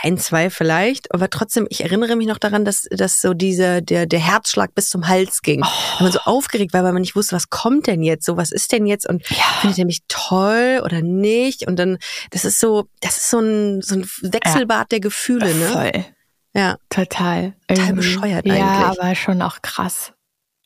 ein, 0.03 0.19
zwei 0.19 0.51
vielleicht, 0.51 1.15
aber 1.15 1.31
trotzdem, 1.31 1.67
ich 1.71 1.83
erinnere 1.85 2.17
mich 2.17 2.27
noch 2.27 2.39
daran, 2.39 2.65
dass, 2.65 2.89
dass 2.91 3.21
so 3.21 3.35
dieser, 3.35 3.81
der, 3.81 4.07
der 4.07 4.19
Herzschlag 4.19 4.75
bis 4.75 4.91
zum 4.91 5.07
Hals 5.07 5.43
ging. 5.43 5.61
Weil 5.61 6.05
man 6.07 6.13
so 6.13 6.19
aufgeregt 6.25 6.73
war, 6.73 6.83
weil 6.83 6.93
man 6.93 7.03
nicht 7.03 7.15
wusste, 7.15 7.37
was 7.37 7.51
kommt 7.51 7.87
denn 7.87 8.03
jetzt, 8.03 8.27
so, 8.27 8.37
was 8.37 8.51
ist 8.51 8.73
denn 8.73 8.87
jetzt 8.87 9.09
und 9.09 9.25
findet 9.27 9.79
er 9.79 9.85
mich 9.85 10.01
toll 10.09 10.81
oder 10.85 11.03
nicht? 11.03 11.69
Und 11.69 11.77
dann, 11.77 11.99
das 12.31 12.45
ist 12.45 12.59
so, 12.59 12.87
das 13.01 13.19
ist 13.19 13.31
so 13.31 13.39
ein, 13.39 13.81
so 13.83 13.95
ein 13.97 14.09
Wechselbad 14.23 14.91
der 14.91 15.01
Gefühle, 15.01 15.55
ne? 15.55 15.67
Voll. 15.69 16.05
Ja. 16.53 16.77
Total. 16.89 17.55
Total 17.69 17.85
Irgendwie. 17.87 17.95
bescheuert 17.95 18.47
Ja, 18.47 18.55
eigentlich. 18.55 18.99
aber 19.01 19.15
schon 19.15 19.41
auch 19.43 19.63
krass. 19.63 20.13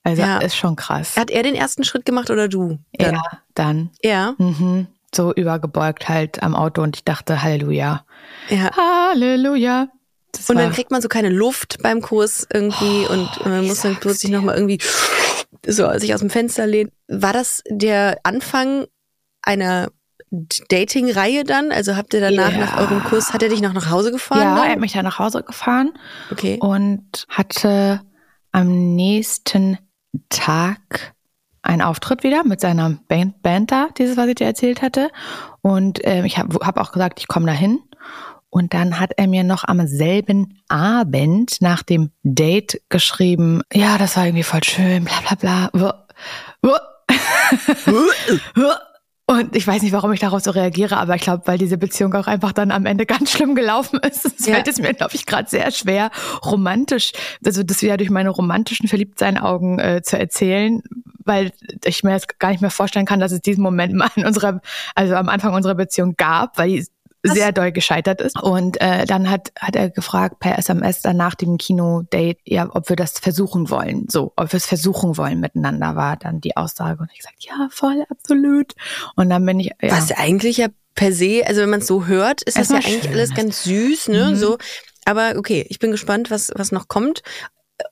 Also 0.03 0.23
Ja. 0.23 0.39
ist 0.39 0.57
schon 0.57 0.77
krass. 0.77 1.17
Hat 1.17 1.31
er 1.31 1.43
den 1.43 1.55
ersten 1.55 1.85
Schritt 1.85 2.07
gemacht 2.07 2.31
oder 2.31 2.49
du? 2.49 2.79
Dann? 2.93 3.15
Ja, 3.15 3.23
dann. 3.55 3.91
Ja. 4.03 4.35
Mhm. 4.39 4.87
So 5.14 5.33
übergebeugt 5.33 6.09
halt 6.09 6.42
am 6.42 6.54
Auto 6.54 6.83
und 6.83 6.97
ich 6.97 7.04
dachte, 7.04 7.42
Halleluja. 7.42 8.04
ja. 8.49 8.71
Halleluja. 8.76 9.88
Das 10.33 10.50
Und 10.50 10.56
dann 10.56 10.73
kriegt 10.73 10.90
man 10.90 11.00
so 11.00 11.09
keine 11.09 11.28
Luft 11.28 11.80
beim 11.83 12.00
Kurs 12.02 12.47
irgendwie 12.52 13.06
und 13.06 13.47
man 13.47 13.64
muss 13.66 13.83
dann 13.83 13.94
plötzlich 13.97 14.33
nochmal 14.33 14.56
irgendwie 14.56 14.78
so 15.66 15.88
sich 15.99 16.12
aus 16.12 16.21
dem 16.21 16.30
Fenster 16.30 16.66
lehnen. 16.66 16.90
War 17.06 17.33
das 17.33 17.62
der 17.68 18.18
Anfang 18.25 18.87
einer 19.42 19.90
Dating-Reihe 20.68 21.44
dann? 21.44 21.71
Also 21.71 21.94
habt 21.97 22.14
ihr 22.14 22.21
danach 22.21 22.50
Ja. 22.50 22.59
nach 22.59 22.78
eurem 22.80 23.04
Kurs, 23.04 23.33
hat 23.33 23.44
er 23.44 23.49
dich 23.49 23.61
noch 23.62 23.73
nach 23.75 23.90
Hause 23.90 24.11
gefahren? 24.11 24.40
ja, 24.40 24.54
dann? 24.56 24.64
er 24.64 24.73
hat 24.73 24.80
mich 24.80 24.92
dann 24.92 25.04
nach 25.04 25.21
Hause 25.21 25.44
gefahren 25.44 25.92
okay. 26.33 26.59
und 26.61 27.26
hatte 27.28 28.00
am 28.50 28.94
nächsten 28.97 29.78
Tag 30.30 31.13
einen 31.64 31.83
Auftritt 31.83 32.23
wieder 32.23 32.44
mit 32.44 32.61
seiner 32.61 32.90
Band, 33.09 33.42
Band 33.42 33.73
da, 33.73 33.88
dieses, 33.97 34.16
was 34.16 34.28
ich 34.28 34.37
dir 34.37 34.47
erzählt 34.47 34.83
hatte. 34.83 35.11
Und 35.62 36.00
ähm, 36.04 36.25
ich 36.25 36.38
habe 36.38 36.64
hab 36.64 36.78
auch 36.78 36.92
gesagt, 36.92 37.21
ich 37.21 37.28
komme 37.28 37.47
dahin. 37.47 37.80
Und 38.50 38.73
dann 38.73 39.00
hat 39.00 39.12
er 39.17 39.26
mir 39.26 39.43
noch 39.43 39.65
am 39.65 39.84
selben 39.86 40.60
Abend 40.69 41.60
nach 41.60 41.82
dem 41.82 42.10
Date 42.23 42.80
geschrieben, 42.89 43.62
ja, 43.73 43.99
das 43.99 44.17
war 44.17 44.26
irgendwie 44.26 44.45
voll 44.45 44.62
schön, 44.62 45.04
bla 45.04 45.34
bla 45.36 45.71
bla. 45.73 46.06
Und 49.26 49.56
ich 49.56 49.67
weiß 49.67 49.80
nicht, 49.80 49.93
warum 49.93 50.13
ich 50.13 50.21
darauf 50.21 50.43
so 50.43 50.50
reagiere, 50.50 50.99
aber 50.99 51.15
ich 51.15 51.23
glaube, 51.23 51.45
weil 51.47 51.56
diese 51.56 51.78
Beziehung 51.78 52.13
auch 52.15 52.26
einfach 52.26 52.52
dann 52.52 52.71
am 52.71 52.84
Ende 52.84 53.06
ganz 53.06 53.30
schlimm 53.30 53.54
gelaufen 53.54 53.99
ist, 54.00 54.26
es 54.26 54.47
Ja. 54.47 54.54
fällt 54.54 54.69
es 54.69 54.78
mir, 54.78 54.93
glaube 54.93 55.15
ich, 55.15 55.25
gerade 55.25 55.49
sehr 55.49 55.71
schwer, 55.71 56.10
romantisch, 56.45 57.13
also 57.45 57.63
das 57.63 57.80
wieder 57.80 57.97
durch 57.97 58.10
meine 58.10 58.28
romantischen 58.28 58.87
Verliebtsein-Augen 58.87 59.78
äh, 59.78 60.02
zu 60.02 60.19
erzählen, 60.19 60.82
weil 61.25 61.52
ich 61.84 62.02
mir 62.04 62.13
jetzt 62.13 62.39
gar 62.39 62.50
nicht 62.50 62.60
mehr 62.60 62.71
vorstellen 62.71 63.06
kann, 63.06 63.19
dass 63.19 63.32
es 63.32 63.41
diesen 63.41 63.63
Moment 63.63 63.95
mal 63.95 64.10
in 64.15 64.26
unserer, 64.26 64.60
also 64.95 65.15
am 65.15 65.30
Anfang 65.30 65.54
unserer 65.54 65.75
Beziehung 65.75 66.17
gab, 66.19 66.58
weil 66.58 66.69
die 66.69 66.87
sehr 67.25 67.52
doll 67.52 67.73
gescheitert 67.73 68.21
ist. 68.21 68.41
Und 68.41 68.80
äh, 68.80 69.06
dann 69.06 69.30
hat, 69.30 69.52
hat 69.58 69.76
er 69.76 69.91
gefragt 69.91 70.39
per 70.41 70.58
SMS 70.58 71.00
dann 71.00 71.17
nach 71.17 71.34
dem 71.34 71.56
Kino-Date, 71.56 72.39
ja, 72.45 72.69
ob 72.71 72.89
wir 72.89 72.97
das 72.97 73.19
versuchen 73.19 73.71
wollen. 73.71 74.06
So, 74.08 74.32
ob 74.37 74.52
wir 74.52 74.58
es 74.58 74.67
versuchen 74.67 75.17
wollen 75.17 75.41
miteinander, 75.41 75.97
war 75.97 76.17
dann 76.17 76.41
die 76.41 76.56
Aussage. 76.56 77.00
Und 77.00 77.10
ich 77.13 77.19
gesagt, 77.19 77.45
ja, 77.45 77.69
voll, 77.71 78.04
absolut. 78.10 78.75
Und 79.17 79.30
dann 79.30 79.45
bin 79.47 79.60
ich, 79.60 79.71
ja. 79.80 79.91
Was 79.91 80.13
eigentlich 80.13 80.58
ja 80.58 80.69
per 80.95 81.13
se, 81.13 81.43
also 81.47 81.63
wenn 81.63 81.71
man 81.71 81.80
es 81.80 81.87
so 81.87 82.06
hört, 82.06 82.43
ist 82.43 82.58
das 82.58 82.69
ja 82.69 82.76
Erstmal 82.76 82.93
eigentlich 82.93 83.04
schön 83.04 83.13
alles 83.13 83.34
ganz 83.34 83.65
süß, 83.65 84.08
ne? 84.08 84.30
Mhm. 84.30 84.37
So. 84.37 84.58
Aber 85.04 85.34
okay, 85.37 85.67
ich 85.69 85.78
bin 85.78 85.91
gespannt, 85.91 86.30
was, 86.30 86.52
was 86.54 86.73
noch 86.73 86.89
kommt. 86.89 87.23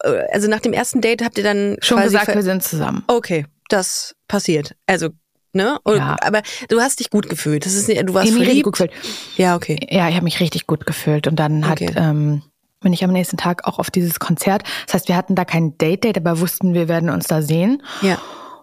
Äh, 0.05 0.25
Also 0.33 0.49
nach 0.49 0.61
dem 0.61 0.73
ersten 0.73 1.01
Date 1.01 1.23
habt 1.23 1.38
ihr 1.38 1.45
dann 1.45 1.77
schon 1.81 2.01
gesagt, 2.03 2.35
wir 2.35 2.42
sind 2.42 2.62
zusammen. 2.62 3.03
Okay, 3.07 3.47
das 3.68 4.14
passiert. 4.29 4.75
Also, 4.87 5.11
ne? 5.53 5.79
Und, 5.85 5.97
Ja. 5.97 6.17
Aber 6.23 6.43
du 6.69 6.81
hast 6.81 7.01
dich 7.01 7.11
gut 7.11 7.29
gefühlt. 7.29 7.65
Das 7.67 7.75
ist, 7.75 7.88
du 7.88 8.15
warst 8.15 8.27
Ich 8.29 8.33
verliebt. 8.33 8.49
richtig 8.51 8.62
gut 8.65 8.73
gefühlt. 8.75 8.93
Ja, 9.37 9.57
okay. 9.57 9.79
Ja, 9.91 10.09
ich 10.09 10.15
habe 10.15 10.25
mich 10.25 10.41
richtig 10.41 10.67
gut 10.67 10.87
gefühlt. 10.87 11.27
Und 11.27 11.37
dann 11.37 11.69
hat, 11.69 11.81
Okay. 11.83 11.93
ähm, 11.97 12.43
bin 12.81 12.93
ich 12.93 13.05
am 13.05 13.12
nächsten 13.12 13.37
Tag 13.37 13.67
auch 13.69 13.79
auf 13.79 13.91
dieses 13.91 14.19
Konzert. 14.19 14.65
Das 14.87 14.95
heißt, 14.95 15.09
wir 15.09 15.17
hatten 15.17 15.35
da 15.35 15.45
kein 15.45 15.79
Date-Date, 15.79 16.17
aber 16.19 16.41
wussten, 16.41 16.75
wir 16.75 16.88
werden 16.88 17.11
uns 17.11 17.27
da 17.29 17.41
sehen. 17.43 17.83
Ja. 18.01 18.19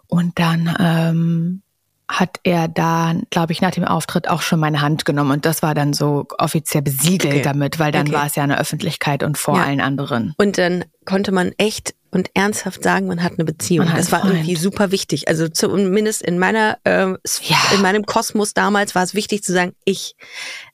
Und 0.07 0.39
dann 0.39 0.75
ähm, 0.79 1.61
hat 2.11 2.39
er 2.43 2.67
da, 2.67 3.13
glaube 3.29 3.51
ich, 3.53 3.61
nach 3.61 3.69
dem 3.71 3.85
Auftritt 3.85 4.27
auch 4.27 4.41
schon 4.41 4.59
meine 4.59 4.81
Hand 4.81 5.05
genommen. 5.05 5.29
Und 5.31 5.45
das 5.45 5.61
war 5.61 5.75
dann 5.75 5.93
so 5.93 6.25
offiziell 6.39 6.81
besiegelt 6.81 7.33
Okay. 7.35 7.41
damit, 7.43 7.77
weil 7.79 7.91
dann 7.91 8.07
Okay. 8.07 8.15
war 8.15 8.25
es 8.25 8.35
ja 8.35 8.43
in 8.43 8.49
der 8.49 8.59
Öffentlichkeit 8.59 9.21
und 9.23 9.37
vor 9.37 9.57
Ja. 9.57 9.63
allen 9.65 9.79
anderen. 9.79 10.33
Und 10.37 10.57
dann 10.57 10.85
konnte 11.05 11.31
man 11.31 11.51
echt 11.57 11.93
und 12.11 12.29
ernsthaft 12.33 12.83
sagen, 12.83 13.07
man 13.07 13.21
hat 13.23 13.33
eine 13.37 13.45
Beziehung. 13.45 13.89
Hat 13.89 13.97
das 13.97 14.11
war 14.11 14.21
Freund. 14.21 14.33
irgendwie 14.35 14.55
super 14.55 14.91
wichtig. 14.91 15.27
Also 15.27 15.47
zumindest 15.47 16.21
in 16.21 16.39
meiner, 16.39 16.77
äh, 16.83 17.07
Ja. 17.43 17.57
in 17.73 17.81
meinem 17.81 18.05
Kosmos 18.05 18.53
damals 18.53 18.95
war 18.95 19.03
es 19.03 19.13
wichtig 19.15 19.43
zu 19.43 19.53
sagen, 19.53 19.73
ich 19.85 20.15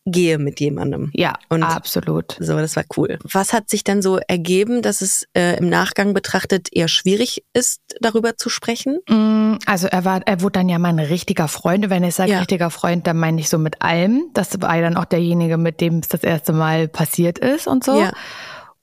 gehe 0.05 0.37
mit 0.37 0.59
jemandem. 0.59 1.09
Ja, 1.13 1.33
Und- 1.49 1.63
absolut. 1.63 2.37
So, 2.39 2.57
das 2.57 2.75
war 2.75 2.83
cool. 2.95 3.17
Was 3.23 3.53
hat 3.53 3.69
sich 3.69 3.83
dann 3.83 4.01
so 4.01 4.17
ergeben, 4.27 4.81
dass 4.81 5.01
es 5.01 5.25
äh, 5.35 5.57
im 5.57 5.67
Nachgang 5.69 6.13
betrachtet 6.13 6.69
eher 6.71 6.87
schwierig 6.87 7.43
ist, 7.53 7.81
darüber 8.01 8.37
zu 8.37 8.49
sprechen? 8.49 8.99
Mm, 9.09 9.57
Also 9.65 9.87
er 9.87 10.05
war, 10.05 10.21
er 10.25 10.41
wurde 10.41 10.53
dann 10.59 10.69
ja 10.69 10.77
mein 10.79 10.99
richtiger 10.99 11.47
Freund. 11.47 11.85
Und 11.85 11.89
Wenn 11.89 12.03
ich 12.03 12.15
sage 12.15 12.31
Ja. 12.31 12.37
richtiger 12.39 12.69
Freund, 12.69 13.07
dann 13.07 13.17
meine 13.17 13.41
ich 13.41 13.49
so 13.49 13.57
mit 13.57 13.81
allem. 13.81 14.29
Das 14.33 14.61
war 14.61 14.75
ja 14.75 14.81
dann 14.83 14.95
auch 14.97 15.05
derjenige, 15.05 15.57
mit 15.57 15.81
dem 15.81 15.99
es 15.99 16.07
das 16.07 16.23
erste 16.23 16.53
Mal 16.53 16.87
passiert 16.87 17.39
ist 17.39 17.65
und 17.67 17.83
so. 17.83 17.99
Ja. 17.99 18.11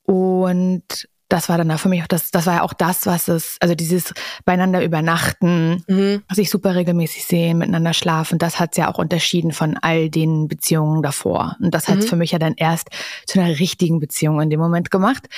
Und 0.05 1.09
das 1.33 1.49
war 1.49 1.57
dann 1.57 1.71
auch 1.71 1.79
für 1.81 1.89
mich 1.89 2.03
auch 2.03 2.07
das, 2.07 2.31
das 2.31 2.47
war 2.47 2.57
ja 2.57 2.63
auch 2.63 2.75
das, 2.75 3.07
was 3.07 3.29
es, 3.29 3.57
also 3.61 3.75
dieses 3.75 4.13
beieinander 4.45 4.85
übernachten, 4.85 5.83
Mhm. 5.89 6.23
sich 6.33 6.51
super 6.51 6.75
regelmäßig 6.75 7.25
sehen, 7.25 7.59
miteinander 7.59 7.95
schlafen, 7.95 8.39
das 8.39 8.61
hat's 8.61 8.77
ja 8.77 8.93
auch 8.93 8.99
unterschieden 8.99 9.53
von 9.53 9.79
all 9.81 10.11
den 10.11 10.49
Beziehungen 10.49 11.03
davor. 11.03 11.57
Und 11.61 11.73
das 11.75 11.89
hat's 11.89 12.05
Mhm. 12.07 12.09
für 12.11 12.17
mich 12.17 12.33
ja 12.33 12.39
dann 12.39 12.55
erst 12.57 12.89
zu 13.27 13.41
einer 13.41 13.59
richtigen 13.59 13.99
Beziehung 13.99 14.41
in 14.41 14.51
dem 14.51 14.61
Moment 14.61 14.91
gemacht, 14.91 15.29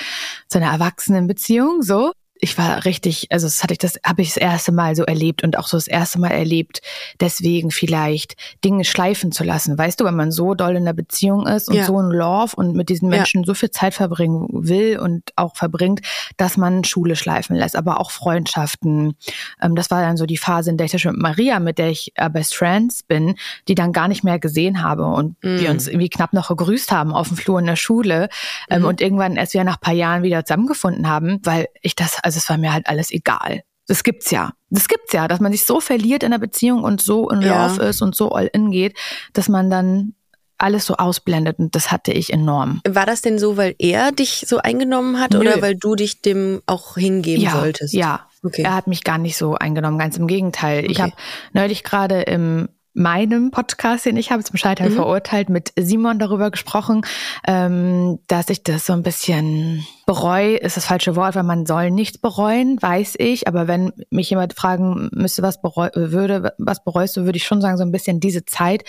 zu 0.49 0.59
einer 0.59 0.73
erwachsenen 0.73 1.27
Beziehung, 1.27 1.83
so. 1.83 2.13
Ich 2.41 2.59
war 2.59 2.85
richtig, 2.85 3.29
also 3.31 3.47
das 3.47 3.63
hatte 3.63 3.73
ich 3.75 3.79
das, 3.79 3.99
habe 4.05 4.21
ich 4.21 4.29
das 4.29 4.37
erste 4.37 4.73
Mal 4.73 4.97
so 4.97 5.05
erlebt 5.05 5.43
und 5.45 5.57
auch 5.57 5.67
so 5.69 5.77
das 5.77 5.87
erste 5.87 6.19
Mal 6.19 6.33
erlebt, 6.33 6.83
deswegen 7.21 7.71
vielleicht 7.71 8.35
Dinge 8.65 8.85
schleifen 8.85 9.33
zu 9.33 9.45
lassen. 9.45 9.79
Weißt 9.79 10.01
du, 10.01 10.05
wenn 10.05 10.17
man 10.17 10.31
so 10.33 10.55
doll 10.55 10.73
in 10.73 10.79
einer 10.79 10.93
Beziehung 10.93 11.47
ist 11.47 11.69
und 11.69 11.77
Ja. 11.77 11.85
so 11.85 11.99
ein 11.99 12.11
Love 12.11 12.57
und 12.57 12.75
mit 12.75 12.89
diesen 12.89 13.11
Ja. 13.11 13.19
Menschen 13.19 13.45
so 13.45 13.55
viel 13.55 13.71
Zeit 13.71 13.95
verbringen 13.95 14.49
will 14.51 14.99
und 14.99 15.23
auch 15.37 15.57
verbringt, 15.57 16.01
dass 16.37 16.57
man 16.57 16.85
Schule 16.85 17.17
schleifen 17.17 17.57
lässt, 17.57 17.77
aber 17.77 18.01
auch 18.01 18.11
Freundschaften. 18.11 19.15
Ähm, 19.63 19.75
das 19.77 19.91
war 19.91 20.03
dann 20.03 20.17
so 20.17 20.27
die 20.27 20.37
Phase, 20.37 20.71
in 20.71 20.77
der 20.77 20.87
ich 20.87 20.91
zum 20.91 20.97
Beispiel 20.99 21.13
mit 21.13 21.23
Maria, 21.23 21.61
mit 21.61 21.79
der 21.79 21.89
ich 21.91 22.13
äh, 22.17 22.29
Best 22.29 22.55
Friends 22.57 23.03
bin, 23.03 23.37
die 23.69 23.75
dann 23.75 23.93
gar 23.93 24.09
nicht 24.09 24.25
mehr 24.25 24.39
gesehen 24.39 24.83
habe 24.83 25.07
und 25.07 25.37
Mhm. 25.45 25.59
wir 25.61 25.71
uns 25.71 25.87
irgendwie 25.89 26.09
knapp 26.11 26.33
noch 26.33 26.49
gegrüßt 26.49 26.93
haben 26.93 27.13
auf 27.15 27.29
dem 27.29 27.37
Flur 27.37 27.59
in 27.59 27.67
der 27.67 27.77
Schule 27.77 28.29
ähm, 28.71 28.83
Mhm. 28.83 28.89
und 28.89 29.01
irgendwann 29.01 29.37
erst 29.37 29.55
wieder 29.55 29.65
nach 29.65 29.81
paar 29.81 29.95
Jahren 29.95 30.23
wieder 30.23 30.45
zusammengefunden 30.45 31.09
haben, 31.09 31.41
weil 31.45 31.69
ich 31.81 31.95
das, 31.97 32.19
also 32.25 32.39
es 32.39 32.49
war 32.49 32.57
mir 32.59 32.73
halt 32.73 32.87
alles 32.89 33.11
egal. 33.11 33.63
Das 33.87 34.03
gibt's 34.03 34.31
ja. 34.31 34.53
Das 34.71 34.89
gibt's 34.89 35.13
ja, 35.13 35.29
dass 35.29 35.41
man 35.41 35.53
sich 35.53 35.65
so 35.65 35.79
verliert 35.81 36.23
in 36.23 36.31
der 36.31 36.39
Beziehung 36.39 36.83
und 36.83 37.01
so 37.03 37.29
in 37.31 37.43
Ja. 37.43 37.67
Love 37.67 37.83
ist 37.85 38.01
und 38.03 38.15
so 38.17 38.31
all 38.33 38.49
in 38.53 38.71
geht, 38.71 38.97
dass 39.35 39.49
man 39.49 39.71
dann 39.71 40.15
alles 40.57 40.87
so 40.87 40.95
ausblendet 40.97 41.59
und 41.59 41.75
das 41.75 41.91
hatte 41.93 42.13
ich 42.13 42.33
enorm. 42.33 42.81
War 42.89 43.07
das 43.07 43.21
denn 43.23 43.39
so, 43.39 43.57
weil 43.57 43.75
er 43.79 44.13
dich 44.13 44.45
so 44.49 44.59
eingenommen 44.59 45.21
hat 45.21 45.33
Nö. 45.33 45.41
oder 45.41 45.61
weil 45.61 45.75
du 45.75 45.97
dich 45.97 46.23
dem 46.23 46.63
auch 46.67 46.95
hingeben 46.97 47.43
ja, 47.43 47.61
wolltest? 47.61 47.93
Ja, 47.93 48.27
Okay. 48.43 48.63
er 48.63 48.75
hat 48.75 48.87
mich 48.87 49.05
gar 49.05 49.19
nicht 49.19 49.37
so 49.37 49.55
eingenommen, 49.55 49.99
ganz 49.99 50.17
im 50.17 50.27
Gegenteil. 50.27 50.85
Ich 50.85 50.93
Okay. 50.99 51.03
habe 51.03 51.13
neulich 51.55 51.83
gerade 51.83 52.23
im 52.23 52.69
meinem 52.95 53.51
Podcast, 53.51 54.07
den 54.07 54.17
ich 54.17 54.31
habe, 54.31 54.43
zum 54.45 54.57
Scheitern 54.57 54.91
Mhm. 54.91 54.97
verurteilt, 54.97 55.49
mit 55.49 55.73
Simon 55.77 56.19
darüber 56.19 56.51
gesprochen, 56.51 57.03
ähm, 57.47 58.21
dass 58.29 58.49
ich 58.49 58.63
das 58.63 58.87
so 58.87 58.93
ein 58.93 59.03
bisschen 59.03 59.85
bereue, 60.07 60.57
ist 60.57 60.77
das 60.77 60.85
falsche 60.87 61.17
Wort, 61.17 61.35
weil 61.35 61.43
man 61.43 61.67
soll 61.67 61.91
nichts 61.91 62.19
bereuen, 62.19 62.81
weiß 62.81 63.15
ich. 63.19 63.49
Aber 63.49 63.67
wenn 63.67 63.93
mich 64.11 64.31
jemand 64.31 64.53
fragen 64.55 65.09
müsste, 65.13 65.43
was 65.43 65.61
bereu 65.61 65.89
würde, 65.95 66.53
was 66.59 66.85
bereust 66.85 67.17
du, 67.17 67.25
würde 67.25 67.37
ich 67.39 67.45
schon 67.47 67.61
sagen, 67.61 67.79
so 67.79 67.85
ein 67.85 67.91
bisschen 67.93 68.21
diese 68.21 68.45
Zeit, 68.45 68.85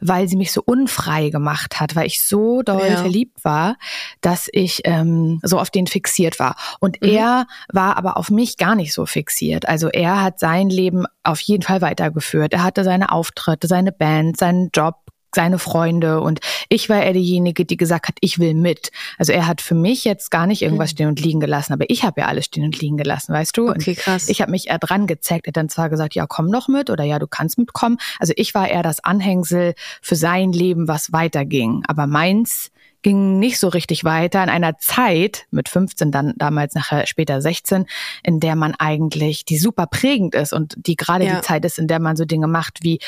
weil 0.00 0.28
sie 0.28 0.36
mich 0.36 0.52
so 0.52 0.62
unfrei 0.64 1.28
gemacht 1.30 1.78
hat, 1.80 1.94
weil 1.94 2.06
ich 2.06 2.26
so 2.26 2.62
doll 2.62 2.88
Ja. 2.90 2.96
verliebt 2.96 3.44
war, 3.44 3.76
dass 4.22 4.48
ich 4.52 4.80
ähm, 4.84 5.40
so 5.42 5.58
auf 5.58 5.68
den 5.70 5.86
fixiert 5.88 6.38
war. 6.38 6.56
Und 6.80 7.02
Mhm. 7.02 7.08
er 7.08 7.46
war 7.72 7.96
aber 7.98 8.16
auf 8.16 8.30
mich 8.30 8.56
gar 8.56 8.74
nicht 8.76 8.92
so 8.94 9.04
fixiert. 9.04 9.68
Also 9.68 9.88
er 9.88 10.22
hat 10.22 10.38
sein 10.38 10.70
Leben 10.70 11.04
auf 11.24 11.40
jeden 11.40 11.62
Fall 11.64 11.82
weitergeführt. 11.82 12.52
Er 12.54 12.62
hatte 12.64 12.82
seine 12.84 13.12
Auftritte, 13.12 13.41
seine 13.64 13.92
Band, 13.92 14.38
seinen 14.38 14.70
Job, 14.74 14.96
seine 15.34 15.58
Freunde 15.58 16.20
und 16.20 16.40
ich 16.68 16.88
war 16.88 17.02
eher 17.02 17.14
diejenige, 17.14 17.64
die 17.64 17.76
gesagt 17.76 18.08
hat, 18.08 18.16
ich 18.20 18.38
will 18.38 18.54
mit. 18.54 18.90
Also 19.18 19.32
er 19.32 19.46
hat 19.46 19.60
für 19.62 19.74
mich 19.74 20.04
jetzt 20.04 20.30
gar 20.30 20.46
nicht 20.46 20.60
irgendwas 20.62 20.90
stehen 20.90 21.08
und 21.08 21.20
liegen 21.20 21.40
gelassen, 21.40 21.72
aber 21.72 21.88
ich 21.88 22.04
habe 22.04 22.20
ja 22.20 22.26
alles 22.26 22.44
stehen 22.46 22.64
und 22.64 22.78
liegen 22.78 22.96
gelassen, 22.98 23.32
weißt 23.32 23.56
du? 23.56 23.68
Und 23.68 23.76
Okay, 23.78 23.94
krass. 23.94 24.28
ich 24.28 24.42
habe 24.42 24.50
mich 24.50 24.68
eher 24.68 24.78
dran 24.78 25.06
gezeckt. 25.06 25.46
Er 25.46 25.50
hat 25.50 25.56
dann 25.56 25.68
zwar 25.70 25.88
gesagt, 25.88 26.14
ja, 26.14 26.26
komm 26.26 26.52
doch 26.52 26.68
mit 26.68 26.90
oder 26.90 27.04
ja, 27.04 27.18
du 27.18 27.26
kannst 27.26 27.56
mitkommen. 27.56 27.96
Also 28.18 28.34
ich 28.36 28.54
war 28.54 28.68
eher 28.68 28.82
das 28.82 29.02
Anhängsel 29.02 29.74
für 30.02 30.16
sein 30.16 30.52
Leben, 30.52 30.86
was 30.86 31.12
weiterging. 31.12 31.82
Aber 31.88 32.06
meins 32.06 32.70
ging 33.02 33.38
nicht 33.38 33.58
so 33.58 33.68
richtig 33.68 34.04
weiter 34.04 34.42
in 34.42 34.48
einer 34.48 34.78
Zeit 34.78 35.46
mit 35.50 35.68
15, 35.68 36.10
dann 36.10 36.34
damals 36.36 36.74
nachher 36.74 37.06
später 37.06 37.40
16, 37.42 37.86
in 38.22 38.40
der 38.40 38.56
man 38.56 38.74
eigentlich, 38.78 39.44
die 39.44 39.58
super 39.58 39.86
prägend 39.86 40.34
ist 40.34 40.52
und 40.52 40.74
die 40.76 40.96
gerade 40.96 41.24
Ja. 41.24 41.36
die 41.36 41.40
Zeit 41.42 41.64
ist, 41.64 41.78
in 41.78 41.88
der 41.88 41.98
man 42.00 42.16
so 42.16 42.24
Dinge 42.24 42.46
macht 42.48 42.78
wie 42.82 42.98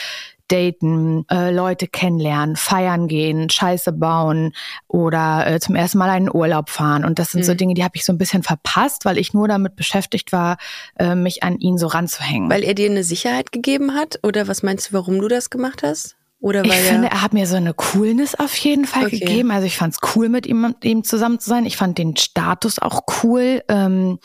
daten, 0.48 1.24
äh, 1.30 1.50
Leute 1.50 1.86
kennenlernen, 1.86 2.56
feiern 2.56 3.08
gehen, 3.08 3.48
Scheiße 3.48 3.92
bauen 3.92 4.52
oder 4.88 5.46
äh, 5.46 5.58
zum 5.58 5.74
ersten 5.74 5.96
Mal 5.98 6.10
einen 6.10 6.30
Urlaub 6.32 6.68
fahren. 6.68 7.04
Und 7.06 7.18
das 7.18 7.30
sind 7.32 7.44
so 7.44 7.52
Mhm. 7.52 7.56
Dinge, 7.56 7.74
die 7.74 7.82
habe 7.84 7.96
ich 7.96 8.04
so 8.04 8.12
ein 8.12 8.18
bisschen 8.18 8.42
verpasst, 8.42 9.06
weil 9.06 9.16
ich 9.16 9.32
nur 9.32 9.48
damit 9.48 9.74
beschäftigt 9.74 10.32
war, 10.32 10.58
äh, 10.98 11.14
mich 11.14 11.42
an 11.42 11.58
ihn 11.60 11.78
so 11.78 11.86
ranzuhängen. 11.86 12.50
Weil 12.50 12.62
er 12.62 12.74
dir 12.74 12.90
eine 12.90 13.04
Sicherheit 13.04 13.52
gegeben 13.52 13.94
hat? 13.94 14.18
Oder 14.22 14.46
was 14.46 14.62
meinst 14.62 14.90
du, 14.90 14.92
warum 14.92 15.18
du 15.18 15.28
das 15.28 15.48
gemacht 15.48 15.82
hast? 15.82 16.14
Oder 16.44 16.62
weil 16.62 16.72
ich 16.72 16.88
finde, 16.88 17.08
er 17.08 17.22
hat 17.22 17.32
mir 17.32 17.46
so 17.46 17.56
eine 17.56 17.72
Coolness 17.72 18.34
auf 18.34 18.54
jeden 18.56 18.84
Fall 18.84 19.06
Okay. 19.06 19.18
gegeben. 19.18 19.50
Also 19.50 19.66
ich 19.66 19.78
fand 19.78 19.94
es 19.94 20.14
cool, 20.14 20.28
mit 20.28 20.44
ihm, 20.44 20.60
mit 20.60 20.84
ihm 20.84 21.02
zusammen 21.02 21.40
zu 21.40 21.48
sein. 21.48 21.64
Ich 21.64 21.78
fand 21.78 21.96
den 21.96 22.18
Status 22.18 22.78
auch 22.78 23.00
cool. 23.22 23.62
Ähm, 23.68 24.18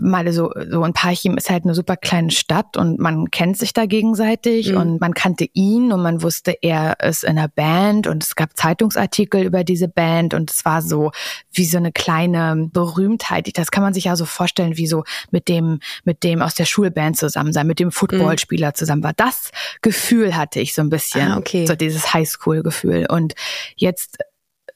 mal 0.00 0.32
so, 0.32 0.52
so 0.70 0.82
ein 0.82 0.92
Parchim 0.92 1.36
ist 1.36 1.50
halt 1.50 1.64
eine 1.64 1.74
super 1.74 1.96
kleine 1.96 2.30
Stadt 2.30 2.76
und 2.76 3.00
man 3.00 3.30
kennt 3.30 3.58
sich 3.58 3.72
da 3.72 3.86
gegenseitig 3.86 4.70
Mhm. 4.70 4.76
und 4.76 5.00
man 5.00 5.12
kannte 5.12 5.48
ihn 5.54 5.92
und 5.92 6.02
man 6.02 6.22
wusste, 6.22 6.56
er 6.62 7.00
ist 7.00 7.24
in 7.24 7.30
einer 7.38 7.48
Band 7.48 8.06
und 8.06 8.22
es 8.22 8.36
gab 8.36 8.56
Zeitungsartikel 8.56 9.42
über 9.42 9.64
diese 9.64 9.88
Band 9.88 10.34
und 10.34 10.50
es 10.50 10.64
war 10.64 10.82
so 10.82 11.10
wie 11.52 11.64
so 11.64 11.78
eine 11.78 11.90
kleine 11.92 12.68
Berühmtheit. 12.72 13.50
Das 13.58 13.70
kann 13.70 13.82
man 13.82 13.92
sich 13.92 14.04
ja 14.04 14.14
so 14.16 14.24
vorstellen, 14.24 14.76
wie 14.76 14.86
so 14.86 15.02
mit 15.30 15.48
dem, 15.48 15.80
mit 16.04 16.22
dem 16.22 16.42
aus 16.42 16.54
der 16.54 16.64
Schulband 16.64 17.16
zusammen 17.16 17.52
sein, 17.52 17.66
mit 17.66 17.80
dem 17.80 17.90
Footballspieler 17.90 18.74
zusammen 18.74 19.02
war. 19.02 19.14
Das 19.14 19.50
Gefühl 19.82 20.36
hatte 20.36 20.60
ich 20.60 20.74
so 20.74 20.82
ein 20.82 20.90
bisschen. 20.90 21.32
Ah, 21.32 21.38
okay. 21.38 21.66
So 21.66 21.74
dieses 21.74 22.14
Highschool-Gefühl. 22.14 23.06
Und 23.10 23.34
jetzt, 23.76 24.18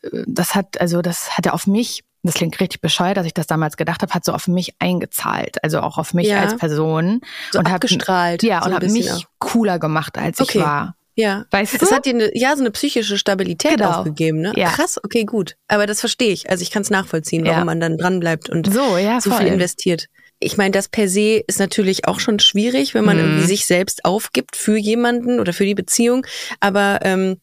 äh, 0.03 0.25
das 0.27 0.55
hat, 0.57 0.81
also 0.81 1.01
das 1.01 1.37
hatte 1.39 1.53
auf 1.53 1.67
mich, 1.67 2.03
das 2.23 2.35
klingt 2.35 2.59
richtig 2.61 2.81
bescheuert, 2.81 3.17
dass 3.17 3.27
ich 3.27 3.35
das 3.35 3.47
damals 3.47 3.77
gedacht 3.77 4.03
habe, 4.03 4.13
hat 4.15 4.25
so 4.25 4.33
auf 4.33 4.47
mich 4.49 4.75
eingezahlt. 4.79 5.63
Also 5.65 5.81
auch 5.81 5.99
auf 5.99 6.15
mich 6.15 6.29
Ja. 6.29 6.41
als 6.41 6.57
Person. 6.57 7.21
So 7.51 7.59
und 7.59 7.67
hat- 7.69 7.75
abgestrahlt, 7.77 8.43
Ja, 8.43 8.61
so 8.63 8.69
und 8.69 8.75
hat 8.77 8.83
mich 8.85 9.11
auch. 9.13 9.23
cooler 9.39 9.79
gemacht, 9.79 10.17
als 10.19 10.41
Okay. 10.41 10.59
ich 10.59 10.65
war. 10.65 10.95
ja. 11.15 11.45
Weißt 11.51 11.81
Das 11.81 11.89
du? 11.91 11.95
hat 11.95 12.07
dir 12.07 12.15
eine, 12.15 12.31
ja, 12.39 12.55
so 12.57 12.61
eine 12.63 12.71
psychische 12.71 13.19
Stabilität 13.19 13.77
Genau. 13.79 13.91
auch 13.91 14.05
gegeben, 14.05 14.41
ne? 14.41 14.53
Ja. 14.57 14.71
Krass, 14.71 14.99
okay, 15.03 15.25
gut. 15.25 15.57
Aber 15.69 15.87
das 15.87 16.01
verstehe 16.01 16.33
ich. 16.33 16.49
Also 16.49 16.63
ich 16.63 16.71
kann 16.71 16.83
es 16.83 16.91
nachvollziehen, 16.91 17.45
warum 17.45 17.59
Ja. 17.59 17.65
man 17.65 17.81
dann 17.81 17.99
dran 17.99 18.21
bleibt 18.21 18.49
und 18.49 18.73
so, 18.73 18.97
ja, 18.97 19.21
so 19.21 19.31
viel 19.33 19.47
investiert. 19.49 20.07
Ich 20.45 20.57
meine, 20.57 20.71
das 20.73 20.89
per 20.89 21.09
se 21.09 21.43
ist 21.47 21.59
natürlich 21.61 22.09
auch 22.09 22.19
schon 22.19 22.39
schwierig, 22.41 22.95
wenn 22.95 23.05
man 23.05 23.17
Mhm. 23.17 23.23
irgendwie 23.25 23.47
sich 23.47 23.67
selbst 23.67 24.05
aufgibt 24.05 24.57
für 24.57 24.77
jemanden 24.77 25.39
oder 25.39 25.53
für 25.53 25.65
die 25.67 25.75
Beziehung. 25.75 26.27
Aber 26.61 26.99
ähm, 27.03 27.41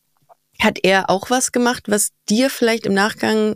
hat 0.61 0.79
er 0.83 1.09
auch 1.09 1.29
was 1.29 1.51
gemacht, 1.53 1.83
was 1.87 2.09
dir 2.29 2.49
vielleicht 2.49 2.85
im 2.85 2.93
Nachgang 2.93 3.55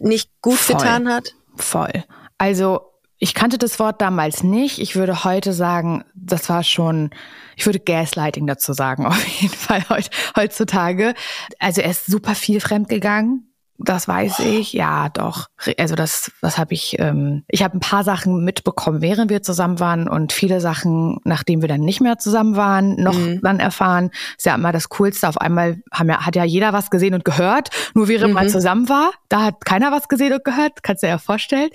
nicht 0.00 0.30
gut 0.42 0.58
Voll. 0.58 0.76
getan 0.76 1.08
hat? 1.08 1.34
Voll. 1.56 2.04
Also 2.38 2.80
ich 3.18 3.34
kannte 3.34 3.58
das 3.58 3.78
Wort 3.78 4.00
damals 4.00 4.42
nicht. 4.44 4.78
Ich 4.78 4.94
würde 4.94 5.24
heute 5.24 5.52
sagen, 5.52 6.04
das 6.14 6.48
war 6.48 6.62
schon, 6.62 7.10
ich 7.56 7.66
würde 7.66 7.80
Gaslighting 7.80 8.46
dazu 8.46 8.72
sagen, 8.72 9.06
auf 9.06 9.24
jeden 9.26 9.54
Fall 9.54 9.88
heut, 9.88 10.10
heutzutage. 10.36 11.14
Also 11.58 11.80
er 11.80 11.90
ist 11.90 12.06
super 12.06 12.34
viel 12.34 12.60
fremdgegangen. 12.60 13.47
Das 13.80 14.08
weiß 14.08 14.40
ich, 14.40 14.72
ja, 14.72 15.08
doch. 15.08 15.46
Also 15.78 15.94
das, 15.94 16.32
was 16.40 16.58
habe 16.58 16.74
ich? 16.74 16.98
Ähm, 16.98 17.44
ich 17.46 17.62
habe 17.62 17.76
ein 17.76 17.80
paar 17.80 18.02
Sachen 18.02 18.42
mitbekommen, 18.44 19.00
während 19.02 19.30
wir 19.30 19.40
zusammen 19.40 19.78
waren 19.78 20.08
und 20.08 20.32
viele 20.32 20.60
Sachen, 20.60 21.20
nachdem 21.22 21.60
wir 21.60 21.68
dann 21.68 21.82
nicht 21.82 22.00
mehr 22.00 22.18
zusammen 22.18 22.56
waren, 22.56 22.96
noch 23.00 23.14
Mhm. 23.14 23.40
dann 23.40 23.60
erfahren. 23.60 24.10
Ist 24.36 24.46
ja 24.46 24.56
immer 24.56 24.72
das 24.72 24.88
Coolste. 24.88 25.28
Auf 25.28 25.40
einmal 25.40 25.80
haben 25.92 26.08
ja, 26.08 26.26
hat 26.26 26.34
ja 26.34 26.42
jeder 26.42 26.72
was 26.72 26.90
gesehen 26.90 27.14
und 27.14 27.24
gehört. 27.24 27.70
Nur 27.94 28.08
während 28.08 28.34
man 28.34 28.46
Mhm. 28.46 28.50
zusammen 28.50 28.88
war, 28.88 29.12
da 29.28 29.44
hat 29.44 29.64
keiner 29.64 29.92
was 29.92 30.08
gesehen 30.08 30.32
und 30.32 30.42
gehört. 30.44 30.82
Kannst 30.82 31.04
du 31.04 31.06
dir 31.06 31.12
ja 31.12 31.18
vorstellen. 31.18 31.70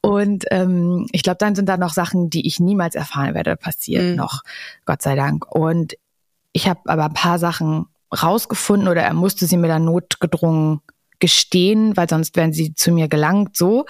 Und 0.00 0.46
ähm, 0.50 1.06
ich 1.12 1.22
glaube, 1.22 1.36
dann 1.38 1.54
sind 1.54 1.68
da 1.68 1.76
noch 1.76 1.92
Sachen, 1.92 2.30
die 2.30 2.46
ich 2.46 2.60
niemals 2.60 2.94
erfahren 2.94 3.34
werde, 3.34 3.56
passiert 3.56 4.04
Mhm. 4.04 4.16
noch. 4.16 4.40
Gott 4.86 5.02
sei 5.02 5.16
Dank. 5.16 5.54
Und 5.54 5.94
ich 6.52 6.66
habe 6.66 6.80
aber 6.86 7.04
ein 7.04 7.14
paar 7.14 7.38
Sachen 7.38 7.86
rausgefunden 8.22 8.88
oder 8.88 9.02
er 9.02 9.12
musste 9.12 9.44
sie 9.46 9.58
mir 9.58 9.68
dann 9.68 9.84
notgedrungen 9.84 10.80
gestehen, 11.22 11.96
weil 11.96 12.08
sonst 12.08 12.36
wären 12.36 12.52
sie 12.52 12.74
zu 12.74 12.90
mir 12.90 13.06
gelangt 13.06 13.56
so. 13.56 13.86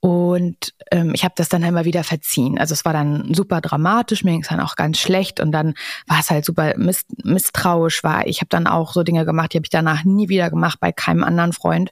Und 0.00 0.74
ähm, 0.90 1.12
ich 1.14 1.24
habe 1.24 1.32
das 1.36 1.48
dann 1.48 1.62
immer 1.62 1.86
wieder 1.86 2.04
verziehen. 2.04 2.58
Also 2.58 2.74
es 2.74 2.84
war 2.84 2.92
dann 2.92 3.32
super 3.34 3.62
dramatisch, 3.62 4.22
mir 4.22 4.32
ging 4.32 4.42
es 4.42 4.48
dann 4.48 4.60
auch 4.60 4.76
ganz 4.76 4.98
schlecht 5.00 5.40
und 5.40 5.52
dann 5.52 5.72
war 6.06 6.20
es 6.20 6.28
halt 6.30 6.44
super 6.44 6.74
miss 6.76 7.06
misstrauisch. 7.24 8.04
War 8.04 8.26
ich 8.26 8.40
habe 8.40 8.50
dann 8.50 8.66
auch 8.66 8.92
so 8.92 9.02
Dinge 9.02 9.24
gemacht, 9.24 9.54
die 9.54 9.56
habe 9.56 9.64
ich 9.64 9.70
danach 9.70 10.04
nie 10.04 10.28
wieder 10.28 10.50
gemacht 10.50 10.78
bei 10.78 10.92
keinem 10.92 11.24
anderen 11.24 11.54
Freund. 11.54 11.90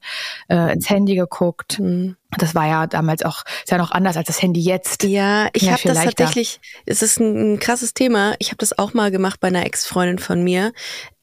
Äh, 0.48 0.74
ins 0.74 0.90
Handy 0.90 1.16
geguckt. 1.16 1.78
Mhm. 1.80 2.16
Das 2.36 2.54
war 2.54 2.66
ja 2.66 2.86
damals 2.86 3.22
auch 3.22 3.42
ist 3.64 3.70
ja 3.70 3.78
noch 3.78 3.90
anders 3.92 4.18
als 4.18 4.26
das 4.26 4.42
Handy 4.42 4.60
jetzt. 4.60 5.02
Ja, 5.04 5.48
ich 5.54 5.62
Ja, 5.62 5.72
habe 5.72 5.82
das 5.84 5.94
leichter. 5.94 6.14
tatsächlich, 6.16 6.60
es 6.84 7.00
ist 7.00 7.18
ein, 7.20 7.54
ein 7.54 7.58
krasses 7.58 7.94
Thema. 7.94 8.34
Ich 8.38 8.48
habe 8.48 8.58
das 8.58 8.78
auch 8.78 8.92
mal 8.92 9.10
gemacht 9.10 9.40
bei 9.40 9.48
einer 9.48 9.64
Ex-Freundin 9.64 10.18
von 10.18 10.44
mir. 10.44 10.72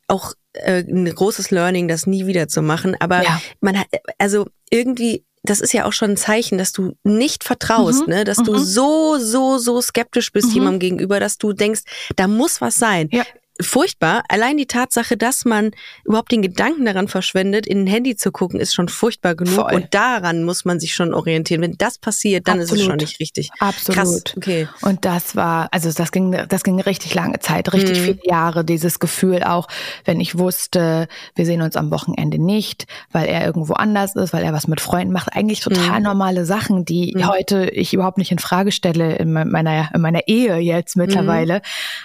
Auch 0.07 0.33
äh, 0.53 0.83
ein 0.83 1.05
großes 1.13 1.51
Learning, 1.51 1.87
das 1.87 2.07
nie 2.07 2.25
wieder 2.25 2.47
zu 2.47 2.61
machen. 2.61 2.95
Aber 2.99 3.23
Ja. 3.23 3.41
man 3.61 3.79
hat, 3.79 3.87
also 4.17 4.47
irgendwie, 4.69 5.25
das 5.43 5.59
ist 5.59 5.73
ja 5.73 5.85
auch 5.85 5.93
schon 5.93 6.11
ein 6.11 6.17
Zeichen, 6.17 6.57
dass 6.57 6.71
du 6.71 6.93
nicht 7.03 7.43
vertraust, 7.43 8.07
Mhm, 8.07 8.13
ne? 8.13 8.23
Dass 8.25 8.37
du 8.37 8.53
mhm. 8.53 8.59
so, 8.59 9.17
so, 9.17 9.57
so 9.57 9.81
skeptisch 9.81 10.31
bist 10.31 10.49
Mhm. 10.49 10.53
jemandem 10.53 10.79
gegenüber, 10.79 11.19
dass 11.19 11.37
du 11.37 11.53
denkst, 11.53 11.81
da 12.15 12.27
muss 12.27 12.61
was 12.61 12.75
sein. 12.75 13.09
Ja. 13.11 13.23
Furchtbar. 13.63 14.23
Allein 14.29 14.57
die 14.57 14.65
Tatsache, 14.65 15.17
dass 15.17 15.45
man 15.45 15.71
überhaupt 16.05 16.31
den 16.31 16.41
Gedanken 16.41 16.85
daran 16.85 17.07
verschwendet, 17.07 17.65
in 17.67 17.83
ein 17.83 17.87
Handy 17.87 18.15
zu 18.15 18.31
gucken, 18.31 18.59
ist 18.59 18.73
schon 18.73 18.87
furchtbar 18.89 19.35
genug. 19.35 19.55
Voll. 19.55 19.73
Und 19.73 19.93
daran 19.93 20.43
muss 20.43 20.65
man 20.65 20.79
sich 20.79 20.93
schon 20.93 21.13
orientieren. 21.13 21.61
Wenn 21.61 21.75
das 21.77 21.97
passiert, 21.97 22.47
dann 22.47 22.59
ist 22.59 22.65
es 22.65 22.71
Absolut. 22.73 22.89
schon 22.91 22.97
nicht 22.97 23.19
richtig. 23.19 23.49
Absolut. 23.59 23.97
Krass. 24.25 24.37
Okay. 24.37 24.67
Und 24.81 25.05
das 25.05 25.35
war, 25.35 25.67
also 25.71 25.91
das 25.91 26.11
ging, 26.11 26.31
das 26.49 26.63
ging 26.63 26.79
richtig 26.79 27.13
lange 27.13 27.39
Zeit, 27.39 27.71
richtig 27.73 27.99
Mhm. 27.99 28.03
viele 28.03 28.19
Jahre, 28.25 28.63
dieses 28.65 28.99
Gefühl 28.99 29.43
auch, 29.43 29.67
wenn 30.05 30.19
ich 30.19 30.37
wusste, 30.37 31.07
wir 31.35 31.45
sehen 31.45 31.61
uns 31.61 31.75
am 31.75 31.91
Wochenende 31.91 32.37
nicht, 32.39 32.85
weil 33.11 33.27
er 33.27 33.45
irgendwo 33.45 33.73
anders 33.73 34.15
ist, 34.15 34.33
weil 34.33 34.43
er 34.43 34.53
was 34.53 34.67
mit 34.67 34.81
Freunden 34.81 35.13
macht. 35.13 35.33
Eigentlich 35.35 35.59
total 35.61 35.99
Mhm. 35.99 36.05
normale 36.05 36.45
Sachen, 36.45 36.85
die 36.85 37.15
heute 37.25 37.69
ich 37.69 37.93
überhaupt 37.93 38.17
nicht 38.17 38.31
in 38.31 38.39
Frage 38.39 38.71
stelle 38.71 39.15
in 39.15 39.31
me- 39.33 39.45
meiner, 39.45 39.89
in 39.93 40.01
meiner 40.01 40.27
Ehe 40.27 40.57
jetzt 40.57 40.95
mittlerweile. 40.97 41.55
Mhm. 41.55 41.61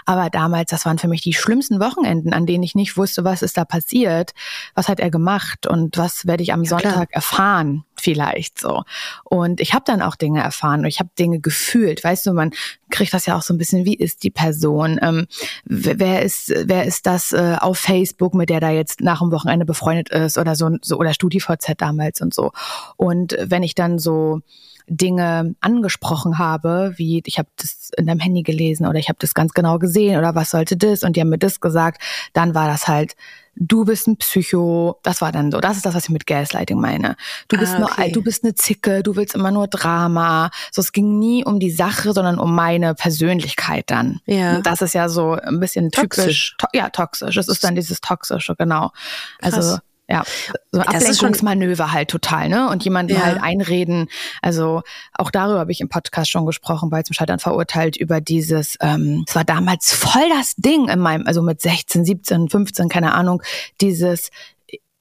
Aber 0.06 0.30
damals, 0.30 0.70
das 0.70 0.84
waren 0.86 0.98
für 0.98 1.08
mich 1.08 1.22
die 1.22 1.32
schlimmsten 1.46 1.80
Wochenenden, 1.80 2.32
an 2.32 2.46
denen 2.46 2.62
ich 2.62 2.74
nicht 2.74 2.96
wusste, 2.96 3.24
was 3.24 3.42
ist 3.42 3.56
da 3.56 3.64
passiert, 3.64 4.32
was 4.74 4.88
hat 4.88 5.00
er 5.00 5.10
gemacht 5.10 5.66
und 5.66 5.96
was 5.96 6.26
werde 6.26 6.42
ich 6.42 6.52
am 6.52 6.64
klar. 6.64 6.80
Sonntag 6.80 7.12
erfahren 7.12 7.84
vielleicht 7.98 8.60
so. 8.60 8.82
Und 9.24 9.60
ich 9.60 9.72
habe 9.72 9.84
dann 9.86 10.02
auch 10.02 10.16
Dinge 10.16 10.42
erfahren 10.42 10.80
und 10.80 10.86
ich 10.86 10.98
habe 10.98 11.10
Dinge 11.18 11.40
gefühlt. 11.40 12.04
Weißt 12.04 12.26
du, 12.26 12.32
man 12.32 12.50
kriegt 12.90 13.14
das 13.14 13.26
ja 13.26 13.36
auch 13.36 13.42
so 13.42 13.54
ein 13.54 13.58
bisschen, 13.58 13.84
wie 13.84 13.94
ist 13.94 14.22
die 14.22 14.30
Person? 14.30 14.98
Ähm, 15.00 15.26
wer 15.64 15.98
wer 15.98 16.22
ist, 16.22 16.52
wer 16.64 16.84
ist 16.84 17.06
das 17.06 17.32
äh, 17.32 17.56
auf 17.58 17.78
Facebook, 17.78 18.34
mit 18.34 18.50
der 18.50 18.60
da 18.60 18.70
jetzt 18.70 19.00
nach 19.00 19.20
dem 19.20 19.30
Wochenende 19.30 19.64
befreundet 19.64 20.10
ist 20.10 20.36
oder 20.38 20.54
so, 20.56 20.70
so 20.82 20.98
oder 20.98 21.14
StudiVZ 21.14 21.74
damals 21.78 22.20
und 22.20 22.34
so. 22.34 22.52
Und 22.96 23.36
wenn 23.40 23.62
ich 23.62 23.74
dann 23.74 23.98
so 23.98 24.42
Dinge 24.88 25.54
angesprochen 25.60 26.38
habe, 26.38 26.94
wie 26.96 27.22
ich 27.24 27.38
habe 27.38 27.48
das 27.56 27.90
in 27.96 28.06
deinem 28.06 28.20
Handy 28.20 28.42
gelesen 28.42 28.86
oder 28.86 28.98
ich 28.98 29.08
habe 29.08 29.18
das 29.20 29.34
ganz 29.34 29.52
genau 29.52 29.78
gesehen 29.78 30.18
oder 30.18 30.34
was 30.34 30.50
sollte 30.50 30.76
das 30.76 31.02
und 31.02 31.16
die 31.16 31.20
haben 31.20 31.30
mir 31.30 31.38
das 31.38 31.60
gesagt, 31.60 32.02
dann 32.32 32.54
war 32.54 32.68
das 32.68 32.88
halt 32.88 33.16
du 33.56 33.84
bist 33.84 34.06
ein 34.06 34.16
Psycho, 34.18 35.00
das 35.02 35.20
war 35.22 35.32
dann 35.32 35.50
so, 35.50 35.60
das 35.60 35.76
ist 35.76 35.86
das, 35.86 35.94
was 35.94 36.04
ich 36.04 36.10
mit 36.10 36.26
Gaslighting 36.26 36.78
meine. 36.78 37.16
Du 37.48 37.56
bist 37.56 37.74
Ah, 37.74 37.78
nur, 37.80 37.90
okay. 37.90 38.12
du 38.12 38.22
bist 38.22 38.44
eine 38.44 38.54
Zicke, 38.54 39.02
du 39.02 39.16
willst 39.16 39.34
immer 39.34 39.50
nur 39.50 39.66
Drama. 39.66 40.50
So, 40.70 40.82
es 40.82 40.92
ging 40.92 41.18
nie 41.18 41.44
um 41.44 41.58
die 41.58 41.70
Sache, 41.70 42.12
sondern 42.12 42.38
um 42.38 42.54
meine 42.54 42.94
Persönlichkeit 42.94 43.90
dann. 43.90 44.20
Ja. 44.26 44.56
Und 44.56 44.66
das 44.66 44.82
ist 44.82 44.94
ja 44.94 45.08
so 45.08 45.32
ein 45.32 45.58
bisschen 45.58 45.90
Toxisch. 45.90 46.24
typisch. 46.24 46.56
To 46.58 46.66
ja, 46.74 46.90
toxisch. 46.90 47.36
Es 47.36 47.48
ist 47.48 47.64
dann 47.64 47.74
dieses 47.74 48.00
Toxische, 48.00 48.54
genau. 48.56 48.92
Also, 49.40 49.56
Krass. 49.56 49.80
Ja, 50.08 50.22
so 50.70 50.80
ein 50.80 50.86
Ablenkungsmanöver 50.86 51.92
halt 51.92 52.08
total, 52.10 52.48
ne? 52.48 52.68
Und 52.70 52.84
jemanden 52.84 53.14
Ja. 53.14 53.22
halt 53.24 53.42
einreden. 53.42 54.08
Also 54.40 54.82
auch 55.14 55.30
darüber 55.32 55.58
habe 55.58 55.72
ich 55.72 55.80
im 55.80 55.88
Podcast 55.88 56.30
schon 56.30 56.46
gesprochen, 56.46 56.90
bei 56.90 57.02
zum 57.02 57.14
Scheitern 57.14 57.40
verurteilt 57.40 57.96
über 57.96 58.20
dieses, 58.20 58.76
ähm, 58.80 59.24
es 59.26 59.34
war 59.34 59.44
damals 59.44 59.92
voll 59.92 60.28
das 60.28 60.54
Ding 60.56 60.88
in 60.88 61.00
meinem, 61.00 61.26
also 61.26 61.42
mit 61.42 61.60
16, 61.60 62.04
17, 62.04 62.48
15, 62.48 62.88
keine 62.88 63.14
Ahnung, 63.14 63.42
dieses 63.80 64.30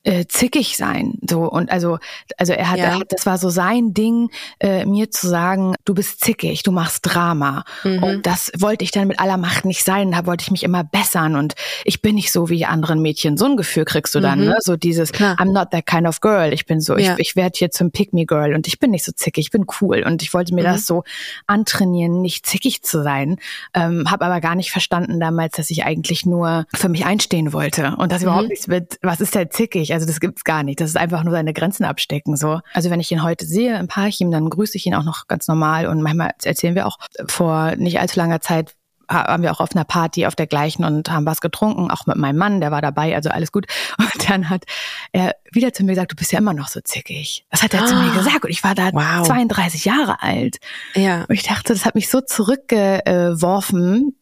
äh, 0.06 0.26
zickig 0.28 0.78
sein 0.78 1.16
so 1.28 1.44
und 1.50 1.72
also 1.72 1.98
also 2.38 2.54
er 2.54 2.70
hat, 2.70 2.78
Ja. 2.78 2.86
er 2.86 3.00
hat 3.00 3.12
das 3.12 3.26
war 3.26 3.38
so 3.38 3.50
sein 3.50 3.94
Ding 3.94 4.30
äh, 4.60 4.86
mir 4.86 5.12
zu 5.12 5.28
sagen 5.28 5.76
du 5.84 5.94
bist 5.94 6.24
zickig 6.24 6.64
du 6.64 6.72
machst 6.72 7.00
Drama 7.04 7.64
Mhm. 7.84 8.04
und 8.04 8.26
das 8.26 8.52
wollte 8.58 8.84
ich 8.84 8.92
dann 8.92 9.08
mit 9.08 9.20
aller 9.20 9.38
Macht 9.38 9.66
nicht 9.66 9.84
sein 9.84 10.12
da 10.12 10.26
wollte 10.26 10.44
ich 10.44 10.52
mich 10.52 10.64
immer 10.64 10.84
bessern 10.84 11.36
und 11.36 11.56
ich 11.84 12.02
bin 12.02 12.16
nicht 12.16 12.32
so 12.32 12.50
wie 12.50 12.58
die 12.58 12.66
anderen 12.68 13.02
Mädchen 13.02 13.36
so 13.38 13.46
ein 13.46 13.58
Gefühl 13.58 13.84
kriegst 13.86 14.14
du 14.16 14.20
dann 14.20 14.40
Mhm. 14.40 14.46
ne 14.46 14.58
so 14.62 14.78
dieses 14.78 15.12
Klar. 15.12 15.36
I'm 15.40 15.52
not 15.52 15.72
that 15.72 15.86
kind 15.86 16.08
of 16.08 16.22
girl 16.22 16.54
ich 16.54 16.66
bin 16.66 16.80
so 16.82 16.98
Ja. 16.98 17.14
ich, 17.14 17.30
ich 17.30 17.36
werde 17.36 17.58
hier 17.58 17.72
zum 17.72 17.92
Pick 17.92 18.14
me 18.14 18.26
girl 18.26 18.54
und 18.54 18.68
ich 18.68 18.80
bin 18.80 18.92
nicht 18.92 19.04
so 19.06 19.12
zickig 19.12 19.46
ich 19.46 19.52
bin 19.52 19.66
cool 19.82 20.04
und 20.06 20.22
ich 20.22 20.34
wollte 20.34 20.54
mir 20.54 20.62
Mhm. 20.62 20.66
das 20.74 20.86
so 20.86 21.04
antrainieren 21.48 22.22
nicht 22.22 22.46
zickig 22.46 22.82
zu 22.84 23.04
sein 23.04 23.38
ähm, 23.74 24.10
habe 24.10 24.26
aber 24.26 24.42
gar 24.42 24.56
nicht 24.56 24.72
verstanden 24.72 25.20
damals 25.20 25.56
dass 25.56 25.70
ich 25.70 25.84
eigentlich 25.86 26.26
nur 26.26 26.66
für 26.74 26.90
mich 26.90 27.06
einstehen 27.06 27.54
wollte 27.54 27.96
und 27.98 28.12
das 28.12 28.22
Mhm. 28.22 28.28
überhaupt 28.28 28.50
nichts 28.50 28.68
mit 28.68 28.98
was 29.02 29.22
ist 29.22 29.36
der 29.36 29.50
zickig 29.50 29.92
also 29.96 30.06
das 30.06 30.20
gibt's 30.20 30.44
gar 30.44 30.62
nicht 30.64 30.80
das 30.80 30.90
ist 30.92 30.98
einfach 30.98 31.24
nur 31.24 31.34
seine 31.34 31.52
Grenzen 31.54 31.84
abstecken 31.86 32.38
so 32.38 32.60
also 32.74 32.90
wenn 32.92 33.00
ich 33.00 33.12
ihn 33.12 33.24
heute 33.24 33.46
sehe 33.46 33.78
im 33.80 33.88
Parchim 33.88 34.30
dann 34.32 34.50
grüße 34.50 34.78
ich 34.78 34.86
ihn 34.86 34.94
auch 34.96 35.04
noch 35.04 35.28
ganz 35.28 35.48
normal 35.48 35.88
und 35.88 36.02
manchmal 36.02 36.32
erzählen 36.44 36.76
wir 36.76 36.86
auch 36.86 36.98
vor 37.28 37.76
nicht 37.78 38.00
allzu 38.00 38.20
langer 38.20 38.40
Zeit 38.42 38.76
ha- 39.10 39.28
waren 39.28 39.42
wir 39.42 39.52
auch 39.52 39.60
auf 39.60 39.72
einer 39.76 39.84
Party 39.86 40.26
auf 40.26 40.36
der 40.36 40.48
gleichen 40.48 40.84
und 40.84 41.12
haben 41.12 41.26
was 41.28 41.40
getrunken, 41.42 41.92
auch 41.92 42.08
mit 42.08 42.16
meinem 42.18 42.38
Mann, 42.38 42.60
der 42.62 42.72
war 42.72 42.82
dabei, 42.82 43.14
also 43.16 43.30
alles 43.30 43.52
gut. 43.52 43.68
Und 44.00 44.30
dann 44.30 44.50
hat 44.50 44.64
er 45.12 45.36
wieder 45.52 45.74
zu 45.74 45.84
mir 45.84 45.92
gesagt, 45.92 46.12
du 46.12 46.16
bist 46.16 46.32
ja 46.32 46.40
immer 46.40 46.54
noch 46.56 46.68
so 46.70 46.80
zickig. 46.84 47.46
Das 47.52 47.62
hat 47.62 47.76
er 47.76 47.86
zu 47.86 47.94
mir 47.96 48.12
Ah. 48.12 48.18
gesagt 48.18 48.46
und 48.46 48.50
ich 48.50 48.64
war 48.64 48.74
da 48.74 48.90
Wow. 48.94 49.28
32 49.28 49.86
Jahre 49.86 50.24
alt. 50.24 50.58
Ja. 50.96 51.26
Und 51.30 51.36
ich 51.36 51.44
dachte, 51.44 51.72
das 51.74 51.86
hat 51.86 51.94
mich 51.94 52.10
so 52.10 52.20
zurückgeworfen 52.22 54.16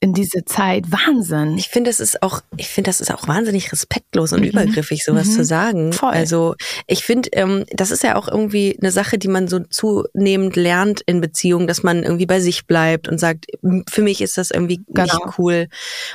in 0.00 0.14
diese 0.14 0.44
Zeit. 0.44 0.84
Wahnsinn. 0.92 1.58
Ich 1.58 1.68
finde, 1.68 1.90
es 1.90 1.98
ist 1.98 2.22
auch, 2.22 2.40
ich 2.56 2.68
finde, 2.68 2.88
das 2.88 3.00
ist 3.00 3.12
auch 3.12 3.26
wahnsinnig 3.26 3.72
respektlos 3.72 4.32
und 4.32 4.44
übergriffig, 4.44 5.04
sowas 5.04 5.26
Mhm. 5.28 5.32
zu 5.32 5.44
sagen. 5.44 5.92
Voll. 5.92 6.10
Also 6.10 6.54
ich 6.86 7.02
finde, 7.04 7.30
ähm, 7.32 7.64
das 7.72 7.90
ist 7.90 8.04
ja 8.04 8.14
auch 8.14 8.28
irgendwie 8.28 8.78
eine 8.80 8.92
Sache, 8.92 9.18
die 9.18 9.26
man 9.26 9.48
so 9.48 9.58
zunehmend 9.58 10.54
lernt 10.54 11.00
in 11.06 11.20
Beziehungen, 11.20 11.66
dass 11.66 11.82
man 11.82 12.04
irgendwie 12.04 12.26
bei 12.26 12.38
sich 12.38 12.66
bleibt 12.66 13.08
und 13.08 13.18
sagt, 13.18 13.46
"M, 13.64 13.84
für 13.90 14.02
mich 14.02 14.20
ist 14.20 14.38
das 14.38 14.52
irgendwie 14.52 14.80
Genau. 14.86 15.02
nicht 15.02 15.38
cool. 15.38 15.66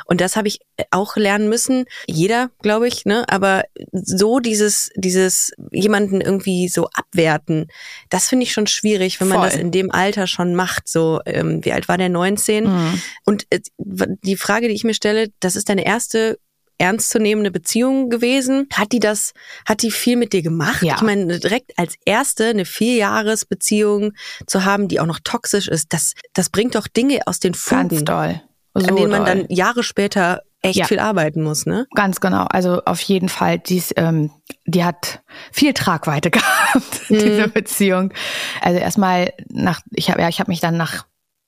Und 0.05 0.21
das 0.21 0.37
habe 0.37 0.47
ich 0.47 0.59
auch 0.91 1.17
lernen 1.17 1.49
müssen. 1.49 1.85
Jeder, 2.07 2.49
glaube 2.61 2.87
ich, 2.87 3.05
ne? 3.05 3.25
Aber 3.27 3.63
so 3.91 4.39
dieses, 4.39 4.91
dieses 4.95 5.51
jemanden 5.71 6.21
irgendwie 6.21 6.69
so 6.69 6.87
abwerten, 6.93 7.67
das 8.09 8.29
finde 8.29 8.43
ich 8.43 8.53
schon 8.53 8.65
schwierig, 8.67 9.19
wenn 9.19 9.27
man 9.27 9.39
Voll. 9.39 9.49
das 9.49 9.57
in 9.59 9.71
dem 9.71 9.91
Alter 9.91 10.25
schon 10.25 10.55
macht. 10.55 10.87
So, 10.87 11.19
ähm, 11.25 11.63
wie 11.65 11.73
alt 11.73 11.89
war 11.89 11.97
der? 11.97 12.09
19? 12.09 12.63
Mhm. 12.65 13.01
Und 13.25 13.45
äh, 13.49 13.59
die 13.77 14.37
Frage, 14.37 14.67
die 14.67 14.73
ich 14.75 14.83
mir 14.83 14.93
stelle, 14.93 15.29
das 15.39 15.55
ist 15.55 15.69
deine 15.69 15.85
erste 15.85 16.37
ernstzunehmende 16.79 17.51
Beziehung 17.51 18.09
gewesen. 18.09 18.67
Hat 18.73 18.91
die 18.91 18.99
das, 18.99 19.33
hat 19.67 19.81
die 19.83 19.91
viel 19.91 20.17
mit 20.17 20.33
dir 20.33 20.41
gemacht? 20.41 20.81
Ja. 20.83 20.95
Ich 20.95 21.01
meine, 21.01 21.39
direkt 21.39 21.71
als 21.77 21.95
erste 22.05 22.47
eine 22.47 22.65
Vierjahresbeziehung 22.65 24.13
zu 24.47 24.65
haben, 24.65 24.87
die 24.87 24.99
auch 24.99 25.05
noch 25.05 25.19
toxisch 25.23 25.67
ist, 25.67 25.93
das, 25.93 26.13
das 26.33 26.49
bringt 26.49 26.75
doch 26.75 26.87
Dinge 26.87 27.21
aus 27.25 27.39
den 27.39 27.53
Fugen, 27.53 27.89
Ganz 27.89 28.03
doll. 28.03 28.41
So 28.75 28.87
an 28.87 28.95
denen 28.95 29.11
man 29.11 29.25
doll. 29.25 29.35
dann 29.35 29.45
Jahre 29.49 29.83
später 29.83 30.41
echt 30.61 30.77
Ja. 30.79 30.85
viel 30.85 30.99
arbeiten 30.99 31.43
muss, 31.43 31.65
ne? 31.65 31.85
Ganz 31.93 32.19
genau. 32.21 32.45
Also 32.45 32.81
auf 32.85 33.01
jeden 33.01 33.29
Fall, 33.29 33.59
dies, 33.59 33.93
ähm, 33.97 34.31
die 34.65 34.83
hat 34.83 35.21
viel 35.51 35.73
Tragweite 35.73 36.31
gehabt, 36.31 37.01
diese 37.09 37.49
Beziehung. 37.49 38.13
Also 38.61 38.79
erstmal 38.79 39.33
nach, 39.49 39.81
ich 39.91 40.09
habe 40.09 40.21
ja, 40.21 40.29
ich 40.29 40.39
habe 40.39 40.49
mich 40.49 40.59
dann 40.61 40.75
nach 40.77 41.05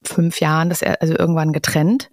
fünf 0.08 0.40
Jahren, 0.40 0.70
das 0.70 0.82
also 0.84 1.16
irgendwann 1.18 1.54
getrennt 1.54 2.10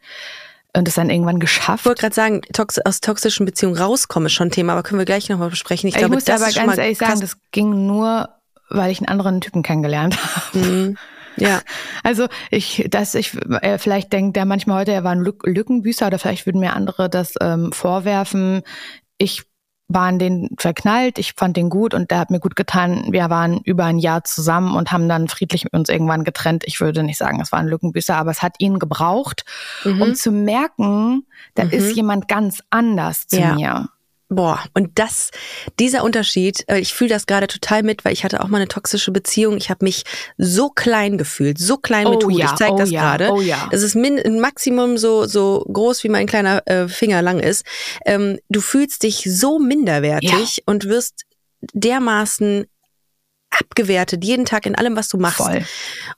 und 0.77 0.89
es 0.89 0.95
dann 0.95 1.11
irgendwann 1.11 1.37
Ich 1.37 1.41
geschafft. 1.43 1.85
wollte 1.87 2.01
gerade 2.01 2.15
sagen, 2.15 2.41
tox 2.53 2.79
aus 2.79 3.01
toxischen 3.01 3.47
Beziehungen 3.47 3.77
rauskommen 3.77 4.27
ist 4.27 4.33
schon 4.33 4.49
ein 4.49 4.53
Thema, 4.53 4.73
aber 4.73 4.83
können 4.83 4.99
wir 4.99 5.05
gleich 5.05 5.29
nochmal 5.29 5.51
besprechen. 5.51 5.89
Ich, 5.89 5.95
Ich, 5.95 5.99
glaube, 5.99 6.15
muss 6.15 6.25
das 6.25 6.41
aber 6.41 6.49
ist 6.51 6.57
ganz 6.57 6.79
ehrlich 6.79 6.99
sagen, 6.99 7.21
das 7.21 7.37
ging 7.51 7.87
nur, 7.87 8.29
weil 8.71 8.91
ich 8.91 8.99
einen 9.01 9.09
anderen 9.09 9.41
Typen 9.41 9.63
kennengelernt 9.63 10.19
habe. 10.37 10.59
Mhm. 10.59 10.99
Ja, 11.37 11.63
Also 12.03 12.27
ich, 12.51 12.87
dass 12.91 13.15
ich 13.15 13.35
äh, 13.63 13.79
vielleicht 13.79 14.13
denkt 14.13 14.37
der 14.37 14.45
manchmal 14.45 14.81
heute, 14.81 14.93
er 14.93 15.03
war 15.03 15.13
ein 15.13 15.21
Lück 15.23 15.47
Lückenbüßer 15.47 16.07
oder 16.09 16.19
vielleicht 16.19 16.45
würden 16.45 16.61
mir 16.61 16.75
andere 16.75 17.09
das 17.09 17.35
ähm, 17.41 17.73
vorwerfen. 17.73 18.63
Ich 19.17 19.45
war 19.95 20.09
in 20.09 20.19
den 20.19 20.49
verknallt, 20.59 21.19
ich 21.19 21.35
fand 21.35 21.57
den 21.57 21.71
gut 21.71 21.95
und 21.95 22.11
der 22.11 22.19
hat 22.19 22.31
mir 22.31 22.41
gut 22.41 22.57
getan. 22.57 23.07
Wir 23.11 23.31
waren 23.31 23.61
über 23.65 23.85
ein 23.85 23.99
Jahr 23.99 24.25
zusammen 24.25 24.75
und 24.77 24.93
haben 24.93 25.09
dann 25.09 25.29
friedlich 25.29 25.65
mit 25.65 25.73
uns 25.75 25.89
irgendwann 25.89 26.25
getrennt. 26.25 26.65
Ich 26.67 26.81
würde 26.81 27.03
nicht 27.03 27.19
sagen, 27.19 27.41
es 27.41 27.53
war 27.53 27.59
ein 27.59 27.69
Lückenbüßer, 27.69 28.17
aber 28.17 28.31
es 28.31 28.43
hat 28.43 28.55
ihn 28.59 28.79
gebraucht, 28.79 29.45
Mhm. 29.85 30.03
um 30.03 30.15
zu 30.15 30.31
merken, 30.33 31.27
da 31.55 31.65
ist 31.65 31.95
jemand 31.97 32.29
ganz 32.29 32.63
anders 32.71 33.27
zu 33.27 33.39
Ja. 33.41 33.55
mir. 33.55 33.89
Boah, 34.35 34.65
und 34.73 34.99
das, 34.99 35.31
dieser 35.79 36.03
Unterschied, 36.05 36.65
äh, 36.69 36.79
ich 36.79 36.95
fühle 36.95 37.11
das 37.11 37.27
gerade 37.27 37.47
total 37.49 37.83
mit, 37.83 38.05
weil 38.05 38.15
ich 38.15 38.25
hatte 38.25 38.43
auch 38.43 38.49
mal 38.49 38.57
eine 38.57 38.69
toxische 38.69 39.13
Beziehung. 39.13 39.59
Ich 39.59 39.69
habe 39.69 39.85
mich 39.85 40.05
so 40.39 40.71
klein 40.71 41.19
gefühlt, 41.19 41.59
so 41.59 41.77
klein 41.77 42.09
mit 42.09 42.25
Oh 42.25 42.31
Hut. 42.31 42.39
ja, 42.39 42.47
ich 42.47 42.55
zeige 42.55 42.73
oh 42.73 42.79
das 42.79 42.91
ja, 42.91 43.03
gerade. 43.03 43.31
oh 43.31 43.41
ja. 43.43 43.69
Es 43.73 43.83
ist 43.83 43.95
min 43.95 44.19
ein 44.19 44.41
Maximum 44.41 44.97
so 44.97 45.27
so 45.27 45.67
groß 45.71 46.03
wie 46.05 46.09
mein 46.09 46.27
kleiner 46.27 46.67
äh, 46.67 46.89
Finger 46.89 47.21
lang 47.21 47.41
ist. 47.41 47.67
Ähm, 48.07 48.39
du 48.49 48.63
fühlst 48.63 49.03
dich 49.03 49.23
so 49.27 49.59
minderwertig 49.59 50.63
und 50.67 50.87
wirst 50.89 51.25
dermaßen 51.75 52.65
abgewertet 53.59 54.25
jeden 54.25 54.45
Tag 54.45 54.67
in 54.67 54.75
allem, 54.75 54.97
was 54.97 55.09
du 55.09 55.19
machst. 55.19 55.39
Voll. 55.39 55.65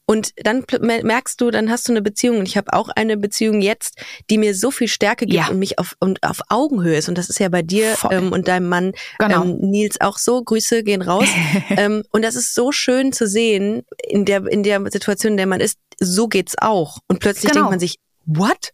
Und 0.06 0.32
dann 0.44 0.64
merkst 0.80 1.40
du, 1.40 1.50
dann 1.50 1.70
hast 1.70 1.88
du 1.88 1.92
eine 1.92 2.02
Beziehung 2.02 2.38
und 2.38 2.46
ich 2.48 2.56
habe 2.56 2.72
auch 2.72 2.88
eine 2.90 3.16
Beziehung 3.16 3.60
jetzt, 3.60 3.98
die 4.30 4.38
mir 4.38 4.54
so 4.54 4.70
viel 4.70 4.88
Stärke 4.88 5.26
gibt 5.26 5.34
Ja. 5.44 5.48
und 5.48 5.58
mich 5.58 5.78
auf 5.78 5.94
und 6.00 6.22
auf 6.22 6.38
Augenhöhe 6.48 6.96
ist 6.96 7.08
und 7.08 7.18
das 7.18 7.28
ist 7.28 7.38
ja 7.40 7.48
bei 7.48 7.62
dir 7.62 7.94
ähm, 8.10 8.32
und 8.32 8.48
deinem 8.48 8.68
Mann 8.68 8.92
Genau. 9.18 9.42
ähm, 9.44 9.58
Nils 9.60 10.00
auch 10.00 10.18
so. 10.18 10.42
Grüße 10.42 10.82
gehen 10.84 11.02
raus. 11.02 11.28
ähm, 11.70 12.02
und 12.12 12.22
das 12.22 12.34
ist 12.34 12.54
so 12.54 12.72
schön 12.72 13.12
zu 13.12 13.26
sehen 13.26 13.82
in 14.06 14.24
der 14.24 14.46
in 14.46 14.62
der 14.62 14.80
Situation, 14.90 15.32
in 15.32 15.36
der 15.38 15.46
man 15.46 15.60
ist. 15.60 15.78
So 16.00 16.28
geht's 16.28 16.54
auch 16.58 16.98
und 17.08 17.20
plötzlich 17.20 17.50
Genau. 17.52 17.64
denkt 17.64 17.70
man 17.70 17.80
sich, 17.80 17.96
what? 18.26 18.70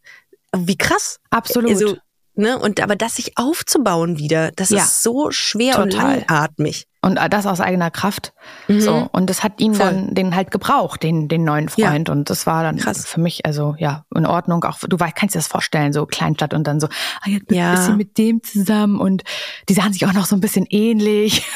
Wie 0.57 0.77
krass. 0.77 1.19
Absolut. 1.31 1.71
Also 1.71 1.97
ne, 2.35 2.59
und 2.59 2.81
aber 2.81 2.97
das 2.97 3.17
sich 3.17 3.37
aufzubauen 3.37 4.19
wieder, 4.19 4.51
das 4.57 4.71
Ja. 4.71 4.79
ist 4.83 5.03
so 5.03 5.31
schwer 5.31 5.81
und 5.81 5.91
Total. 5.91 6.19
langatmig. 6.19 6.87
Und 7.03 7.19
das 7.31 7.47
aus 7.47 7.61
eigener 7.63 7.91
Kraft. 7.91 8.35
So. 8.69 9.09
Und 9.13 9.31
das 9.31 9.43
hat 9.43 9.59
ihn 9.59 9.71
Mhm. 9.71 9.75
Voll. 9.77 9.87
dann 9.87 10.15
den 10.15 10.37
halt 10.37 10.51
gebraucht, 10.51 11.03
den, 11.03 11.29
den 11.29 11.45
neuen 11.45 11.71
Freund. 11.71 12.11
Und 12.11 12.29
das 12.29 12.47
war 12.47 12.63
dann 12.63 12.77
Krass. 12.77 13.07
für 13.07 13.21
mich, 13.21 13.47
also 13.47 13.75
ja, 13.79 14.05
in 14.15 14.27
Ordnung. 14.27 14.63
Auch 14.65 14.79
du 14.81 15.01
weißt, 15.01 15.17
kannst 15.17 15.35
dir 15.35 15.39
das 15.39 15.47
vorstellen, 15.49 15.95
so 15.95 16.05
Kleinstadt 16.05 16.53
und 16.53 16.67
dann 16.67 16.79
so, 16.79 16.89
ah, 17.23 17.29
jetzt 17.31 17.47
bist 17.49 17.59
Ja. 17.59 17.87
du 17.87 17.95
mit 17.95 18.19
dem 18.19 18.43
zusammen 18.43 19.01
und 19.01 19.23
die 19.71 19.75
sahen 19.75 19.95
sich 19.95 20.05
auch 20.07 20.13
noch 20.13 20.27
so 20.27 20.37
ein 20.37 20.41
bisschen 20.41 20.67
ähnlich. 20.69 21.47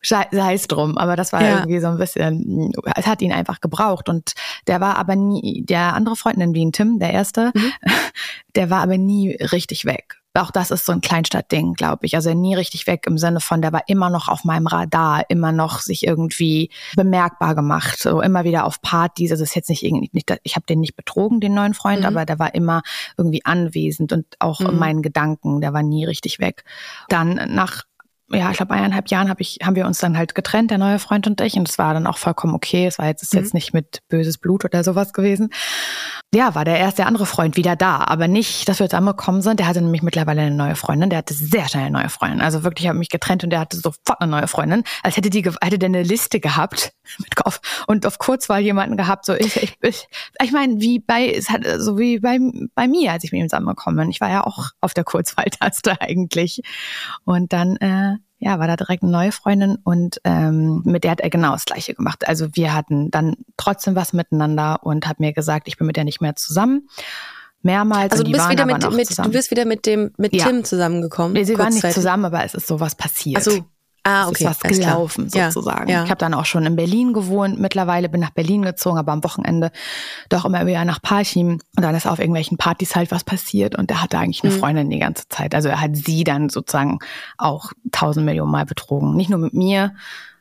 Sei 0.00 0.26
es 0.54 0.68
drum, 0.68 0.96
aber 0.96 1.16
das 1.16 1.32
war 1.32 1.42
Ja. 1.42 1.58
irgendwie 1.58 1.80
so 1.80 1.88
ein 1.88 1.98
bisschen, 1.98 2.70
es 2.94 3.06
hat 3.06 3.20
ihn 3.20 3.32
einfach 3.32 3.60
gebraucht 3.60 4.08
und 4.08 4.32
der 4.68 4.80
war 4.80 4.96
aber 4.96 5.16
nie, 5.16 5.64
der 5.66 5.94
andere 5.94 6.14
Freund 6.14 6.38
in 6.38 6.54
Wien, 6.54 6.70
Tim, 6.72 6.98
der 7.00 7.12
erste, 7.12 7.50
Mhm. 7.54 7.72
der 8.54 8.70
war 8.70 8.80
aber 8.82 8.96
nie 8.96 9.32
richtig 9.52 9.86
weg. 9.86 10.17
Auch 10.38 10.50
das 10.50 10.70
ist 10.70 10.86
so 10.86 10.92
ein 10.92 11.00
Kleinstadtding, 11.00 11.74
glaube 11.74 12.06
ich. 12.06 12.14
Also 12.14 12.32
nie 12.34 12.54
richtig 12.54 12.86
weg 12.86 13.04
im 13.06 13.18
Sinne 13.18 13.40
von, 13.40 13.60
der 13.62 13.72
war 13.72 13.82
immer 13.88 14.10
noch 14.10 14.28
auf 14.28 14.44
meinem 14.44 14.66
Radar, 14.66 15.28
immer 15.28 15.52
noch 15.52 15.80
sich 15.80 16.06
irgendwie 16.06 16.70
bemerkbar 16.96 17.54
gemacht, 17.54 17.98
so 17.98 18.20
immer 18.20 18.44
wieder 18.44 18.64
auf 18.64 18.80
Partys. 18.80 19.30
Also 19.30 19.42
es 19.44 19.50
ist 19.50 19.54
jetzt 19.56 19.70
nicht 19.70 19.82
irgendwie, 19.82 20.10
nicht, 20.12 20.32
ich 20.42 20.56
habe 20.56 20.66
den 20.66 20.80
nicht 20.80 20.96
betrogen, 20.96 21.40
den 21.40 21.54
neuen 21.54 21.74
Freund, 21.74 22.00
Mhm. 22.00 22.06
aber 22.06 22.24
der 22.24 22.38
war 22.38 22.54
immer 22.54 22.82
irgendwie 23.16 23.44
anwesend 23.44 24.12
und 24.12 24.26
auch 24.38 24.60
in 24.60 24.72
Mhm. 24.72 24.78
meinen 24.78 25.02
Gedanken, 25.02 25.60
der 25.60 25.72
war 25.72 25.82
nie 25.82 26.04
richtig 26.04 26.38
weg. 26.38 26.64
Dann 27.08 27.40
nach 27.54 27.82
ja, 28.30 28.50
ich 28.50 28.58
glaube, 28.58 28.74
eineinhalb 28.74 29.08
Jahren 29.08 29.30
hab 29.30 29.40
ich, 29.40 29.58
haben 29.62 29.74
wir 29.74 29.86
uns 29.86 29.98
dann 29.98 30.18
halt 30.18 30.34
getrennt, 30.34 30.70
der 30.70 30.76
neue 30.76 30.98
Freund 30.98 31.26
und 31.26 31.40
ich. 31.40 31.54
Und 31.54 31.66
es 31.66 31.78
war 31.78 31.94
dann 31.94 32.06
auch 32.06 32.18
vollkommen 32.18 32.54
okay. 32.54 32.86
Es 32.86 32.98
war 32.98 33.06
jetzt, 33.06 33.22
ist 33.22 33.32
jetzt 33.32 33.54
nicht 33.54 33.72
mit 33.72 34.00
böses 34.08 34.36
Blut 34.36 34.66
oder 34.66 34.84
sowas 34.84 35.14
gewesen. 35.14 35.48
Ja, 36.34 36.54
war 36.54 36.66
der 36.66 36.78
erste, 36.78 36.98
der 36.98 37.06
andere 37.06 37.24
Freund 37.24 37.56
wieder 37.56 37.74
da. 37.74 38.04
Aber 38.04 38.28
nicht, 38.28 38.68
dass 38.68 38.80
wir 38.80 38.90
zusammengekommen 38.90 39.40
sind. 39.40 39.60
Der 39.60 39.66
hatte 39.66 39.80
nämlich 39.80 40.02
mittlerweile 40.02 40.42
eine 40.42 40.54
neue 40.54 40.76
Freundin. 40.76 41.08
Der 41.08 41.20
hatte 41.20 41.32
sehr 41.32 41.68
schnell 41.68 41.84
eine 41.84 41.98
neue 41.98 42.10
Freundin. 42.10 42.42
Also 42.42 42.64
wirklich, 42.64 42.84
ich 42.84 42.88
habe 42.90 42.98
mich 42.98 43.08
getrennt 43.08 43.44
und 43.44 43.50
der 43.50 43.60
hatte 43.60 43.78
sofort 43.78 44.20
eine 44.20 44.30
neue 44.30 44.46
Freundin. 44.46 44.84
Als 45.02 45.16
hätte 45.16 45.30
die, 45.30 45.42
hätte 45.42 45.78
der 45.78 45.86
eine 45.86 46.02
Liste 46.02 46.38
gehabt 46.38 46.92
mit 47.18 47.46
auf, 47.46 47.62
und 47.86 48.04
auf 48.04 48.18
Kurzwahl 48.18 48.60
jemanden 48.60 48.98
gehabt. 48.98 49.24
So, 49.24 49.32
ich, 49.32 49.56
ich, 49.56 49.78
ich, 49.80 50.06
ich 50.42 50.52
meine, 50.52 50.82
wie 50.82 50.98
bei, 50.98 51.32
es 51.32 51.48
hat, 51.48 51.62
so 51.78 51.96
wie 51.96 52.18
bei, 52.18 52.38
bei 52.74 52.88
mir, 52.88 53.12
als 53.12 53.24
ich 53.24 53.32
mit 53.32 53.40
ihm 53.40 53.48
zusammengekommen 53.48 53.98
bin. 53.98 54.10
Ich 54.10 54.20
war 54.20 54.28
ja 54.28 54.44
auch 54.44 54.72
auf 54.82 54.92
der 54.92 55.04
Kurzwahltaste 55.04 55.98
eigentlich. 56.02 56.60
Und 57.24 57.54
dann, 57.54 57.76
äh, 57.76 58.17
ja, 58.38 58.58
war 58.58 58.68
da 58.68 58.76
direkt 58.76 59.02
eine 59.02 59.12
neue 59.12 59.32
Freundin 59.32 59.78
und 59.82 60.20
ähm, 60.24 60.82
mit 60.84 61.04
der 61.04 61.12
hat 61.12 61.20
er 61.20 61.30
genau 61.30 61.52
das 61.52 61.64
Gleiche 61.64 61.94
gemacht. 61.94 62.26
Also 62.28 62.48
wir 62.52 62.72
hatten 62.72 63.10
dann 63.10 63.34
trotzdem 63.56 63.96
was 63.96 64.12
miteinander 64.12 64.80
und 64.82 65.08
hat 65.08 65.18
mir 65.18 65.32
gesagt, 65.32 65.66
ich 65.66 65.76
bin 65.76 65.86
mit 65.86 65.96
der 65.96 66.04
nicht 66.04 66.20
mehr 66.20 66.36
zusammen. 66.36 66.88
Mehrmals. 67.62 68.12
Also 68.12 68.22
du 68.22 68.30
bist 68.30 68.48
wieder 68.48 68.66
mit, 68.66 68.88
mit 68.92 69.18
du 69.18 69.30
bist 69.30 69.50
wieder 69.50 69.64
mit 69.64 69.84
dem 69.84 70.12
mit 70.16 70.32
Ja. 70.32 70.46
Tim 70.46 70.62
zusammengekommen. 70.62 71.32
Nee, 71.32 71.42
sie 71.42 71.58
waren 71.58 71.74
nicht 71.74 71.92
zusammen, 71.92 72.26
aber 72.26 72.44
es 72.44 72.54
ist 72.54 72.68
sowas 72.68 72.94
passiert. 72.94 73.38
Ach 73.40 73.50
Ah, 74.08 74.22
Es 74.22 74.28
okay. 74.28 74.44
ist 74.44 74.50
was 74.50 74.62
alles 74.64 74.78
klar. 74.78 74.92
gelaufen 74.94 75.28
Ja, 75.34 75.50
sozusagen. 75.50 75.90
Ja. 75.90 76.04
Ich 76.04 76.10
habe 76.10 76.18
dann 76.18 76.34
auch 76.34 76.46
schon 76.46 76.64
in 76.64 76.76
Berlin 76.76 77.12
gewohnt. 77.12 77.58
Mittlerweile 77.60 78.08
bin 78.08 78.20
nach 78.20 78.30
Berlin 78.30 78.62
gezogen, 78.62 78.98
aber 78.98 79.12
am 79.12 79.22
Wochenende 79.24 79.70
doch 80.28 80.44
immer 80.44 80.66
wieder 80.66 80.84
nach 80.84 81.02
Parchim. 81.02 81.60
Und 81.76 81.82
dann 81.82 81.94
ist 81.94 82.06
auf 82.06 82.18
irgendwelchen 82.18 82.56
Partys 82.58 82.96
halt 82.96 83.10
was 83.10 83.24
passiert 83.24 83.76
und 83.76 83.90
er 83.90 84.02
hatte 84.02 84.18
eigentlich 84.18 84.42
eine 84.42 84.52
Mhm. 84.52 84.58
Freundin 84.58 84.90
die 84.90 84.98
ganze 84.98 85.28
Zeit. 85.28 85.54
Also 85.54 85.68
er 85.68 85.80
hat 85.80 85.96
sie 85.96 86.24
dann 86.24 86.48
sozusagen 86.48 86.98
auch 87.36 87.72
tausend 87.92 88.24
Millionen 88.26 88.50
Mal 88.50 88.64
betrogen. 88.64 89.14
Nicht 89.14 89.30
nur 89.30 89.38
mit 89.38 89.52
mir, 89.54 89.94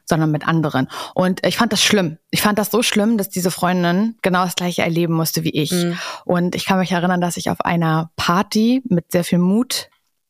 sondern 0.10 0.32
mit 0.32 0.48
anderen. 0.48 0.88
Und 1.16 1.46
ich 1.46 1.58
fand 1.58 1.74
das 1.74 1.84
schlimm. 1.84 2.18
Ich 2.32 2.42
fand 2.42 2.58
das 2.58 2.72
so 2.72 2.82
schlimm, 2.82 3.18
dass 3.18 3.28
diese 3.30 3.52
Freundin 3.52 4.16
genau 4.22 4.46
das 4.46 4.56
gleiche 4.56 4.82
erleben 4.82 5.14
musste 5.14 5.44
wie 5.44 5.50
ich. 5.50 5.72
Mhm. 5.74 5.98
Und 6.24 6.56
ich 6.56 6.66
kann 6.66 6.80
mich 6.80 6.92
erinnern, 6.94 7.20
dass 7.20 7.36
ich 7.36 7.50
auf 7.50 7.60
einer 7.62 8.10
Party 8.16 8.82
mit 8.88 9.12
sehr 9.12 9.26
viel 9.26 9.40
Mut 9.40 9.90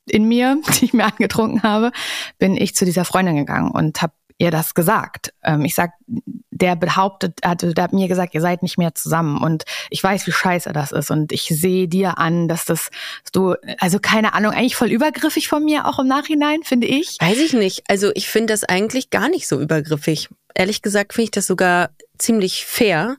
in 0.10 0.26
mir, 0.26 0.62
die 0.80 0.86
ich 0.86 0.94
mir 0.94 1.06
angetrunken 1.06 1.64
habe, 1.64 1.92
bin 2.38 2.56
ich 2.58 2.76
zu 2.76 2.86
dieser 2.86 3.06
Freundin 3.06 3.36
gegangen 3.36 3.72
und 3.72 4.02
habe 4.02 4.14
ihr 4.40 4.52
das 4.52 4.74
gesagt. 4.74 5.34
Ähm, 5.44 5.66
ich 5.66 5.76
sag, 5.76 5.92
der 6.52 6.76
behauptet, 6.76 7.40
also 7.44 7.74
der 7.74 7.86
hat 7.86 7.94
mir 7.94 8.08
gesagt, 8.08 8.34
ihr 8.34 8.42
seid 8.42 8.64
nicht 8.64 8.78
mehr 8.78 8.94
zusammen 8.96 9.42
und 9.42 9.64
ich 9.90 10.04
weiß, 10.04 10.28
wie 10.28 10.32
scheiße 10.32 10.74
das 10.74 10.92
ist 10.92 11.12
und 11.12 11.32
ich 11.32 11.44
sehe 11.44 11.88
dir 11.88 12.18
an, 12.18 12.48
dass 12.48 12.66
das 12.66 12.90
du, 13.32 13.56
also 13.80 14.00
keine 14.00 14.34
Ahnung, 14.34 14.52
eigentlich 14.52 14.76
voll 14.76 14.92
übergriffig 14.92 15.48
von 15.48 15.64
mir 15.64 15.86
auch 15.86 16.00
im 16.00 16.08
Nachhinein, 16.08 16.64
finde 16.64 16.88
ich. 16.88 17.18
Weiß 17.20 17.40
ich 17.40 17.54
nicht. 17.54 17.84
Also 17.90 18.12
ich 18.14 18.28
finde 18.28 18.54
das 18.54 18.64
eigentlich 18.64 19.10
gar 19.10 19.30
nicht 19.30 19.48
so 19.48 19.60
übergriffig. 19.60 20.30
Ehrlich 20.56 20.82
gesagt 20.82 21.14
finde 21.14 21.26
ich 21.26 21.32
das 21.32 21.48
sogar 21.48 21.90
ziemlich 22.18 22.66
fair. 22.66 23.18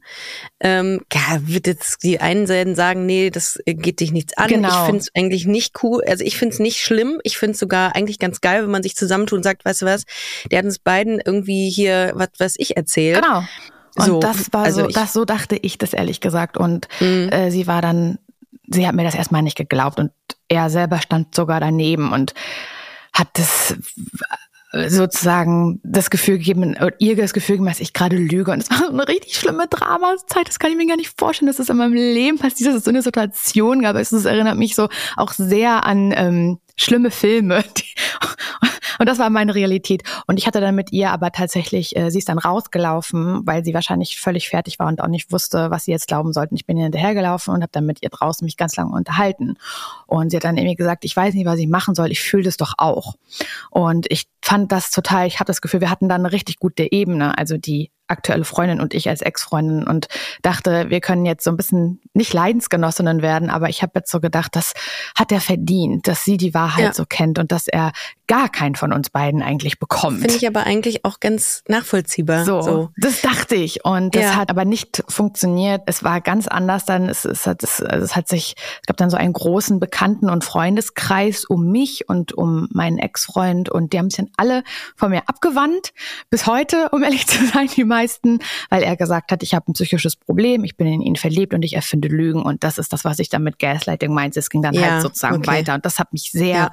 Ähm, 0.61 1.02
ja, 1.12 1.38
wird 1.42 1.66
jetzt 1.66 2.02
die 2.02 2.20
einen 2.20 2.48
werden 2.48 2.74
sagen, 2.74 3.06
nee, 3.06 3.30
das 3.30 3.58
geht 3.66 4.00
dich 4.00 4.12
nichts 4.12 4.37
an. 4.37 4.48
Genau. 4.48 4.68
Ich 4.68 4.74
finde 4.87 4.98
es 4.98 5.08
eigentlich 5.14 5.46
nicht 5.46 5.82
cool. 5.82 6.02
Also 6.06 6.24
ich 6.24 6.37
finde 6.37 6.54
es 6.54 6.58
nicht 6.61 6.80
schlimm. 6.80 7.20
Ich 7.24 7.38
finde 7.38 7.52
es 7.52 7.58
sogar 7.61 7.94
eigentlich 7.96 8.18
ganz 8.18 8.40
geil, 8.40 8.62
wenn 8.62 8.70
man 8.70 8.82
sich 8.82 8.96
zusammentut 8.96 9.38
und 9.38 9.42
sagt, 9.42 9.64
weißt 9.64 9.82
du 9.82 9.87
was, 9.87 10.04
der 10.50 10.58
hat 10.58 10.64
uns 10.64 10.78
beiden 10.78 11.20
irgendwie 11.24 11.70
hier 11.70 12.12
was, 12.14 12.28
was 12.38 12.54
ich 12.58 12.76
erzählt. 12.76 13.22
Genau. 13.22 13.44
Und 13.96 14.04
So, 14.06 14.20
das 14.20 14.52
war 14.52 14.64
also 14.64 14.82
so, 14.82 14.88
ich- 14.88 14.94
das 14.94 15.12
so 15.12 15.24
dachte 15.24 15.56
ich 15.61 15.78
das 15.78 15.92
ehrlich 15.92 16.20
gesagt. 16.20 16.56
Und 16.56 16.88
Mhm. 17.00 17.28
äh, 17.30 17.50
sie 17.50 17.66
war 17.66 17.82
dann, 17.82 18.18
sie 18.68 18.87
hat 18.87 18.94
mir 18.94 19.04
das 19.04 19.14
erstmal 19.14 19.42
nicht 19.42 19.56
geglaubt 19.56 19.98
und 19.98 20.12
er 20.48 20.70
selber 20.70 21.00
stand 21.00 21.34
sogar 21.34 21.61
daneben 21.61 22.12
und 22.12 22.34
hat 23.12 23.28
das 23.34 23.74
sozusagen 24.72 25.81
das 25.83 26.11
Gefühl 26.11 26.38
gegeben, 26.38 26.76
oder 26.76 26.94
ihr 26.98 27.16
das 27.16 27.33
Gefühl 27.33 27.57
gegeben, 27.57 27.68
dass 27.68 27.81
ich 27.81 27.94
gerade 27.94 28.16
lüge. 28.16 28.52
Und 28.52 28.62
es 28.62 28.70
war 28.70 28.78
so 28.78 28.88
eine 28.88 29.09
richtig 29.09 29.37
schlimme 29.37 29.66
Dramazeit. 29.66 30.48
Das 30.48 30.59
kann 30.59 30.70
ich 30.70 30.76
mir 30.76 30.87
gar 30.87 30.96
nicht 30.96 31.18
vorstellen, 31.18 31.46
dass 31.46 31.57
das 31.57 31.70
in 31.70 31.76
meinem 31.76 31.94
Leben 31.94 32.38
passiert, 32.38 32.70
dass 32.70 32.76
es 32.76 32.85
so 32.85 32.90
eine 32.90 33.02
Situation 33.02 33.83
gab. 33.83 33.96
Es 33.96 34.12
erinnert 34.12 34.59
mich 34.59 34.74
so 34.74 34.88
auch 35.16 35.33
sehr 35.33 35.87
an 35.87 36.12
ähm, 36.14 36.59
schlimme 36.76 37.11
Filme. 37.11 37.64
Die, 37.76 37.94
und 38.98 39.08
das 39.08 39.18
war 39.18 39.30
meine 39.30 39.54
Realität. 39.54 40.02
Und 40.26 40.38
ich 40.38 40.46
hatte 40.46 40.61
dann 40.61 40.74
mit 40.74 40.92
ihr 40.92 41.11
aber 41.11 41.32
tatsächlich, 41.32 41.96
äh, 41.96 42.11
sie 42.11 42.18
ist 42.18 42.28
dann 42.28 42.38
rausgelaufen, 42.38 43.46
weil 43.46 43.64
sie 43.64 43.74
wahrscheinlich 43.74 44.20
völlig 44.20 44.48
fertig 44.48 44.78
war 44.78 44.88
und 44.88 45.00
auch 45.02 45.08
nicht 45.08 45.32
wusste, 45.32 45.70
was 45.70 45.84
sie 45.84 45.90
jetzt 45.90 46.08
glauben 46.08 46.32
sollten. 46.32 46.56
Ich 46.56 46.66
bin 46.66 46.76
ihr 46.76 46.84
hinterhergelaufen 46.84 47.54
und 47.54 47.62
habe 47.62 47.72
dann 47.72 47.87
mit 47.87 48.02
ihr 48.02 48.11
draußen 48.11 48.44
mich 48.44 48.56
ganz 48.56 48.76
lange 48.76 48.92
unterhalten. 48.92 49.56
Und 50.06 50.30
sie 50.30 50.37
hat 50.37 50.44
dann 50.44 50.56
irgendwie 50.56 50.76
gesagt, 50.76 51.04
ich 51.04 51.16
weiß 51.16 51.34
nicht, 51.34 51.46
was 51.46 51.58
ich 51.58 51.68
machen 51.68 51.94
soll, 51.94 52.11
ich 52.11 52.20
fühle 52.20 52.44
das 52.44 52.56
doch 52.56 52.74
auch. 52.78 53.14
Und 53.70 54.06
ich 54.11 54.26
fand 54.42 54.72
das 54.72 54.90
total, 54.90 55.26
ich 55.26 55.40
habe 55.40 55.46
das 55.46 55.61
Gefühl, 55.61 55.80
wir 55.80 55.90
hatten 55.90 56.08
dann 56.08 56.22
eine 56.22 56.32
richtig 56.32 56.58
gute 56.58 56.90
Ebene, 56.90 57.37
also 57.37 57.56
die 57.56 57.90
aktuelle 58.09 58.44
Freundin 58.44 58.81
und 58.81 58.94
ich 58.94 59.09
als 59.09 59.21
Ex-Freundin 59.23 59.87
und 59.87 60.09
dachte, 60.42 60.87
wir 60.90 61.01
können 61.01 61.27
jetzt 61.27 61.44
so 61.44 61.51
ein 61.51 61.57
bisschen 61.57 62.01
nicht 62.14 62.33
Leidensgenossinnen 62.33 63.23
werden, 63.23 63.51
aber 63.51 63.68
ich 63.68 63.83
habe 63.83 63.92
jetzt 63.97 64.11
so 64.11 64.21
gedacht, 64.21 64.57
das 64.57 64.73
hat 65.16 65.31
er 65.33 65.40
verdient, 65.40 66.09
dass 66.09 66.25
sie 66.25 66.37
die 66.37 66.55
Wahrheit 66.55 66.85
Ja. 66.85 66.92
so 66.92 67.05
kennt 67.07 67.38
und 67.38 67.53
dass 67.53 67.68
er 67.68 67.92
gar 68.27 68.49
keinen 68.51 68.75
von 68.75 68.92
uns 68.92 69.09
beiden 69.09 69.42
eigentlich 69.42 69.79
bekommt. 69.79 70.21
Finde 70.21 70.35
ich 70.37 70.47
aber 70.47 70.64
eigentlich 70.64 71.05
auch 71.07 71.18
ganz 71.21 71.62
nachvollziehbar. 71.66 72.44
So, 72.44 72.90
das 72.99 73.23
dachte 73.23 73.55
ich. 73.55 73.85
Und 73.87 74.14
das 74.14 74.23
Ja. 74.23 74.37
hat 74.37 74.51
aber 74.51 74.66
nicht 74.66 75.03
funktioniert. 75.09 75.83
Es 75.87 76.05
war 76.05 76.21
ganz 76.21 76.47
anders 76.47 76.85
dann. 76.85 77.09
Es, 77.09 77.25
es, 77.25 77.47
hat, 77.47 77.62
es, 77.62 77.81
es 77.81 78.14
hat 78.16 78.29
sich, 78.29 78.55
es 78.83 78.87
gab 78.87 78.99
dann 78.99 79.09
so 79.09 79.16
einen 79.16 79.33
großen 79.33 79.81
Bekannten- 79.81 80.29
und 80.29 80.44
Freundeskreis 80.44 81.44
um 81.47 81.71
mich 81.71 82.09
und 82.09 82.33
um 82.33 82.68
meinen 82.73 82.99
Ex-Freund. 82.99 83.71
Und 83.71 83.92
die 83.94 83.99
haben 83.99 84.11
sich 84.11 84.18
dann 84.18 84.31
alle 84.37 84.62
von 84.94 85.11
mir 85.11 85.23
abgewandt. 85.27 85.92
Bis 86.29 86.47
heute, 86.47 86.90
um 86.90 87.03
ehrlich 87.03 87.27
zu 87.27 87.47
sein, 87.47 87.68
die 87.75 87.85
meisten, 87.98 88.38
weil 88.70 88.82
er 88.82 88.96
gesagt 88.96 89.32
hat, 89.32 89.42
ich 89.42 89.54
habe 89.54 89.70
ein 89.70 89.74
psychisches 89.74 90.16
Problem, 90.16 90.64
ich 90.64 90.76
bin 90.76 90.87
in 90.87 91.00
ihn 91.00 91.16
verliebt 91.16 91.54
und 91.54 91.62
ich 91.64 91.74
erfinde 91.74 92.08
Lügen. 92.08 92.42
Und 92.42 92.62
das 92.64 92.78
ist 92.78 92.92
das, 92.92 93.04
was 93.04 93.18
ich 93.18 93.28
dann 93.28 93.42
mit 93.42 93.58
Gaslighting 93.58 94.12
meinte. 94.12 94.38
Es 94.38 94.50
ging 94.50 94.62
dann 94.62 94.74
Ja, 94.74 94.82
halt 94.92 95.02
sozusagen 95.02 95.37
okay. 95.38 95.46
weiter. 95.48 95.74
Und 95.74 95.84
das 95.84 95.98
hat 95.98 96.12
mich 96.12 96.30
sehr 96.30 96.48
Ja. 96.56 96.70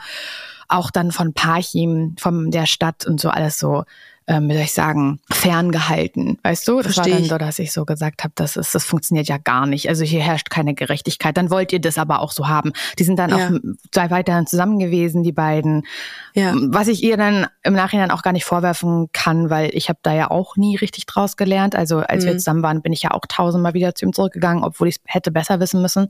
auch 0.68 0.92
dann 0.92 1.12
von 1.12 1.34
Parchim, 1.34 2.16
von 2.20 2.52
der 2.52 2.66
Stadt 2.66 3.06
und 3.06 3.20
so 3.20 3.30
alles 3.30 3.58
so, 3.58 3.84
ähm, 4.28 4.50
wie 4.50 4.54
soll 4.54 4.64
ich 4.64 4.74
sagen, 4.74 5.20
ferngehalten. 5.32 6.40
Weißt 6.44 6.68
du? 6.68 6.82
Das 6.82 6.96
Versteh 6.96 7.12
war 7.12 7.20
dann 7.20 7.30
so, 7.30 7.38
dass 7.38 7.60
ich 7.60 7.72
so 7.72 7.86
gesagt 7.86 8.24
habe, 8.24 8.34
das 8.36 8.56
ist, 8.58 8.74
das 8.74 8.84
funktioniert 8.84 9.28
ja 9.28 9.38
gar 9.38 9.66
nicht. 9.68 9.88
Also 9.90 10.04
hier 10.04 10.22
herrscht 10.22 10.50
keine 10.50 10.74
Gerechtigkeit. 10.74 11.38
Dann 11.38 11.50
wollt 11.52 11.72
ihr 11.74 11.80
das 11.80 11.98
aber 11.98 12.22
auch 12.22 12.32
so 12.32 12.48
haben. 12.48 12.74
Die 12.98 13.04
sind 13.04 13.18
dann 13.20 13.30
Ja. 13.30 13.36
auch 13.38 13.52
zwei 13.92 14.10
weiterhin 14.10 14.48
zusammen 14.48 14.80
gewesen, 14.80 15.22
die 15.24 15.32
beiden. 15.32 15.86
Ja. 16.34 16.54
Was 16.56 16.88
ich 16.88 17.04
ihr 17.04 17.18
dann 17.18 17.48
im 17.64 17.74
Nachhinein 17.74 18.10
auch 18.12 18.22
gar 18.24 18.34
nicht 18.34 18.46
vorwerfen 18.46 19.10
kann, 19.14 19.50
weil 19.50 19.70
ich 19.74 19.90
habe 19.90 20.00
da 20.02 20.14
ja 20.14 20.32
auch 20.32 20.56
nie 20.58 20.76
richtig 20.76 21.06
draus 21.06 21.38
gelernt. 21.38 21.76
Also 21.76 22.00
als 22.00 22.26
wir 22.26 22.34
Mhm. 22.34 22.40
zusammen 22.40 22.64
waren, 22.64 22.82
bin 22.82 22.94
ich 22.94 23.04
ja 23.04 23.12
auch 23.12 23.26
tausendmal 23.28 23.74
wieder 23.76 23.94
zu 23.96 24.06
ihm 24.06 24.14
zurückgegangen, 24.14 24.64
obwohl 24.64 24.88
ich 24.88 24.96
es 24.96 25.02
hätte 25.06 25.32
besser 25.32 25.60
wissen 25.60 25.82
müssen. 25.82 26.08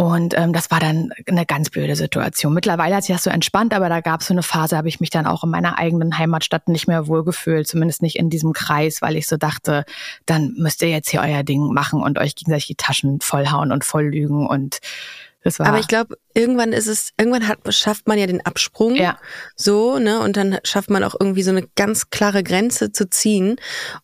Und 0.00 0.38
ähm, 0.38 0.52
das 0.52 0.70
war 0.70 0.78
dann 0.78 1.10
eine 1.26 1.44
ganz 1.44 1.70
blöde 1.70 1.96
Situation. 1.96 2.54
Mittlerweile 2.54 2.94
hat 2.94 3.02
sich 3.02 3.16
das 3.16 3.24
so 3.24 3.30
entspannt, 3.30 3.74
aber 3.74 3.88
da 3.88 4.00
gab 4.00 4.20
es 4.20 4.28
so 4.28 4.34
eine 4.34 4.44
Phase, 4.44 4.76
habe 4.76 4.86
ich 4.86 5.00
mich 5.00 5.10
dann 5.10 5.26
auch 5.26 5.42
in 5.42 5.50
meiner 5.50 5.76
eigenen 5.76 6.16
Heimatstadt 6.16 6.68
nicht 6.68 6.86
mehr 6.86 7.08
wohlgefühlt, 7.08 7.66
zumindest 7.66 8.02
nicht 8.02 8.14
in 8.14 8.30
diesem 8.30 8.52
Kreis, 8.52 9.02
weil 9.02 9.16
ich 9.16 9.26
so 9.26 9.36
dachte, 9.36 9.84
dann 10.24 10.54
müsst 10.56 10.82
ihr 10.82 10.88
jetzt 10.88 11.10
hier 11.10 11.20
euer 11.20 11.42
Ding 11.42 11.72
machen 11.72 12.00
und 12.00 12.16
euch 12.16 12.36
gegenseitig 12.36 12.68
die 12.68 12.74
Taschen 12.76 13.20
vollhauen 13.20 13.72
und 13.72 13.82
voll 13.82 14.04
lügen 14.04 14.46
und 14.46 14.78
Das 15.48 15.58
war. 15.58 15.66
Aber 15.66 15.78
ich 15.78 15.88
glaube, 15.88 16.16
irgendwann 16.34 16.72
ist 16.72 16.86
es, 16.86 17.10
irgendwann 17.18 17.48
hat, 17.48 17.58
schafft 17.74 18.06
man 18.06 18.18
ja 18.18 18.26
den 18.26 18.44
Absprung. 18.44 18.94
Ja. 18.94 19.18
So, 19.56 19.98
ne? 19.98 20.20
Und 20.20 20.36
dann 20.36 20.58
schafft 20.64 20.90
man 20.90 21.02
auch 21.04 21.14
irgendwie 21.18 21.42
so 21.42 21.50
eine 21.50 21.66
ganz 21.76 22.10
klare 22.10 22.42
Grenze 22.42 22.92
zu 22.92 23.08
ziehen. 23.08 23.56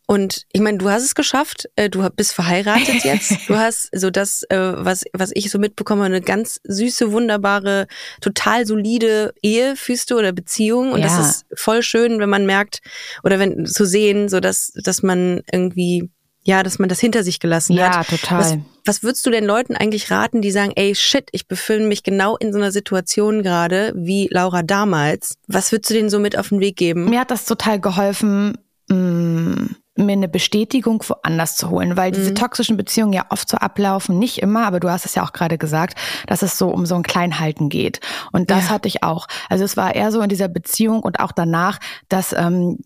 Und 0.06 0.44
ich 0.52 0.60
meine, 0.60 0.78
du 0.78 0.88
hast 0.90 1.02
es 1.04 1.14
geschafft, 1.14 1.68
äh, 1.76 1.88
du 1.90 2.08
bist 2.10 2.32
verheiratet 2.32 3.04
jetzt. 3.04 3.48
Du 3.48 3.56
hast 3.56 3.88
so 3.92 4.10
das, 4.10 4.42
äh, 4.48 4.56
was, 4.58 5.04
was 5.12 5.30
ich 5.34 5.50
so 5.50 5.58
mitbekomme, 5.58 6.04
eine 6.04 6.20
ganz 6.20 6.60
süße, 6.64 7.12
wunderbare, 7.12 7.86
total 8.20 8.66
solide 8.66 9.32
Ehe 9.42 9.76
führst 9.76 10.10
du 10.10 10.18
oder 10.18 10.32
Beziehung. 10.32 10.92
Und 10.92 11.00
Ja. 11.00 11.06
das 11.06 11.18
ist 11.18 11.46
voll 11.54 11.82
schön, 11.82 12.18
wenn 12.18 12.30
man 12.30 12.46
merkt, 12.46 12.80
oder 13.22 13.38
wenn 13.38 13.66
zu 13.66 13.84
sehen, 13.86 14.28
so 14.28 14.40
dass, 14.40 14.72
dass 14.82 15.02
man 15.02 15.42
irgendwie, 15.52 16.10
ja, 16.42 16.62
dass 16.62 16.78
man 16.78 16.88
das 16.88 17.00
hinter 17.00 17.22
sich 17.22 17.40
gelassen 17.40 17.74
Ja, 17.74 17.98
hat. 17.98 18.08
total. 18.08 18.38
Was, 18.40 18.56
was 18.84 19.02
würdest 19.02 19.24
du 19.26 19.30
den 19.30 19.44
Leuten 19.44 19.76
eigentlich 19.76 20.10
raten, 20.10 20.42
die 20.42 20.50
sagen, 20.50 20.72
ey, 20.76 20.94
shit, 20.94 21.28
ich 21.32 21.48
befinde 21.48 21.86
mich 21.88 22.02
genau 22.02 22.36
in 22.36 22.52
so 22.52 22.58
einer 22.58 22.72
Situation 22.72 23.42
gerade 23.42 23.92
wie 23.96 24.28
Laura 24.30 24.62
damals. 24.62 25.36
Was 25.48 25.72
würdest 25.72 25.90
du 25.90 25.94
denen 25.94 26.10
so 26.10 26.18
mit 26.18 26.36
auf 26.38 26.50
den 26.50 26.60
Weg 26.60 26.76
geben? 26.76 27.08
Mir 27.08 27.20
hat 27.20 27.30
das 27.30 27.46
total 27.46 27.80
geholfen, 27.80 28.58
mh, 28.88 29.68
mir 29.96 30.12
eine 30.12 30.28
Bestätigung 30.28 31.04
woanders 31.06 31.54
zu 31.56 31.70
holen, 31.70 31.96
weil 31.96 32.10
diese 32.10 32.34
toxischen 32.34 32.76
Beziehungen 32.76 33.12
ja 33.12 33.26
oft 33.30 33.48
so 33.48 33.56
ablaufen, 33.58 34.18
nicht 34.18 34.38
immer, 34.38 34.66
aber 34.66 34.80
du 34.80 34.90
hast 34.90 35.06
es 35.06 35.14
ja 35.14 35.22
auch 35.24 35.32
gerade 35.32 35.56
gesagt, 35.56 35.96
dass 36.26 36.42
es 36.42 36.58
so 36.58 36.68
um 36.68 36.84
so 36.84 36.96
ein 36.96 37.04
Kleinhalten 37.04 37.68
geht. 37.68 38.00
Und 38.32 38.50
das 38.50 38.64
Ja. 38.64 38.70
hatte 38.70 38.88
ich 38.88 39.04
auch. 39.04 39.28
Also 39.48 39.64
es 39.64 39.76
war 39.76 39.94
eher 39.94 40.10
so 40.10 40.20
in 40.20 40.28
dieser 40.28 40.48
Beziehung 40.48 41.00
und 41.00 41.20
auch 41.20 41.30
danach, 41.30 41.78
dass 42.08 42.32
ähm, 42.32 42.78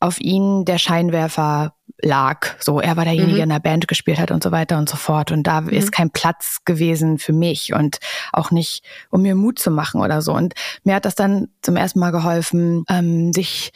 auf 0.00 0.18
ihn 0.20 0.64
der 0.64 0.78
Scheinwerfer 0.78 1.73
lag. 2.00 2.56
So, 2.58 2.80
er 2.80 2.96
war 2.96 3.04
derjenige, 3.04 3.36
der 3.36 3.44
in 3.44 3.50
der 3.50 3.60
Band 3.60 3.88
gespielt 3.88 4.18
hat 4.18 4.30
und 4.30 4.42
so 4.42 4.52
weiter 4.52 4.78
und 4.78 4.88
so 4.88 4.96
fort. 4.96 5.32
Und 5.32 5.46
da 5.46 5.60
ist 5.60 5.92
kein 5.92 6.10
Platz 6.10 6.58
gewesen 6.64 7.18
für 7.18 7.32
mich 7.32 7.72
und 7.72 7.98
auch 8.32 8.50
nicht, 8.50 8.84
um 9.10 9.22
mir 9.22 9.34
Mut 9.34 9.58
zu 9.58 9.70
machen 9.70 10.00
oder 10.00 10.22
so. 10.22 10.32
Und 10.32 10.54
mir 10.84 10.94
hat 10.94 11.04
das 11.04 11.14
dann 11.14 11.48
zum 11.62 11.76
ersten 11.76 12.00
Mal 12.00 12.10
geholfen, 12.10 12.84
ähm, 12.88 13.32
sich 13.32 13.72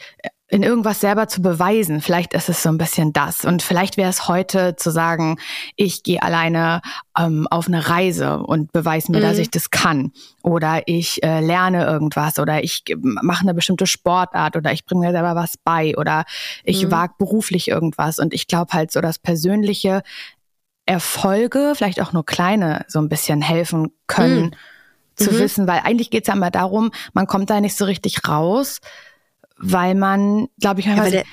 in 0.51 0.63
irgendwas 0.63 0.99
selber 0.99 1.27
zu 1.27 1.43
beweisen. 1.43 2.01
Vielleicht 2.01 2.33
ist 2.33 2.49
es 2.49 2.63
so 2.63 2.69
ein 2.69 2.79
bisschen 2.79 3.13
das. 3.13 3.45
Und 3.45 3.61
vielleicht 3.61 3.97
wäre 3.97 4.09
es 4.09 4.27
heute 4.27 4.75
zu 4.75 4.89
sagen, 4.89 5.37
ich 5.75 6.01
gehe 6.01 6.23
alleine 6.23 6.81
ähm, 7.17 7.47
auf 7.51 7.67
eine 7.67 7.87
Reise 7.87 8.39
und 8.39 8.71
beweise 8.71 9.11
mir, 9.11 9.19
dass 9.21 9.37
ich 9.37 9.51
das 9.51 9.69
kann. 9.69 10.11
Oder 10.41 10.87
ich 10.87 11.21
äh, 11.21 11.39
lerne 11.39 11.85
irgendwas 11.85 12.39
oder 12.39 12.63
ich 12.63 12.83
mache 12.97 13.41
eine 13.43 13.53
bestimmte 13.53 13.85
Sportart 13.85 14.55
oder 14.55 14.71
ich 14.73 14.85
bringe 14.85 15.05
mir 15.05 15.11
selber 15.11 15.35
was 15.35 15.53
bei 15.63 15.95
oder 15.95 16.25
ich 16.63 16.83
Mhm. 16.83 16.91
wage 16.91 17.13
beruflich 17.19 17.67
irgendwas. 17.67 18.17
Und 18.17 18.33
ich 18.33 18.47
glaube 18.47 18.73
halt 18.73 18.91
so, 18.91 19.01
dass 19.01 19.19
persönliche 19.19 20.01
Erfolge, 20.87 21.73
vielleicht 21.75 22.01
auch 22.01 22.13
nur 22.13 22.25
kleine, 22.25 22.85
so 22.87 22.99
ein 22.99 23.09
bisschen 23.09 23.41
helfen 23.43 23.91
können. 24.07 24.55
Zu 25.15 25.31
Mhm. 25.31 25.39
wissen, 25.39 25.67
weil 25.67 25.81
eigentlich 25.83 26.11
geht 26.11 26.23
es 26.23 26.27
ja 26.29 26.33
immer 26.33 26.49
darum, 26.49 26.91
man 27.13 27.27
kommt 27.27 27.49
da 27.49 27.59
nicht 27.59 27.75
so 27.75 27.83
richtig 27.83 28.25
raus, 28.27 28.79
weil 29.61 29.95
man, 29.95 30.47
glaube 30.59 30.79
ich, 30.79 30.85
Ja, 30.85 30.91
manchmal 30.93 31.05
weil 31.05 31.11
der, 31.11 31.23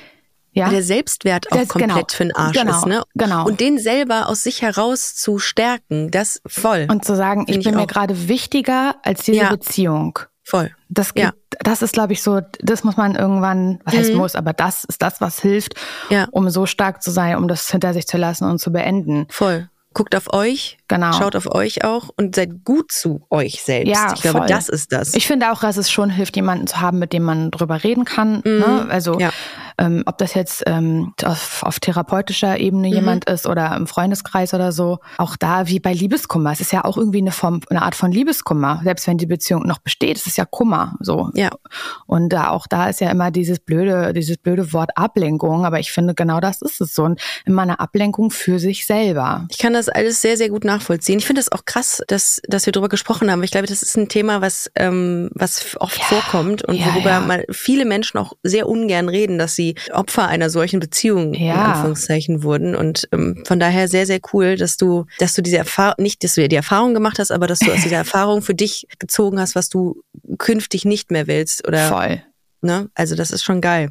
ja? 0.53 0.69
der 0.71 0.83
Selbstwert 0.83 1.51
auch 1.53 1.57
Das- 1.59 1.69
komplett 1.69 1.91
genau. 1.95 2.07
für 2.09 2.25
den 2.25 2.35
Arsch 2.37 2.57
Genau, 2.59 2.79
ist, 2.79 2.87
ne? 2.87 3.03
genau. 3.15 3.47
Und 3.47 3.61
den 3.61 3.79
selber 3.79 4.29
aus 4.29 4.43
sich 4.43 4.63
heraus 4.63 5.15
zu 5.15 5.39
stärken, 5.39 6.11
das 6.11 6.41
voll. 6.47 6.87
und 6.91 7.05
zu 7.05 7.15
sagen, 7.17 7.43
ich 7.49 7.59
bin 7.59 7.61
ich 7.61 7.75
mir 7.75 7.87
gerade 7.87 8.29
wichtiger 8.29 8.97
als 9.03 9.23
diese 9.23 9.39
Ja. 9.39 9.51
Beziehung. 9.51 10.19
voll. 10.49 10.71
Das, 10.89 11.13
Ja. 11.17 11.31
gibt, 11.31 11.57
das 11.59 11.83
ist, 11.83 11.93
glaube 11.93 12.13
ich, 12.13 12.23
so, 12.23 12.41
das 12.61 12.85
muss 12.85 12.97
man 12.97 13.17
irgendwann, 13.17 13.81
was 13.85 13.97
heißt 13.97 14.13
Mhm. 14.13 14.19
muss, 14.19 14.37
aber 14.37 14.53
das 14.53 14.85
ist 14.85 15.03
das, 15.03 15.21
was 15.21 15.41
hilft, 15.41 15.75
Ja. 16.09 16.29
um 16.31 16.49
so 16.51 16.67
stark 16.67 17.03
zu 17.03 17.11
sein, 17.11 17.37
um 17.37 17.49
das 17.49 17.69
hinter 17.69 17.93
sich 17.93 18.07
zu 18.07 18.17
lassen 18.17 18.49
und 18.49 18.61
zu 18.61 18.71
beenden. 18.71 19.27
Voll. 19.29 19.69
Guckt 19.97 20.15
auf 20.15 20.31
euch, 20.35 20.77
Genau. 20.89 21.11
schaut 21.15 21.35
auf 21.37 21.47
euch 21.55 21.83
auch 21.83 22.11
und 22.19 22.37
seid 22.37 22.65
gut 22.65 22.93
zu 22.93 23.23
euch 23.31 23.63
selbst. 23.63 23.89
Ja, 23.89 24.13
ich 24.15 24.21
glaube, 24.21 24.41
voll. 24.41 24.47
das 24.47 24.69
ist 24.69 24.93
das. 24.93 25.15
Ich 25.15 25.27
finde 25.27 25.51
auch, 25.51 25.61
dass 25.61 25.79
es 25.79 25.91
schon 25.91 26.11
hilft, 26.11 26.37
jemanden 26.37 26.67
zu 26.67 26.83
haben, 26.83 26.99
mit 26.99 27.15
dem 27.15 27.23
man 27.23 27.51
drüber 27.51 27.83
reden 27.83 28.05
kann. 28.05 28.43
Ne? 28.45 28.87
Also 28.91 29.15
Mhm. 29.15 29.21
Ja. 29.21 29.31
Ähm, 29.79 30.03
ob 30.07 30.19
das 30.19 30.35
jetzt 30.35 30.63
ähm, 30.67 31.13
auf, 31.25 31.63
auf 31.63 31.81
therapeutischer 31.81 32.59
Ebene 32.59 32.89
Mhm. 32.89 32.95
jemand 32.95 33.25
ist 33.29 33.47
oder 33.47 33.75
im 33.77 33.87
Freundeskreis 33.87 34.55
oder 34.55 34.73
so. 34.73 34.99
Auch 35.19 35.37
da 35.37 35.69
wie 35.69 35.81
bei 35.81 35.93
Liebeskummer. 35.93 36.53
Es 36.53 36.61
ist 36.61 36.73
ja 36.73 36.85
auch 36.85 36.97
irgendwie 36.97 37.19
eine 37.19 37.33
Form, 37.33 37.61
eine 37.71 37.83
Art 37.83 37.95
von 37.95 38.13
Liebeskummer. 38.13 38.81
Selbst 38.85 39.07
wenn 39.07 39.19
die 39.19 39.27
Beziehung 39.27 39.67
noch 39.67 39.79
besteht, 39.79 40.17
es 40.17 40.27
ist 40.27 40.39
ja 40.39 40.45
Kummer. 40.45 40.97
So. 41.01 41.31
ja. 41.35 41.51
Und 42.07 42.31
da 42.31 42.51
auch 42.51 42.67
da 42.67 42.89
ist 42.89 43.01
ja 43.01 43.11
immer 43.11 43.31
dieses 43.31 43.59
blöde, 43.59 44.13
dieses 44.13 44.37
blöde 44.39 44.73
Wort 44.73 44.91
Ablenkung. 44.97 45.67
Aber 45.67 45.81
ich 45.81 45.93
finde 45.93 46.15
genau 46.15 46.41
das 46.41 46.63
ist 46.63 46.81
es 46.81 46.95
so. 46.95 47.05
Und 47.05 47.21
immer 47.45 47.63
eine 47.63 47.81
Ablenkung 47.81 48.31
für 48.31 48.59
sich 48.59 48.87
selber. 48.87 49.47
Ich 49.51 49.59
kann 49.59 49.73
das 49.73 49.89
alles 49.89 50.21
sehr, 50.21 50.37
sehr 50.37 50.49
gut 50.49 50.65
nachvollziehen. 50.65 51.19
Ich 51.19 51.27
finde 51.27 51.41
es 51.41 51.53
auch 51.53 51.65
krass, 51.65 52.03
dass, 52.09 52.41
dass 52.49 52.67
wir 52.67 52.73
darüber 52.73 52.89
gesprochen 52.89 53.31
haben. 53.31 53.43
Ich 53.43 53.51
glaube, 53.51 53.67
das 53.67 53.83
ist 53.83 53.97
ein 53.97 54.09
Thema, 54.09 54.41
was, 54.41 54.71
ähm, 54.77 55.31
was 55.35 55.77
oft 55.81 56.03
vorkommt 56.03 56.65
und 56.65 56.77
ja, 56.77 56.87
worüber 56.87 57.11
ja. 57.11 57.21
mal 57.21 57.45
viele 57.51 57.85
Menschen 57.85 58.19
auch 58.19 58.35
sehr 58.43 58.69
ungern 58.69 59.09
reden, 59.09 59.39
dass 59.39 59.55
sie 59.55 59.66
Opfer 59.93 60.29
einer 60.29 60.51
solchen 60.51 60.79
Beziehung 60.79 61.35
in 61.35 61.47
Ja. 61.47 61.73
Anführungszeichen 61.73 62.43
wurden. 62.43 62.77
Und 62.77 63.09
ähm, 63.13 63.43
von 63.47 63.59
daher 63.59 63.89
sehr, 63.89 64.07
sehr 64.07 64.21
cool, 64.33 64.57
dass 64.57 64.77
du, 64.77 65.07
dass 65.19 65.35
du 65.35 65.43
diese 65.43 65.57
Erfahrung, 65.59 65.95
nicht, 65.99 66.23
dass 66.23 66.35
du 66.35 66.47
die 66.47 66.57
Erfahrung 66.57 66.95
gemacht 66.95 67.19
hast, 67.19 67.33
aber 67.33 67.47
dass 67.47 67.59
du 67.59 67.73
aus 67.73 67.83
dieser 67.83 67.97
Erfahrung 68.07 68.43
für 68.43 68.55
dich 68.55 68.87
gezogen 68.99 69.41
hast, 69.41 69.55
was 69.55 69.69
du 69.69 70.03
künftig 70.39 70.85
nicht 70.85 71.11
mehr 71.11 71.27
willst. 71.27 71.67
Oder 71.67 71.89
Voll. 71.89 72.23
ne? 72.61 72.89
Also 72.95 73.15
das 73.17 73.31
ist 73.31 73.43
schon 73.43 73.61
geil. 73.61 73.91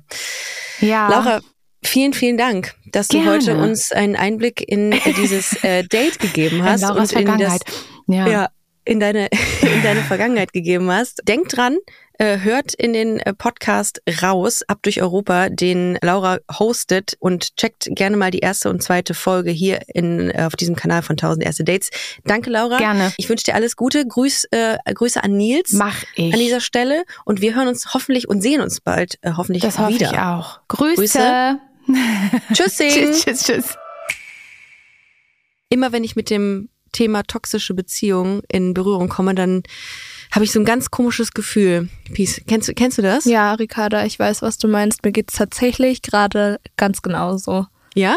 Ja. 0.80 1.10
Laura, 1.10 1.42
vielen, 1.84 2.14
vielen 2.14 2.38
Dank, 2.38 2.74
dass 2.92 3.08
du 3.08 3.18
Gerne. 3.18 3.32
heute 3.32 3.58
uns 3.58 3.92
einen 3.92 4.16
Einblick 4.16 4.64
in 4.68 4.94
dieses 5.18 5.62
äh, 5.64 5.84
Date 5.84 6.20
gegeben 6.20 6.58
in 6.60 6.64
hast 6.64 6.82
Lauras 6.82 7.14
und 7.14 7.20
in 7.22 7.38
das, 7.38 7.60
ja. 8.08 8.28
ja, 8.28 8.50
in 8.84 9.00
deine 9.00 9.28
in 9.62 9.84
deine 9.84 10.02
Vergangenheit 10.02 10.54
gegeben 10.54 10.92
hast. 10.92 11.22
Denk 11.28 11.50
dran, 11.50 11.78
hört 12.24 12.74
in 12.74 12.94
den 12.94 13.20
äh, 13.20 13.34
Podcast 13.34 14.02
raus, 14.22 14.64
ab 14.68 14.80
durch 14.84 15.02
Europa, 15.02 15.50
den 15.50 15.98
Laura 16.02 16.40
hostet 16.52 17.16
und 17.20 17.56
checkt 17.58 17.90
gerne 17.92 18.18
mal 18.18 18.32
die 18.32 18.40
erste 18.40 18.70
und 18.70 18.82
zweite 18.82 19.14
Folge 19.14 19.52
hier 19.52 19.82
in 19.94 20.30
äh, 20.32 20.44
auf 20.44 20.56
diesem 20.56 20.76
Kanal 20.76 21.02
von 21.02 21.14
1000 21.14 21.46
erste 21.46 21.64
Dates. 21.64 21.90
Danke 22.24 22.50
Laura. 22.50 22.78
Gerne. 22.78 23.14
Ich 23.18 23.30
wünsche 23.30 23.44
dir 23.44 23.56
alles 23.56 23.76
Gute. 23.76 24.06
Grüß, 24.08 24.46
äh, 24.52 24.78
Grüße 24.94 25.24
an 25.24 25.36
Nils 25.36 25.74
Mach 25.74 26.04
ich. 26.16 26.34
an 26.34 26.40
dieser 26.40 26.62
Stelle 26.62 27.04
und 27.26 27.42
wir 27.42 27.56
hören 27.56 27.68
uns 27.68 27.94
hoffentlich 27.94 28.28
und 28.30 28.42
sehen 28.42 28.62
uns 28.62 28.82
bald 28.82 29.18
äh, 29.22 29.34
hoffentlich 29.36 29.64
das 29.64 29.78
hoffe 29.78 29.96
wieder. 29.96 30.12
ich 30.12 30.20
auch. 30.20 30.60
Grüße. 30.68 30.96
Grüße. 30.96 31.60
Tschüssing. 32.54 32.90
tschüss, 32.92 33.24
tschüss, 33.24 33.44
tschüss. 33.44 33.76
immer 35.70 35.92
wenn 35.92 36.04
ich 36.04 36.16
mit 36.16 36.30
dem 36.30 36.70
Thema 36.92 37.24
toxische 37.24 37.74
Beziehung 37.74 38.42
in 38.48 38.74
Berührung 38.74 39.10
komme, 39.10 39.36
dann 39.36 39.64
habe 40.36 40.46
ich 40.46 40.52
so 40.52 40.60
ein 40.60 40.66
ganz 40.66 40.92
komisches 40.92 41.32
Gefühl. 41.32 41.90
Peace. 42.14 42.42
Kennst, 42.48 42.68
du- 42.68 42.74
kennst 42.74 42.98
du 42.98 43.02
das? 43.02 43.26
Ja, 43.26 43.54
Ricarda, 43.54 44.06
ich 44.06 44.20
weiß, 44.20 44.42
was 44.42 44.58
du 44.58 44.68
meinst. 44.68 45.04
Mir 45.04 45.12
geht's 45.12 45.36
tatsächlich 45.36 46.02
gerade 46.02 46.60
ganz 46.78 47.02
genauso. 47.02 47.66
Ja? 47.96 48.16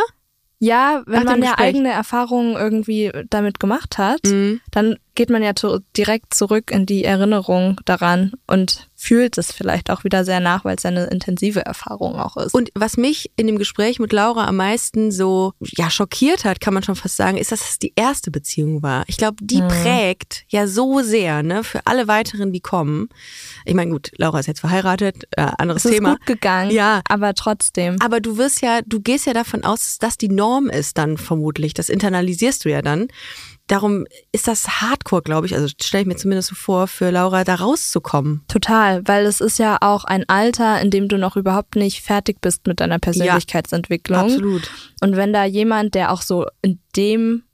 Ja, 0.58 1.02
wenn 1.06 1.22
Nach 1.22 1.32
man 1.32 1.42
ja 1.44 1.54
eigene 1.56 1.90
Erfahrungen 1.92 2.56
irgendwie 2.56 3.12
damit 3.30 3.60
gemacht 3.60 3.96
hat, 3.96 4.20
Mhm. 4.26 4.60
dann 4.72 4.98
geht 5.18 5.30
man 5.30 5.42
ja 5.42 5.50
direkt 5.96 6.32
zurück 6.32 6.70
in 6.70 6.86
die 6.86 7.02
Erinnerung 7.02 7.80
daran 7.84 8.30
und 8.46 8.86
fühlt 8.94 9.36
es 9.36 9.50
vielleicht 9.50 9.90
auch 9.90 10.04
wieder 10.04 10.24
sehr 10.24 10.38
nach, 10.38 10.64
weil 10.64 10.76
es 10.76 10.84
ja 10.84 10.90
eine 10.90 11.06
intensive 11.06 11.64
Erfahrung 11.66 12.14
auch 12.20 12.36
ist. 12.36 12.54
Und 12.54 12.70
was 12.76 12.96
mich 12.96 13.32
in 13.36 13.48
dem 13.48 13.58
Gespräch 13.58 13.98
mit 13.98 14.12
Laura 14.12 14.46
am 14.46 14.54
meisten 14.56 15.10
so 15.10 15.54
ja 15.60 15.90
schockiert 15.90 16.44
hat, 16.44 16.60
kann 16.60 16.72
man 16.72 16.84
schon 16.84 16.94
fast 16.94 17.16
sagen, 17.16 17.36
ist, 17.36 17.50
dass 17.50 17.68
es 17.68 17.80
die 17.80 17.92
erste 17.96 18.30
Beziehung 18.30 18.80
war. 18.84 19.02
Ich 19.08 19.16
glaube, 19.16 19.38
die 19.40 19.60
Mhm. 19.60 19.66
prägt 19.68 20.44
ja 20.50 20.68
so 20.68 21.00
sehr, 21.02 21.42
ne, 21.42 21.64
für 21.64 21.84
alle 21.84 22.06
weiteren, 22.06 22.52
die 22.52 22.60
kommen. 22.60 23.08
Ich 23.64 23.74
meine, 23.74 23.90
gut, 23.90 24.12
Laura 24.18 24.38
ist 24.38 24.46
jetzt 24.46 24.60
verheiratet, 24.60 25.24
äh, 25.32 25.42
anderes 25.58 25.84
es 25.84 25.90
ist 25.90 25.96
Thema. 25.96 26.10
gut 26.16 26.26
gegangen, 26.26 26.70
Ja. 26.70 27.00
aber 27.08 27.34
trotzdem. 27.34 27.96
Aber 28.00 28.20
du 28.20 28.36
wirst 28.38 28.62
ja, 28.62 28.82
du 28.86 29.00
gehst 29.00 29.26
ja 29.26 29.32
davon 29.32 29.64
aus, 29.64 29.80
dass 29.80 29.98
das 29.98 30.16
die 30.16 30.28
Norm 30.28 30.68
ist 30.70 30.96
dann 30.96 31.18
vermutlich. 31.18 31.74
Das 31.74 31.88
internalisierst 31.88 32.64
du 32.64 32.68
ja 32.70 32.82
dann. 32.82 33.08
Darum 33.68 34.06
ist 34.32 34.48
das 34.48 34.80
Hardcore, 34.80 35.22
glaube 35.22 35.46
ich, 35.46 35.54
also 35.54 35.68
stelle 35.68 36.02
ich 36.02 36.08
mir 36.08 36.16
zumindest 36.16 36.48
so 36.48 36.54
vor, 36.54 36.88
für 36.88 37.10
Laura 37.10 37.44
da 37.44 37.54
rauszukommen. 37.56 38.42
Total, 38.48 39.06
weil 39.06 39.26
es 39.26 39.40
ist 39.40 39.58
ja 39.58 39.78
auch 39.80 40.04
ein 40.04 40.28
Alter, 40.28 40.80
in 40.80 40.90
dem 40.90 41.08
du 41.08 41.18
noch 41.18 41.36
überhaupt 41.36 41.76
nicht 41.76 42.02
fertig 42.02 42.40
bist 42.40 42.66
mit 42.66 42.80
deiner 42.80 42.98
Persönlichkeitsentwicklung. 42.98 44.18
Absolut. 44.18 44.70
Und 45.00 45.16
wenn 45.16 45.32
da 45.32 45.44
jemand, 45.44 45.94
der 45.94 46.12
auch 46.12 46.22
so 46.22 46.46
in 46.62 46.80
dem 46.96 47.44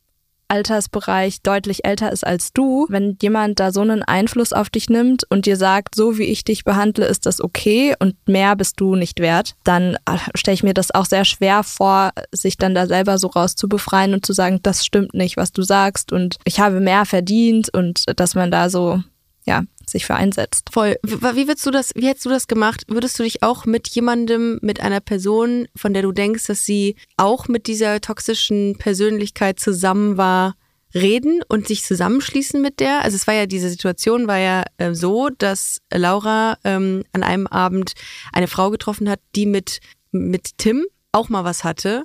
Altersbereich 0.54 1.42
deutlich 1.42 1.84
älter 1.84 2.12
ist 2.12 2.24
als 2.24 2.52
du, 2.52 2.86
wenn 2.88 3.18
jemand 3.20 3.58
da 3.58 3.72
so 3.72 3.80
einen 3.80 4.04
Einfluss 4.04 4.52
auf 4.52 4.70
dich 4.70 4.88
nimmt 4.88 5.24
und 5.28 5.46
dir 5.46 5.56
sagt, 5.56 5.96
so 5.96 6.16
wie 6.16 6.24
ich 6.24 6.44
dich 6.44 6.62
behandle, 6.62 7.06
ist 7.06 7.26
das 7.26 7.40
okay 7.40 7.96
und 7.98 8.14
mehr 8.28 8.54
bist 8.54 8.80
du 8.80 8.94
nicht 8.94 9.18
wert, 9.18 9.56
dann 9.64 9.96
stelle 10.36 10.54
ich 10.54 10.62
mir 10.62 10.74
das 10.74 10.94
auch 10.94 11.06
sehr 11.06 11.24
schwer 11.24 11.64
vor, 11.64 12.12
sich 12.30 12.56
dann 12.56 12.72
da 12.72 12.86
selber 12.86 13.18
so 13.18 13.26
rauszubefreien 13.26 14.14
und 14.14 14.24
zu 14.24 14.32
sagen, 14.32 14.60
das 14.62 14.86
stimmt 14.86 15.12
nicht, 15.12 15.36
was 15.36 15.50
du 15.50 15.62
sagst 15.62 16.12
und 16.12 16.36
ich 16.44 16.60
habe 16.60 16.78
mehr 16.78 17.04
verdient 17.04 17.74
und 17.74 18.04
dass 18.16 18.36
man 18.36 18.52
da 18.52 18.70
so, 18.70 19.02
ja, 19.44 19.62
sich 19.86 20.06
für 20.06 20.14
einsetzt. 20.14 20.70
Voll. 20.72 20.96
Wie 21.02 21.46
würdest 21.46 21.66
du 21.66 21.70
das, 21.70 21.92
wie 21.94 22.06
hättest 22.06 22.24
du 22.26 22.30
das 22.30 22.48
gemacht? 22.48 22.84
Würdest 22.88 23.18
du 23.18 23.22
dich 23.22 23.42
auch 23.42 23.66
mit 23.66 23.88
jemandem, 23.88 24.58
mit 24.62 24.80
einer 24.80 25.00
Person, 25.00 25.68
von 25.76 25.92
der 25.92 26.02
du 26.02 26.12
denkst, 26.12 26.46
dass 26.46 26.64
sie 26.64 26.96
auch 27.16 27.48
mit 27.48 27.66
dieser 27.66 28.00
toxischen 28.00 28.76
Persönlichkeit 28.78 29.60
zusammen 29.60 30.16
war, 30.16 30.54
reden 30.94 31.42
und 31.48 31.66
sich 31.66 31.84
zusammenschließen 31.84 32.62
mit 32.62 32.80
der. 32.80 33.02
Also 33.02 33.16
es 33.16 33.26
war 33.26 33.34
ja, 33.34 33.46
diese 33.46 33.68
Situation 33.68 34.26
war 34.28 34.38
ja 34.38 34.62
äh, 34.78 34.94
so, 34.94 35.28
dass 35.28 35.78
Laura 35.92 36.56
ähm, 36.64 37.02
an 37.12 37.22
einem 37.22 37.46
Abend 37.48 37.92
eine 38.32 38.46
Frau 38.46 38.70
getroffen 38.70 39.10
hat, 39.10 39.20
die 39.34 39.46
mit, 39.46 39.80
mit 40.12 40.56
Tim 40.58 40.86
auch 41.12 41.28
mal 41.28 41.44
was 41.44 41.64
hatte. 41.64 42.04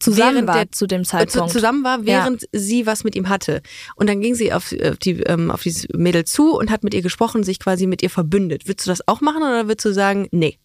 Zusammen 0.00 0.46
war 0.46 0.54
der- 0.54 0.72
zu 0.72 0.86
dem 0.86 1.04
Zeitpunkt. 1.04 1.52
zusammen 1.52 1.84
war, 1.84 2.04
während 2.06 2.48
sie 2.52 2.86
was 2.86 3.04
mit 3.04 3.14
ihm 3.14 3.28
hatte. 3.28 3.62
Und 3.96 4.08
dann 4.08 4.20
ging 4.20 4.34
sie 4.34 4.52
auf, 4.52 4.72
auf, 4.82 4.96
die, 4.98 5.20
ähm, 5.22 5.50
auf 5.50 5.62
dieses 5.62 5.86
Mädel 5.94 6.24
zu 6.24 6.56
und 6.56 6.70
hat 6.70 6.82
mit 6.84 6.94
ihr 6.94 7.02
gesprochen, 7.02 7.44
sich 7.44 7.58
quasi 7.60 7.86
mit 7.86 8.02
ihr 8.02 8.10
verbündet. 8.10 8.66
Würdest 8.66 8.86
du 8.86 8.90
das 8.90 9.06
auch 9.06 9.20
machen 9.20 9.42
oder 9.42 9.68
würdest 9.68 9.84
du 9.84 9.92
sagen, 9.92 10.26
nee, 10.32 10.58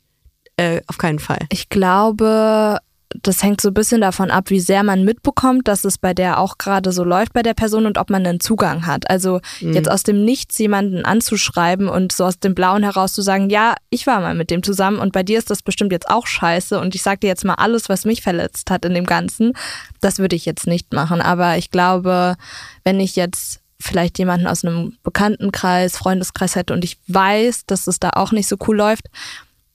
äh, 0.57 0.81
auf 0.87 0.97
keinen 0.97 1.19
Fall? 1.19 1.39
Ich 1.51 1.67
glaube, 1.69 2.77
das 3.23 3.43
hängt 3.43 3.61
so 3.61 3.69
ein 3.69 3.73
bisschen 3.73 4.01
davon 4.01 4.31
ab, 4.31 4.49
wie 4.49 4.59
sehr 4.59 4.83
man 4.83 5.03
mitbekommt, 5.03 5.67
dass 5.67 5.85
es 5.85 5.97
bei 5.97 6.13
der 6.13 6.39
auch 6.39 6.57
gerade 6.57 6.91
so 6.91 7.03
läuft 7.03 7.33
bei 7.33 7.43
der 7.43 7.53
Person 7.53 7.85
und 7.85 7.97
ob 7.97 8.09
man 8.09 8.25
einen 8.25 8.39
Zugang 8.39 8.85
hat. 8.85 9.09
Also 9.09 9.41
jetzt 9.59 9.89
aus 9.89 10.03
dem 10.03 10.23
Nichts 10.23 10.57
jemanden 10.57 11.05
anzuschreiben 11.05 11.87
und 11.87 12.11
so 12.11 12.25
aus 12.25 12.39
dem 12.39 12.55
Blauen 12.55 12.83
heraus 12.83 13.13
zu 13.13 13.21
sagen, 13.21 13.49
ja, 13.49 13.75
ich 13.89 14.07
war 14.07 14.19
mal 14.19 14.35
mit 14.35 14.49
dem 14.51 14.63
zusammen 14.63 14.99
und 14.99 15.13
bei 15.13 15.23
dir 15.23 15.37
ist 15.37 15.49
das 15.49 15.61
bestimmt 15.61 15.91
jetzt 15.91 16.09
auch 16.09 16.27
scheiße 16.27 16.79
und 16.79 16.95
ich 16.95 17.03
sag 17.03 17.21
dir 17.21 17.27
jetzt 17.27 17.45
mal 17.45 17.55
alles, 17.55 17.89
was 17.89 18.05
mich 18.05 18.21
verletzt 18.21 18.71
hat 18.71 18.85
in 18.85 18.93
dem 18.93 19.05
Ganzen. 19.05 19.53
Das 20.01 20.19
würde 20.19 20.35
ich 20.35 20.45
jetzt 20.45 20.67
nicht 20.67 20.93
machen. 20.93 21.21
Aber 21.21 21.57
ich 21.57 21.71
glaube, 21.71 22.35
wenn 22.83 22.99
ich 22.99 23.15
jetzt 23.15 23.61
vielleicht 23.79 24.17
jemanden 24.19 24.47
aus 24.47 24.63
einem 24.63 24.97
Bekanntenkreis, 25.03 25.97
Freundeskreis 25.97 26.55
hätte 26.55 26.73
und 26.73 26.83
ich 26.83 26.97
weiß, 27.07 27.65
dass 27.65 27.87
es 27.87 27.99
da 27.99 28.11
auch 28.15 28.31
nicht 28.31 28.47
so 28.47 28.57
cool 28.67 28.77
läuft, 28.77 29.07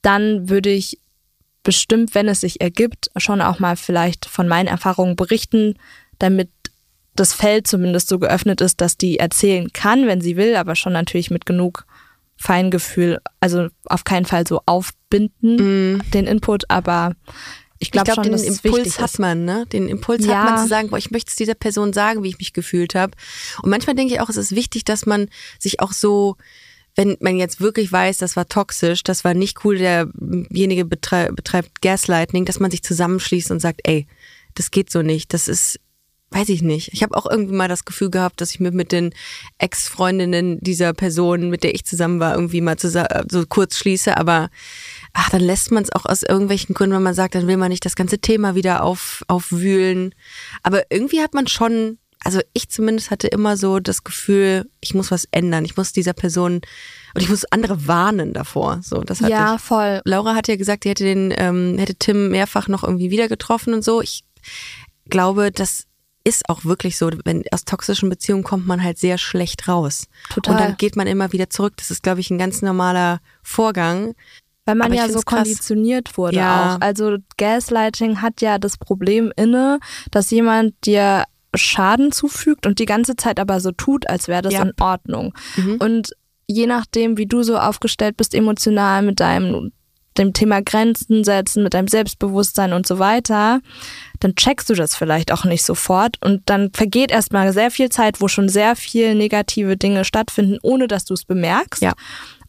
dann 0.03 0.49
würde 0.49 0.71
ich 0.71 0.99
bestimmt, 1.71 2.17
wenn 2.17 2.27
es 2.27 2.41
sich 2.41 2.61
ergibt, 2.61 3.13
schon 3.17 3.41
auch 3.41 3.61
mal 3.61 3.77
vielleicht 3.77 4.27
von 4.27 4.49
meinen 4.49 4.67
Erfahrungen 4.67 5.15
berichten, 5.15 5.75
damit 6.19 6.51
das 7.15 7.33
Feld 7.33 7.69
zumindest 7.69 8.09
so 8.09 8.19
geöffnet 8.19 8.61
ist, 8.61 8.81
dass 8.81 8.97
die 8.97 9.21
erzählen 9.21 9.73
kann, 9.73 10.09
wenn 10.09 10.21
sie 10.21 10.37
will, 10.37 10.57
aber 10.57 10.75
schon 10.75 10.93
natürlich 10.93 11.31
mit 11.31 11.47
genug 11.47 11.87
Feingefühl, 12.37 13.21
also 13.39 13.69
auf 13.85 14.03
keinen 14.03 14.27
Fall 14.27 14.49
so 14.49 14.63
aufbinden, 14.67 16.03
den 16.13 16.27
Input, 16.27 16.65
aber 16.69 17.15
ich 17.79 17.93
glaube 17.93 18.07
glaube, 18.07 18.25
schon, 18.25 18.33
den 18.37 18.43
Impuls 18.43 18.99
hat 18.99 19.21
man, 19.21 19.45
ne? 19.45 19.65
Den 19.73 19.89
Impuls 19.89 20.27
Ja. 20.27 20.39
hat 20.39 20.45
man 20.51 20.59
zu 20.59 20.67
sagen, 20.67 20.91
boah, 20.91 20.99
ich 20.99 21.13
möchte 21.13 21.29
es 21.31 21.37
dieser 21.37 21.55
Person 21.55 21.93
sagen, 21.93 22.25
wie 22.25 22.31
ich 22.31 22.39
mich 22.39 22.53
gefühlt 22.53 22.97
habe. 22.97 23.13
Und 23.63 23.71
manchmal 23.71 23.95
denke 23.95 24.13
ich 24.13 24.21
auch, 24.21 24.29
es 24.29 24.37
ist 24.37 24.57
wichtig, 24.57 24.85
dass 24.85 25.07
man 25.07 25.29
sich 25.61 25.79
auch 25.79 25.93
so, 25.93 26.37
wenn 27.01 27.17
man 27.21 27.37
jetzt 27.37 27.63
wirklich 27.63 27.91
weiß, 27.91 28.19
das 28.19 28.37
war 28.37 28.47
toxisch, 28.47 29.03
das 29.03 29.25
war 29.25 29.33
nicht 29.33 29.65
cool, 29.65 29.79
derjenige 29.79 30.85
betrei 30.85 31.31
betreibt 31.33 31.81
Gaslighting, 31.81 32.45
dass 32.45 32.61
man 32.61 32.71
sich 32.71 32.83
zusammenschließt 32.83 33.51
und 33.51 33.59
sagt, 33.59 33.81
ey, 33.85 34.07
das 34.55 34.71
geht 34.71 34.91
so 34.91 35.01
nicht, 35.01 35.33
das 35.33 35.49
ist 35.49 35.81
weiß 36.33 36.49
ich 36.51 36.63
nicht. 36.63 36.93
Ich 36.93 37.03
habe 37.03 37.17
auch 37.17 37.29
irgendwie 37.29 37.55
mal 37.55 37.67
das 37.67 37.85
Gefühl 37.85 38.09
gehabt, 38.09 38.41
dass 38.41 38.53
ich 38.53 38.61
mir 38.61 38.71
mit 38.71 38.93
den 38.93 39.13
Ex-Freundinnen 39.59 40.61
dieser 40.61 40.93
Person, 40.93 41.51
mit 41.51 41.65
der 41.65 41.75
ich 41.75 41.85
zusammen 41.85 42.21
war, 42.21 42.37
irgendwie 42.37 42.61
mal 42.61 42.77
so 42.79 43.45
kurz 43.49 43.77
schließe, 43.77 44.17
aber 44.17 44.49
ach, 45.13 45.31
dann 45.31 45.41
lässt 45.41 45.73
man 45.73 45.83
es 45.83 45.91
auch 45.91 46.05
aus 46.05 46.23
irgendwelchen 46.23 46.75
Gründen, 46.75 46.95
wenn 46.95 47.03
man 47.03 47.15
sagt, 47.15 47.35
dann 47.35 47.49
will 47.49 47.57
man 47.57 47.71
nicht 47.71 47.85
das 47.85 47.97
ganze 47.97 48.21
Thema 48.21 48.55
wieder 48.55 48.85
auf, 48.85 49.25
aufwühlen. 49.27 50.15
Aber 50.63 50.85
irgendwie 50.89 51.21
hat 51.21 51.35
man 51.35 51.49
schon, 51.49 51.99
also 52.25 52.41
ich 52.53 52.69
zumindest 52.69 53.11
hatte 53.11 53.29
immer 53.29 53.57
so 53.57 53.81
das 53.81 54.05
Gefühl, 54.05 54.69
ich 54.81 54.95
muss 54.95 55.11
was 55.11 55.27
ändern. 55.31 55.65
Ich 55.65 55.77
muss 55.77 55.93
dieser 55.93 56.13
Person 56.13 56.55
und 57.15 57.23
ich 57.23 57.29
muss 57.29 57.45
andere 57.47 57.87
warnen 57.87 58.33
davor. 58.33 58.81
So, 58.83 59.01
das 59.03 59.21
hatte 59.21 59.33
Ja, 59.33 59.55
ich. 59.57 59.61
voll. 59.61 60.01
Laura 60.05 60.35
hat 60.35 60.47
ja 60.49 60.57
gesagt, 60.57 60.85
die 60.85 60.91
hätte 60.91 61.05
den, 61.05 61.33
ähm, 61.37 61.77
hätte 61.79 61.95
Tim 61.95 62.29
mehrfach 62.31 62.69
noch 62.69 62.85
irgendwie 62.85 63.11
wieder 63.11 63.29
getroffen 63.29 63.73
und 63.75 63.83
so. 63.83 64.01
Ich 64.03 64.25
glaube, 65.09 65.51
das 65.51 65.87
ist 66.23 66.49
auch 66.51 66.65
wirklich 66.65 66.99
so, 66.99 67.11
wenn 67.25 67.45
aus 67.51 67.65
toxischen 67.65 68.11
Beziehungen 68.11 68.45
kommt 68.45 68.67
man 68.67 68.83
halt 68.83 68.99
sehr 68.99 69.17
schlecht 69.17 69.67
raus. 69.69 70.05
Total. 70.29 70.53
Und 70.55 70.61
dann 70.61 70.77
geht 70.77 70.95
man 70.97 71.07
immer 71.07 71.33
wieder 71.33 71.49
zurück. 71.49 71.73
Das 71.79 71.91
ist, 71.91 72.03
glaube 72.03 72.21
ich, 72.21 72.31
ein 72.31 72.39
ganz 72.39 72.61
normaler 72.61 73.21
Vorgang. 73.43 74.15
Weil 74.67 74.75
man 74.75 74.89
Aber 74.89 74.95
ja 74.97 75.09
so 75.09 75.21
konditioniert 75.23 76.19
wurde 76.19 76.37
Ja. 76.37 76.75
auch. 76.77 76.81
Also 76.83 77.17
Gaslighting 77.39 78.21
hat 78.21 78.43
ja 78.43 78.59
das 78.59 78.77
Problem 78.77 79.33
inne, 79.37 79.81
dass 80.11 80.31
jemand 80.31 80.75
dir 80.85 81.25
Schaden 81.55 82.13
zufügt 82.13 82.67
und 82.67 82.79
die 82.79 82.87
ganze 82.87 83.17
Zeit 83.17 83.41
aber 83.41 83.61
so 83.61 83.73
tut, 83.73 84.09
als 84.09 84.29
wäre 84.29 84.43
das 84.43 84.55
Ja. 84.55 84.63
in 84.63 84.73
Ordnung. 84.81 85.35
Mhm. 85.57 85.77
Und 85.77 86.11
je 86.47 86.67
nachdem, 86.67 87.17
wie 87.19 87.27
du 87.27 87.43
so 87.43 87.59
aufgestellt 87.59 88.17
bist, 88.17 88.35
emotional 88.35 89.03
mit 89.03 89.21
deinem 89.21 89.73
dem 90.19 90.33
Thema 90.33 90.61
Grenzen 90.61 91.23
setzen, 91.23 91.63
mit 91.63 91.73
deinem 91.73 91.87
Selbstbewusstsein 91.87 92.73
und 92.73 92.87
so 92.87 92.99
weiter, 92.99 93.61
dann 94.19 94.35
checkst 94.35 94.69
du 94.69 94.75
das 94.75 94.97
vielleicht 94.97 95.33
auch 95.33 95.45
nicht 95.45 95.65
sofort 95.65 96.17
und 96.21 96.43
dann 96.47 96.73
vergeht 96.73 97.13
erstmal 97.13 97.53
sehr 97.53 97.71
viel 97.71 97.91
Zeit, 97.91 98.21
wo 98.21 98.27
schon 98.27 98.49
sehr 98.49 98.75
viel 98.75 99.15
negative 99.15 99.77
Dinge 99.77 100.05
stattfinden, 100.05 100.59
ohne 100.63 100.89
dass 100.89 101.05
du 101.05 101.15
es 101.15 101.25
bemerkst. 101.25 101.81
Ja. 101.81 101.93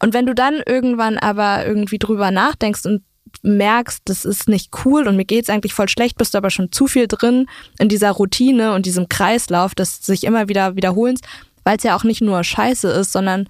Und 0.00 0.12
wenn 0.12 0.26
du 0.26 0.34
dann 0.34 0.60
irgendwann 0.66 1.18
aber 1.18 1.64
irgendwie 1.64 1.98
drüber 1.98 2.30
nachdenkst 2.32 2.84
und 2.84 3.02
merkst, 3.42 4.02
das 4.04 4.24
ist 4.24 4.48
nicht 4.48 4.70
cool 4.84 5.08
und 5.08 5.16
mir 5.16 5.24
geht's 5.24 5.50
eigentlich 5.50 5.74
voll 5.74 5.88
schlecht, 5.88 6.16
bist 6.18 6.34
du 6.34 6.38
aber 6.38 6.50
schon 6.50 6.72
zu 6.72 6.86
viel 6.86 7.06
drin 7.08 7.46
in 7.78 7.88
dieser 7.88 8.10
Routine 8.10 8.74
und 8.74 8.86
diesem 8.86 9.08
Kreislauf 9.08 9.74
des 9.74 10.04
sich 10.04 10.24
immer 10.24 10.48
wieder 10.48 10.76
wiederholens, 10.76 11.20
weil 11.64 11.76
es 11.76 11.82
ja 11.82 11.96
auch 11.96 12.04
nicht 12.04 12.20
nur 12.20 12.44
Scheiße 12.44 12.88
ist, 12.88 13.12
sondern 13.12 13.48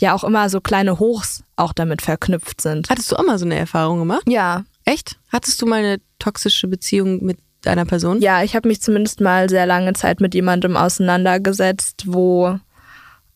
ja 0.00 0.14
auch 0.14 0.24
immer 0.24 0.48
so 0.50 0.60
kleine 0.60 0.98
Hochs 0.98 1.42
auch 1.56 1.72
damit 1.72 2.02
verknüpft 2.02 2.60
sind. 2.60 2.90
Hattest 2.90 3.10
du 3.10 3.16
auch 3.16 3.24
mal 3.24 3.38
so 3.38 3.46
eine 3.46 3.56
Erfahrung 3.56 3.98
gemacht? 3.98 4.24
Ja, 4.28 4.64
Echt? 4.86 5.18
Hattest 5.30 5.60
du 5.60 5.66
mal 5.66 5.80
eine 5.80 6.00
toxische 6.18 6.68
Beziehung 6.68 7.22
mit 7.22 7.38
einer 7.66 7.84
Person? 7.84 8.20
ja, 8.22 8.42
ich 8.44 8.54
habe 8.54 8.68
mich 8.68 8.80
zumindest 8.80 9.20
mal 9.20 9.50
sehr 9.50 9.66
lange 9.66 9.92
Zeit 9.92 10.20
mit 10.20 10.32
jemandem 10.34 10.76
auseinandergesetzt, 10.76 12.04
wo 12.06 12.58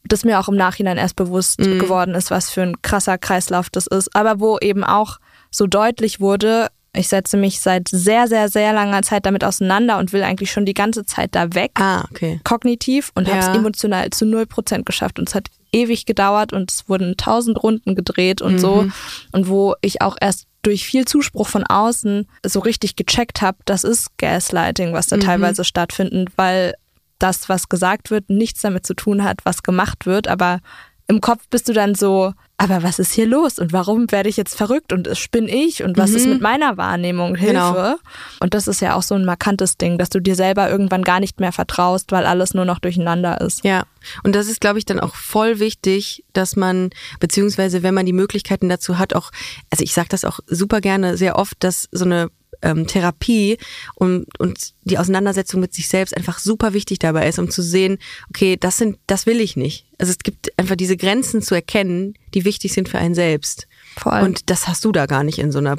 das 0.05 0.24
mir 0.24 0.38
auch 0.38 0.49
im 0.49 0.57
Nachhinein 0.57 0.97
erst 0.97 1.16
bewusst 1.16 1.59
geworden 1.59 2.14
ist, 2.14 2.30
was 2.30 2.51
für 2.51 2.62
ein 2.62 2.80
krasser 2.80 3.18
Kreislauf 3.18 3.68
das 3.68 3.86
ist, 3.86 4.14
aber 4.14 4.41
wo 4.41 4.59
eben 4.59 4.84
auch 4.84 5.18
so 5.51 5.66
deutlich 5.66 6.20
wurde, 6.20 6.68
ich 6.92 7.09
setze 7.09 7.36
mich 7.36 7.61
seit 7.61 7.88
sehr, 7.88 8.26
sehr, 8.26 8.48
sehr 8.48 8.72
langer 8.72 9.03
Zeit 9.03 9.24
damit 9.24 9.44
auseinander 9.44 9.98
und 9.98 10.12
will 10.12 10.24
eigentlich 10.24 10.51
schon 10.51 10.66
die 10.66 10.74
ganze 10.74 11.05
Zeit 11.05 11.34
da 11.36 11.55
weg, 11.55 11.72
Ah, 11.76 12.05
okay. 12.11 12.40
kognitiv, 12.42 13.12
und 13.14 13.28
habe 13.28 13.38
Ja. 13.38 13.48
es 13.48 13.55
emotional 13.55 14.11
zu 14.11 14.24
0% 14.24 14.84
geschafft. 14.84 15.18
Und 15.20 15.28
es 15.28 15.34
hat 15.36 15.48
ewig 15.72 16.05
gedauert 16.05 16.53
und 16.53 16.70
es 16.72 16.88
wurden 16.88 17.16
tausend 17.16 17.62
Runden 17.62 17.94
gedreht 17.94 18.42
und 18.42 18.59
so. 18.61 18.86
Und 19.30 19.48
wo 19.48 19.76
ich 19.82 20.03
auch 20.03 20.16
erst 20.20 20.46
durch 20.62 20.84
viel 20.84 21.05
Zuspruch 21.05 21.46
von 21.46 21.62
außen 21.64 22.26
so 22.44 22.59
richtig 22.59 22.96
gecheckt 22.96 23.40
habe, 23.40 23.59
das 23.66 23.84
ist 23.84 24.18
Gaslighting, 24.18 24.92
was 24.92 25.07
da 25.07 25.16
teilweise 25.18 25.62
stattfindet, 25.64 26.30
weil 26.36 26.74
das, 27.20 27.48
was 27.48 27.68
gesagt 27.68 28.11
wird, 28.11 28.30
nichts 28.30 28.62
damit 28.62 28.84
zu 28.84 28.94
tun 28.94 29.22
hat, 29.22 29.38
was 29.44 29.62
gemacht 29.62 30.07
wird. 30.07 30.26
Aber 30.26 30.59
im 31.07 31.20
Kopf 31.20 31.44
bist 31.51 31.68
du 31.68 31.72
dann 31.72 31.94
so, 31.94 32.32
aber 32.61 32.82
was 32.82 32.98
ist 32.98 33.12
hier 33.12 33.26
los 33.26 33.58
und 33.58 33.72
warum 33.72 34.12
werde 34.12 34.28
ich 34.28 34.36
jetzt 34.36 34.54
verrückt 34.54 34.92
und 34.92 35.08
spinne 35.16 35.50
ich 35.50 35.82
und 35.82 35.96
was 35.96 36.11
ist 36.11 36.26
mit 36.26 36.42
meiner 36.42 36.76
Wahrnehmung? 36.76 37.34
Hilfe. 37.34 37.54
Genau. 37.54 37.94
Und 38.40 38.52
das 38.52 38.68
ist 38.68 38.82
ja 38.82 38.96
auch 38.96 39.02
so 39.02 39.14
ein 39.14 39.24
markantes 39.24 39.78
Ding, 39.78 39.96
dass 39.96 40.11
du 40.11 40.20
dir 40.20 40.34
selber 40.34 40.68
irgendwann 40.68 41.02
gar 41.02 41.20
nicht 41.20 41.40
mehr 41.40 41.52
vertraust, 41.52 42.12
weil 42.12 42.26
alles 42.26 42.52
nur 42.52 42.66
noch 42.66 42.78
durcheinander 42.78 43.40
ist. 43.40 43.64
Ja, 43.64 43.84
und 44.24 44.34
das 44.34 44.46
ist, 44.46 44.61
glaube 44.61 44.78
ich, 44.78 44.84
dann 44.84 45.00
auch 45.00 45.14
voll 45.14 45.58
wichtig, 45.58 46.22
dass 46.34 46.54
man, 46.54 46.90
beziehungsweise 47.18 47.82
wenn 47.82 47.94
man 47.94 48.04
die 48.04 48.12
Möglichkeiten 48.12 48.68
dazu 48.68 48.98
hat, 48.98 49.14
auch, 49.14 49.30
also 49.70 49.82
ich 49.82 49.94
sage 49.94 50.08
das 50.11 50.26
auch 50.26 50.40
super 50.46 50.82
gerne, 50.82 51.16
sehr 51.16 51.36
oft, 51.36 51.56
dass 51.61 51.88
so 51.92 52.04
eine 52.04 52.28
ähm, 52.62 52.86
Therapie 52.86 53.58
und, 53.94 54.26
und 54.38 54.72
die 54.84 54.98
Auseinandersetzung 54.98 55.61
mit 55.61 55.72
sich 55.74 55.88
selbst 55.88 56.16
einfach 56.16 56.38
super 56.38 56.72
wichtig 56.72 56.98
dabei 56.98 57.28
ist, 57.28 57.38
um 57.38 57.50
zu 57.50 57.62
sehen, 57.62 57.98
okay, 58.28 58.56
das 58.58 58.76
sind, 58.76 58.98
das 59.06 59.26
will 59.26 59.40
ich 59.40 59.56
nicht. 59.56 59.86
Also 59.98 60.11
es 60.12 60.18
gibt 60.18 60.56
einfach 60.58 60.76
diese 60.76 60.96
Grenzen 60.96 61.42
zu 61.42 61.54
erkennen, 61.54 62.14
die 62.34 62.44
wichtig 62.44 62.72
sind 62.72 62.88
für 62.88 62.98
einen 62.98 63.14
selbst. 63.14 63.66
Voll. 63.96 64.20
Und 64.22 64.48
das 64.50 64.68
hast 64.68 64.84
du 64.84 64.92
da 64.92 65.06
gar 65.06 65.24
nicht 65.24 65.38
in 65.38 65.52
so 65.52 65.58
einer 65.58 65.76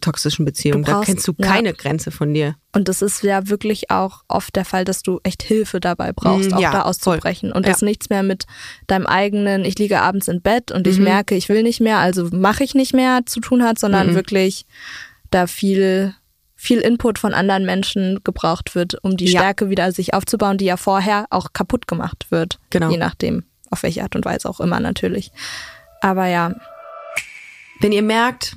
toxischen 0.00 0.44
Beziehung. 0.44 0.82
Du 0.82 0.86
da 0.90 0.96
brauchst- 0.98 1.06
kennst 1.06 1.26
du 1.28 1.32
ja. 1.38 1.46
keine 1.46 1.72
Grenze 1.72 2.10
von 2.10 2.32
dir. 2.34 2.56
Und 2.72 2.88
es 2.88 3.00
ist 3.02 3.22
ja 3.22 3.48
wirklich 3.48 3.90
auch 3.90 4.22
oft 4.28 4.54
der 4.56 4.64
Fall, 4.64 4.84
dass 4.84 5.02
du 5.02 5.20
echt 5.22 5.42
Hilfe 5.42 5.80
dabei 5.80 6.12
brauchst, 6.12 6.50
Mm, 6.50 6.54
auch 6.54 6.60
ja, 6.60 6.72
da 6.72 6.82
auszubrechen. 6.82 7.52
Und 7.52 7.66
das 7.66 7.80
Ja. 7.80 7.86
nichts 7.86 8.10
mehr 8.10 8.22
mit 8.22 8.44
deinem 8.86 9.06
eigenen, 9.06 9.64
ich 9.64 9.78
liege 9.78 10.00
abends 10.00 10.28
im 10.28 10.40
Bett 10.42 10.70
und 10.72 10.86
ich 10.86 10.98
Mhm. 10.98 11.04
merke, 11.04 11.34
ich 11.36 11.48
will 11.48 11.62
nicht 11.62 11.80
mehr, 11.80 11.98
also 11.98 12.28
mache 12.32 12.64
ich 12.64 12.74
nicht 12.74 12.92
mehr 12.94 13.20
zu 13.26 13.40
tun 13.40 13.62
hat, 13.64 13.78
sondern 13.78 14.10
Mhm. 14.10 14.14
wirklich 14.14 14.66
da 15.30 15.46
viel, 15.46 16.14
viel 16.64 16.78
Input 16.80 17.18
von 17.18 17.34
anderen 17.34 17.64
Menschen 17.66 18.20
gebraucht 18.24 18.74
wird, 18.74 18.96
um 19.04 19.16
die 19.16 19.26
Ja. 19.30 19.40
Stärke 19.40 19.68
wieder 19.70 19.92
sich 19.92 20.14
aufzubauen, 20.14 20.56
die 20.58 20.64
ja 20.64 20.76
vorher 20.76 21.26
auch 21.30 21.52
kaputt 21.52 21.86
gemacht 21.86 22.26
wird. 22.30 22.58
Genau. 22.70 22.90
Je 22.90 22.96
nachdem, 22.96 23.44
auf 23.70 23.82
welche 23.82 24.02
Art 24.02 24.16
und 24.16 24.24
Weise 24.24 24.48
auch 24.48 24.60
immer 24.60 24.80
natürlich. 24.80 25.30
Aber 26.00 26.26
ja, 26.26 26.52
Wenn 27.80 27.92
ihr 27.92 28.02
merkt, 28.02 28.56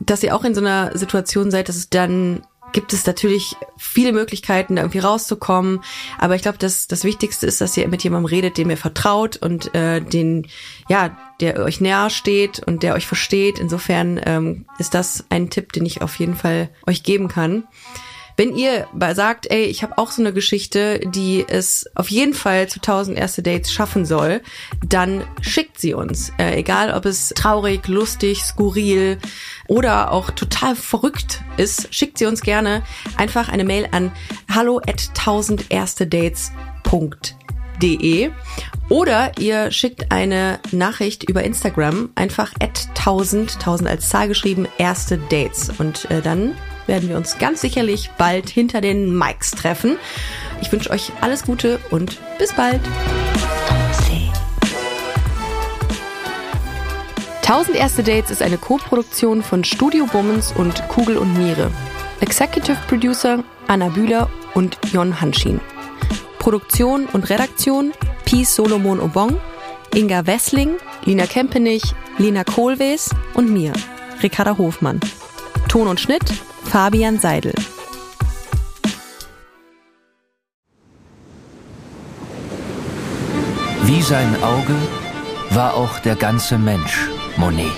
dass 0.00 0.22
ihr 0.22 0.34
auch 0.34 0.44
in 0.44 0.54
so 0.54 0.60
einer 0.60 0.96
Situation 0.98 1.50
seid, 1.50 1.68
dass 1.68 1.76
es 1.76 1.88
dann 1.88 2.42
gibt 2.74 2.92
es 2.92 3.06
natürlich 3.06 3.56
viele 3.78 4.12
Möglichkeiten, 4.12 4.76
da 4.76 4.82
irgendwie 4.82 4.98
rauszukommen. 4.98 5.80
Aber 6.18 6.34
ich 6.34 6.42
glaube, 6.42 6.58
dass 6.58 6.86
das 6.86 7.04
Wichtigste 7.04 7.46
ist, 7.46 7.62
dass 7.62 7.76
ihr 7.78 7.88
mit 7.88 8.04
jemandem 8.04 8.26
redet, 8.26 8.58
dem 8.58 8.68
ihr 8.68 8.76
vertraut 8.76 9.38
und 9.38 9.74
äh, 9.74 10.02
den, 10.02 10.46
ja, 10.90 11.16
der 11.40 11.60
euch 11.60 11.80
näher 11.80 12.10
steht 12.10 12.58
und 12.58 12.82
der 12.82 12.94
euch 12.94 13.06
versteht. 13.06 13.58
Insofern 13.58 14.20
ähm, 14.26 14.66
ist 14.78 14.92
das 14.92 15.24
ein 15.30 15.48
Tipp, 15.48 15.72
den 15.72 15.86
ich 15.86 16.02
auf 16.02 16.18
jeden 16.18 16.34
Fall 16.34 16.68
euch 16.86 17.02
geben 17.02 17.28
kann. 17.28 17.64
Wenn 18.36 18.56
ihr 18.56 18.86
sagt, 19.14 19.50
ey, 19.50 19.64
ich 19.64 19.82
habe 19.82 19.96
auch 19.98 20.10
so 20.10 20.20
eine 20.20 20.32
Geschichte, 20.32 21.00
die 21.06 21.44
es 21.46 21.88
auf 21.94 22.10
jeden 22.10 22.34
Fall 22.34 22.68
zu 22.68 22.80
1000 22.80 23.16
erste 23.16 23.42
Dates 23.42 23.72
schaffen 23.72 24.04
soll, 24.04 24.40
dann 24.84 25.24
schickt 25.40 25.80
sie 25.80 25.94
uns. 25.94 26.32
Äh, 26.38 26.56
egal, 26.58 26.92
ob 26.92 27.06
es 27.06 27.28
traurig, 27.30 27.86
lustig, 27.86 28.42
skurril 28.42 29.18
oder 29.68 30.10
auch 30.10 30.30
total 30.30 30.74
verrückt 30.74 31.42
ist, 31.56 31.94
schickt 31.94 32.18
sie 32.18 32.26
uns 32.26 32.40
gerne 32.40 32.82
einfach 33.16 33.48
eine 33.48 33.64
Mail 33.64 33.88
an 33.92 34.12
hallo 34.52 34.78
at 34.78 35.10
1000 35.10 35.66
Dates.de 37.80 38.30
oder 38.88 39.32
ihr 39.38 39.70
schickt 39.70 40.12
eine 40.12 40.58
Nachricht 40.70 41.28
über 41.28 41.42
Instagram, 41.42 42.10
einfach 42.14 42.52
at 42.60 42.88
1000, 42.90 43.54
1000 43.54 43.88
als 43.88 44.08
Zahl 44.08 44.28
geschrieben, 44.28 44.68
erste 44.78 45.18
Dates. 45.18 45.70
Und 45.78 46.10
äh, 46.10 46.20
dann 46.20 46.54
werden 46.86 47.08
wir 47.08 47.16
uns 47.16 47.38
ganz 47.38 47.62
sicherlich 47.62 48.10
bald 48.18 48.50
hinter 48.50 48.80
den 48.82 49.16
Mikes 49.16 49.52
treffen. 49.52 49.96
Ich 50.60 50.70
wünsche 50.70 50.90
euch 50.90 51.12
alles 51.22 51.44
Gute 51.44 51.80
und 51.90 52.18
bis 52.38 52.52
bald. 52.52 52.80
1000 57.42 57.76
erste 57.76 58.02
Dates 58.02 58.30
ist 58.30 58.42
eine 58.42 58.56
Co-Produktion 58.56 59.42
von 59.42 59.64
Studio 59.64 60.06
Bummens 60.06 60.52
und 60.52 60.88
Kugel 60.88 61.18
und 61.18 61.34
Niere. 61.34 61.70
Executive 62.20 62.78
Producer 62.88 63.44
Anna 63.66 63.88
Bühler 63.88 64.30
und 64.54 64.78
Jon 64.92 65.20
Hanschin. 65.20 65.60
Produktion 66.44 67.06
und 67.06 67.30
Redaktion 67.30 67.94
Peace 68.26 68.54
Solomon 68.54 69.00
Obong, 69.00 69.38
Inga 69.94 70.26
Wessling, 70.26 70.76
Lina 71.06 71.24
Kempenich, 71.24 71.94
Lina 72.18 72.44
Kohlwees 72.44 73.08
und 73.32 73.50
mir, 73.50 73.72
Ricarda 74.22 74.58
Hofmann. 74.58 75.00
Ton 75.68 75.88
und 75.88 76.00
Schnitt 76.00 76.24
Fabian 76.64 77.18
Seidel. 77.18 77.54
Wie 83.84 84.02
sein 84.02 84.36
Auge 84.42 84.76
war 85.48 85.72
auch 85.72 85.98
der 86.00 86.14
ganze 86.14 86.58
Mensch 86.58 87.08
Monet. 87.38 87.72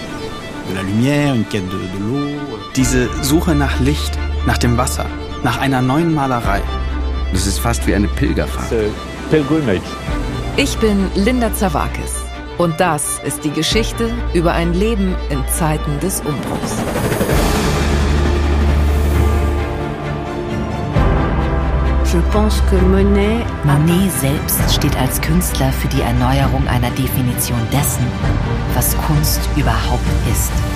Diese 2.75 3.09
Suche 3.23 3.55
nach 3.55 3.79
Licht, 3.79 4.19
nach 4.45 4.59
dem 4.59 4.77
Wasser, 4.77 5.07
nach 5.45 5.61
einer 5.61 5.83
neuen 5.83 6.13
Malerei. 6.13 6.63
Das 7.33 7.47
ist 7.47 7.59
fast 7.59 7.87
wie 7.87 7.95
eine 7.95 8.09
Pilgerfahrt. 8.09 8.73
Ich 10.57 10.79
bin 10.79 11.11
Linda 11.15 11.53
Zawakis 11.53 12.15
und 12.59 12.81
das 12.81 13.21
ist 13.27 13.45
die 13.45 13.51
Geschichte 13.51 14.13
über 14.33 14.53
ein 14.53 14.73
Leben 14.73 15.15
in 15.31 15.43
Zeiten 15.49 16.01
des 16.01 16.21
Umbruchs. 16.21 16.77
Monet 23.65 24.11
selbst 24.21 24.75
steht 24.75 24.97
als 24.97 25.21
Künstler 25.21 25.71
für 25.73 25.89
die 25.89 26.01
Erneuerung 26.01 26.67
einer 26.69 26.91
Definition 26.91 27.61
dessen, 27.73 28.07
was 28.75 28.97
Kunst 28.97 29.41
überhaupt 29.57 30.03
ist. 30.31 30.76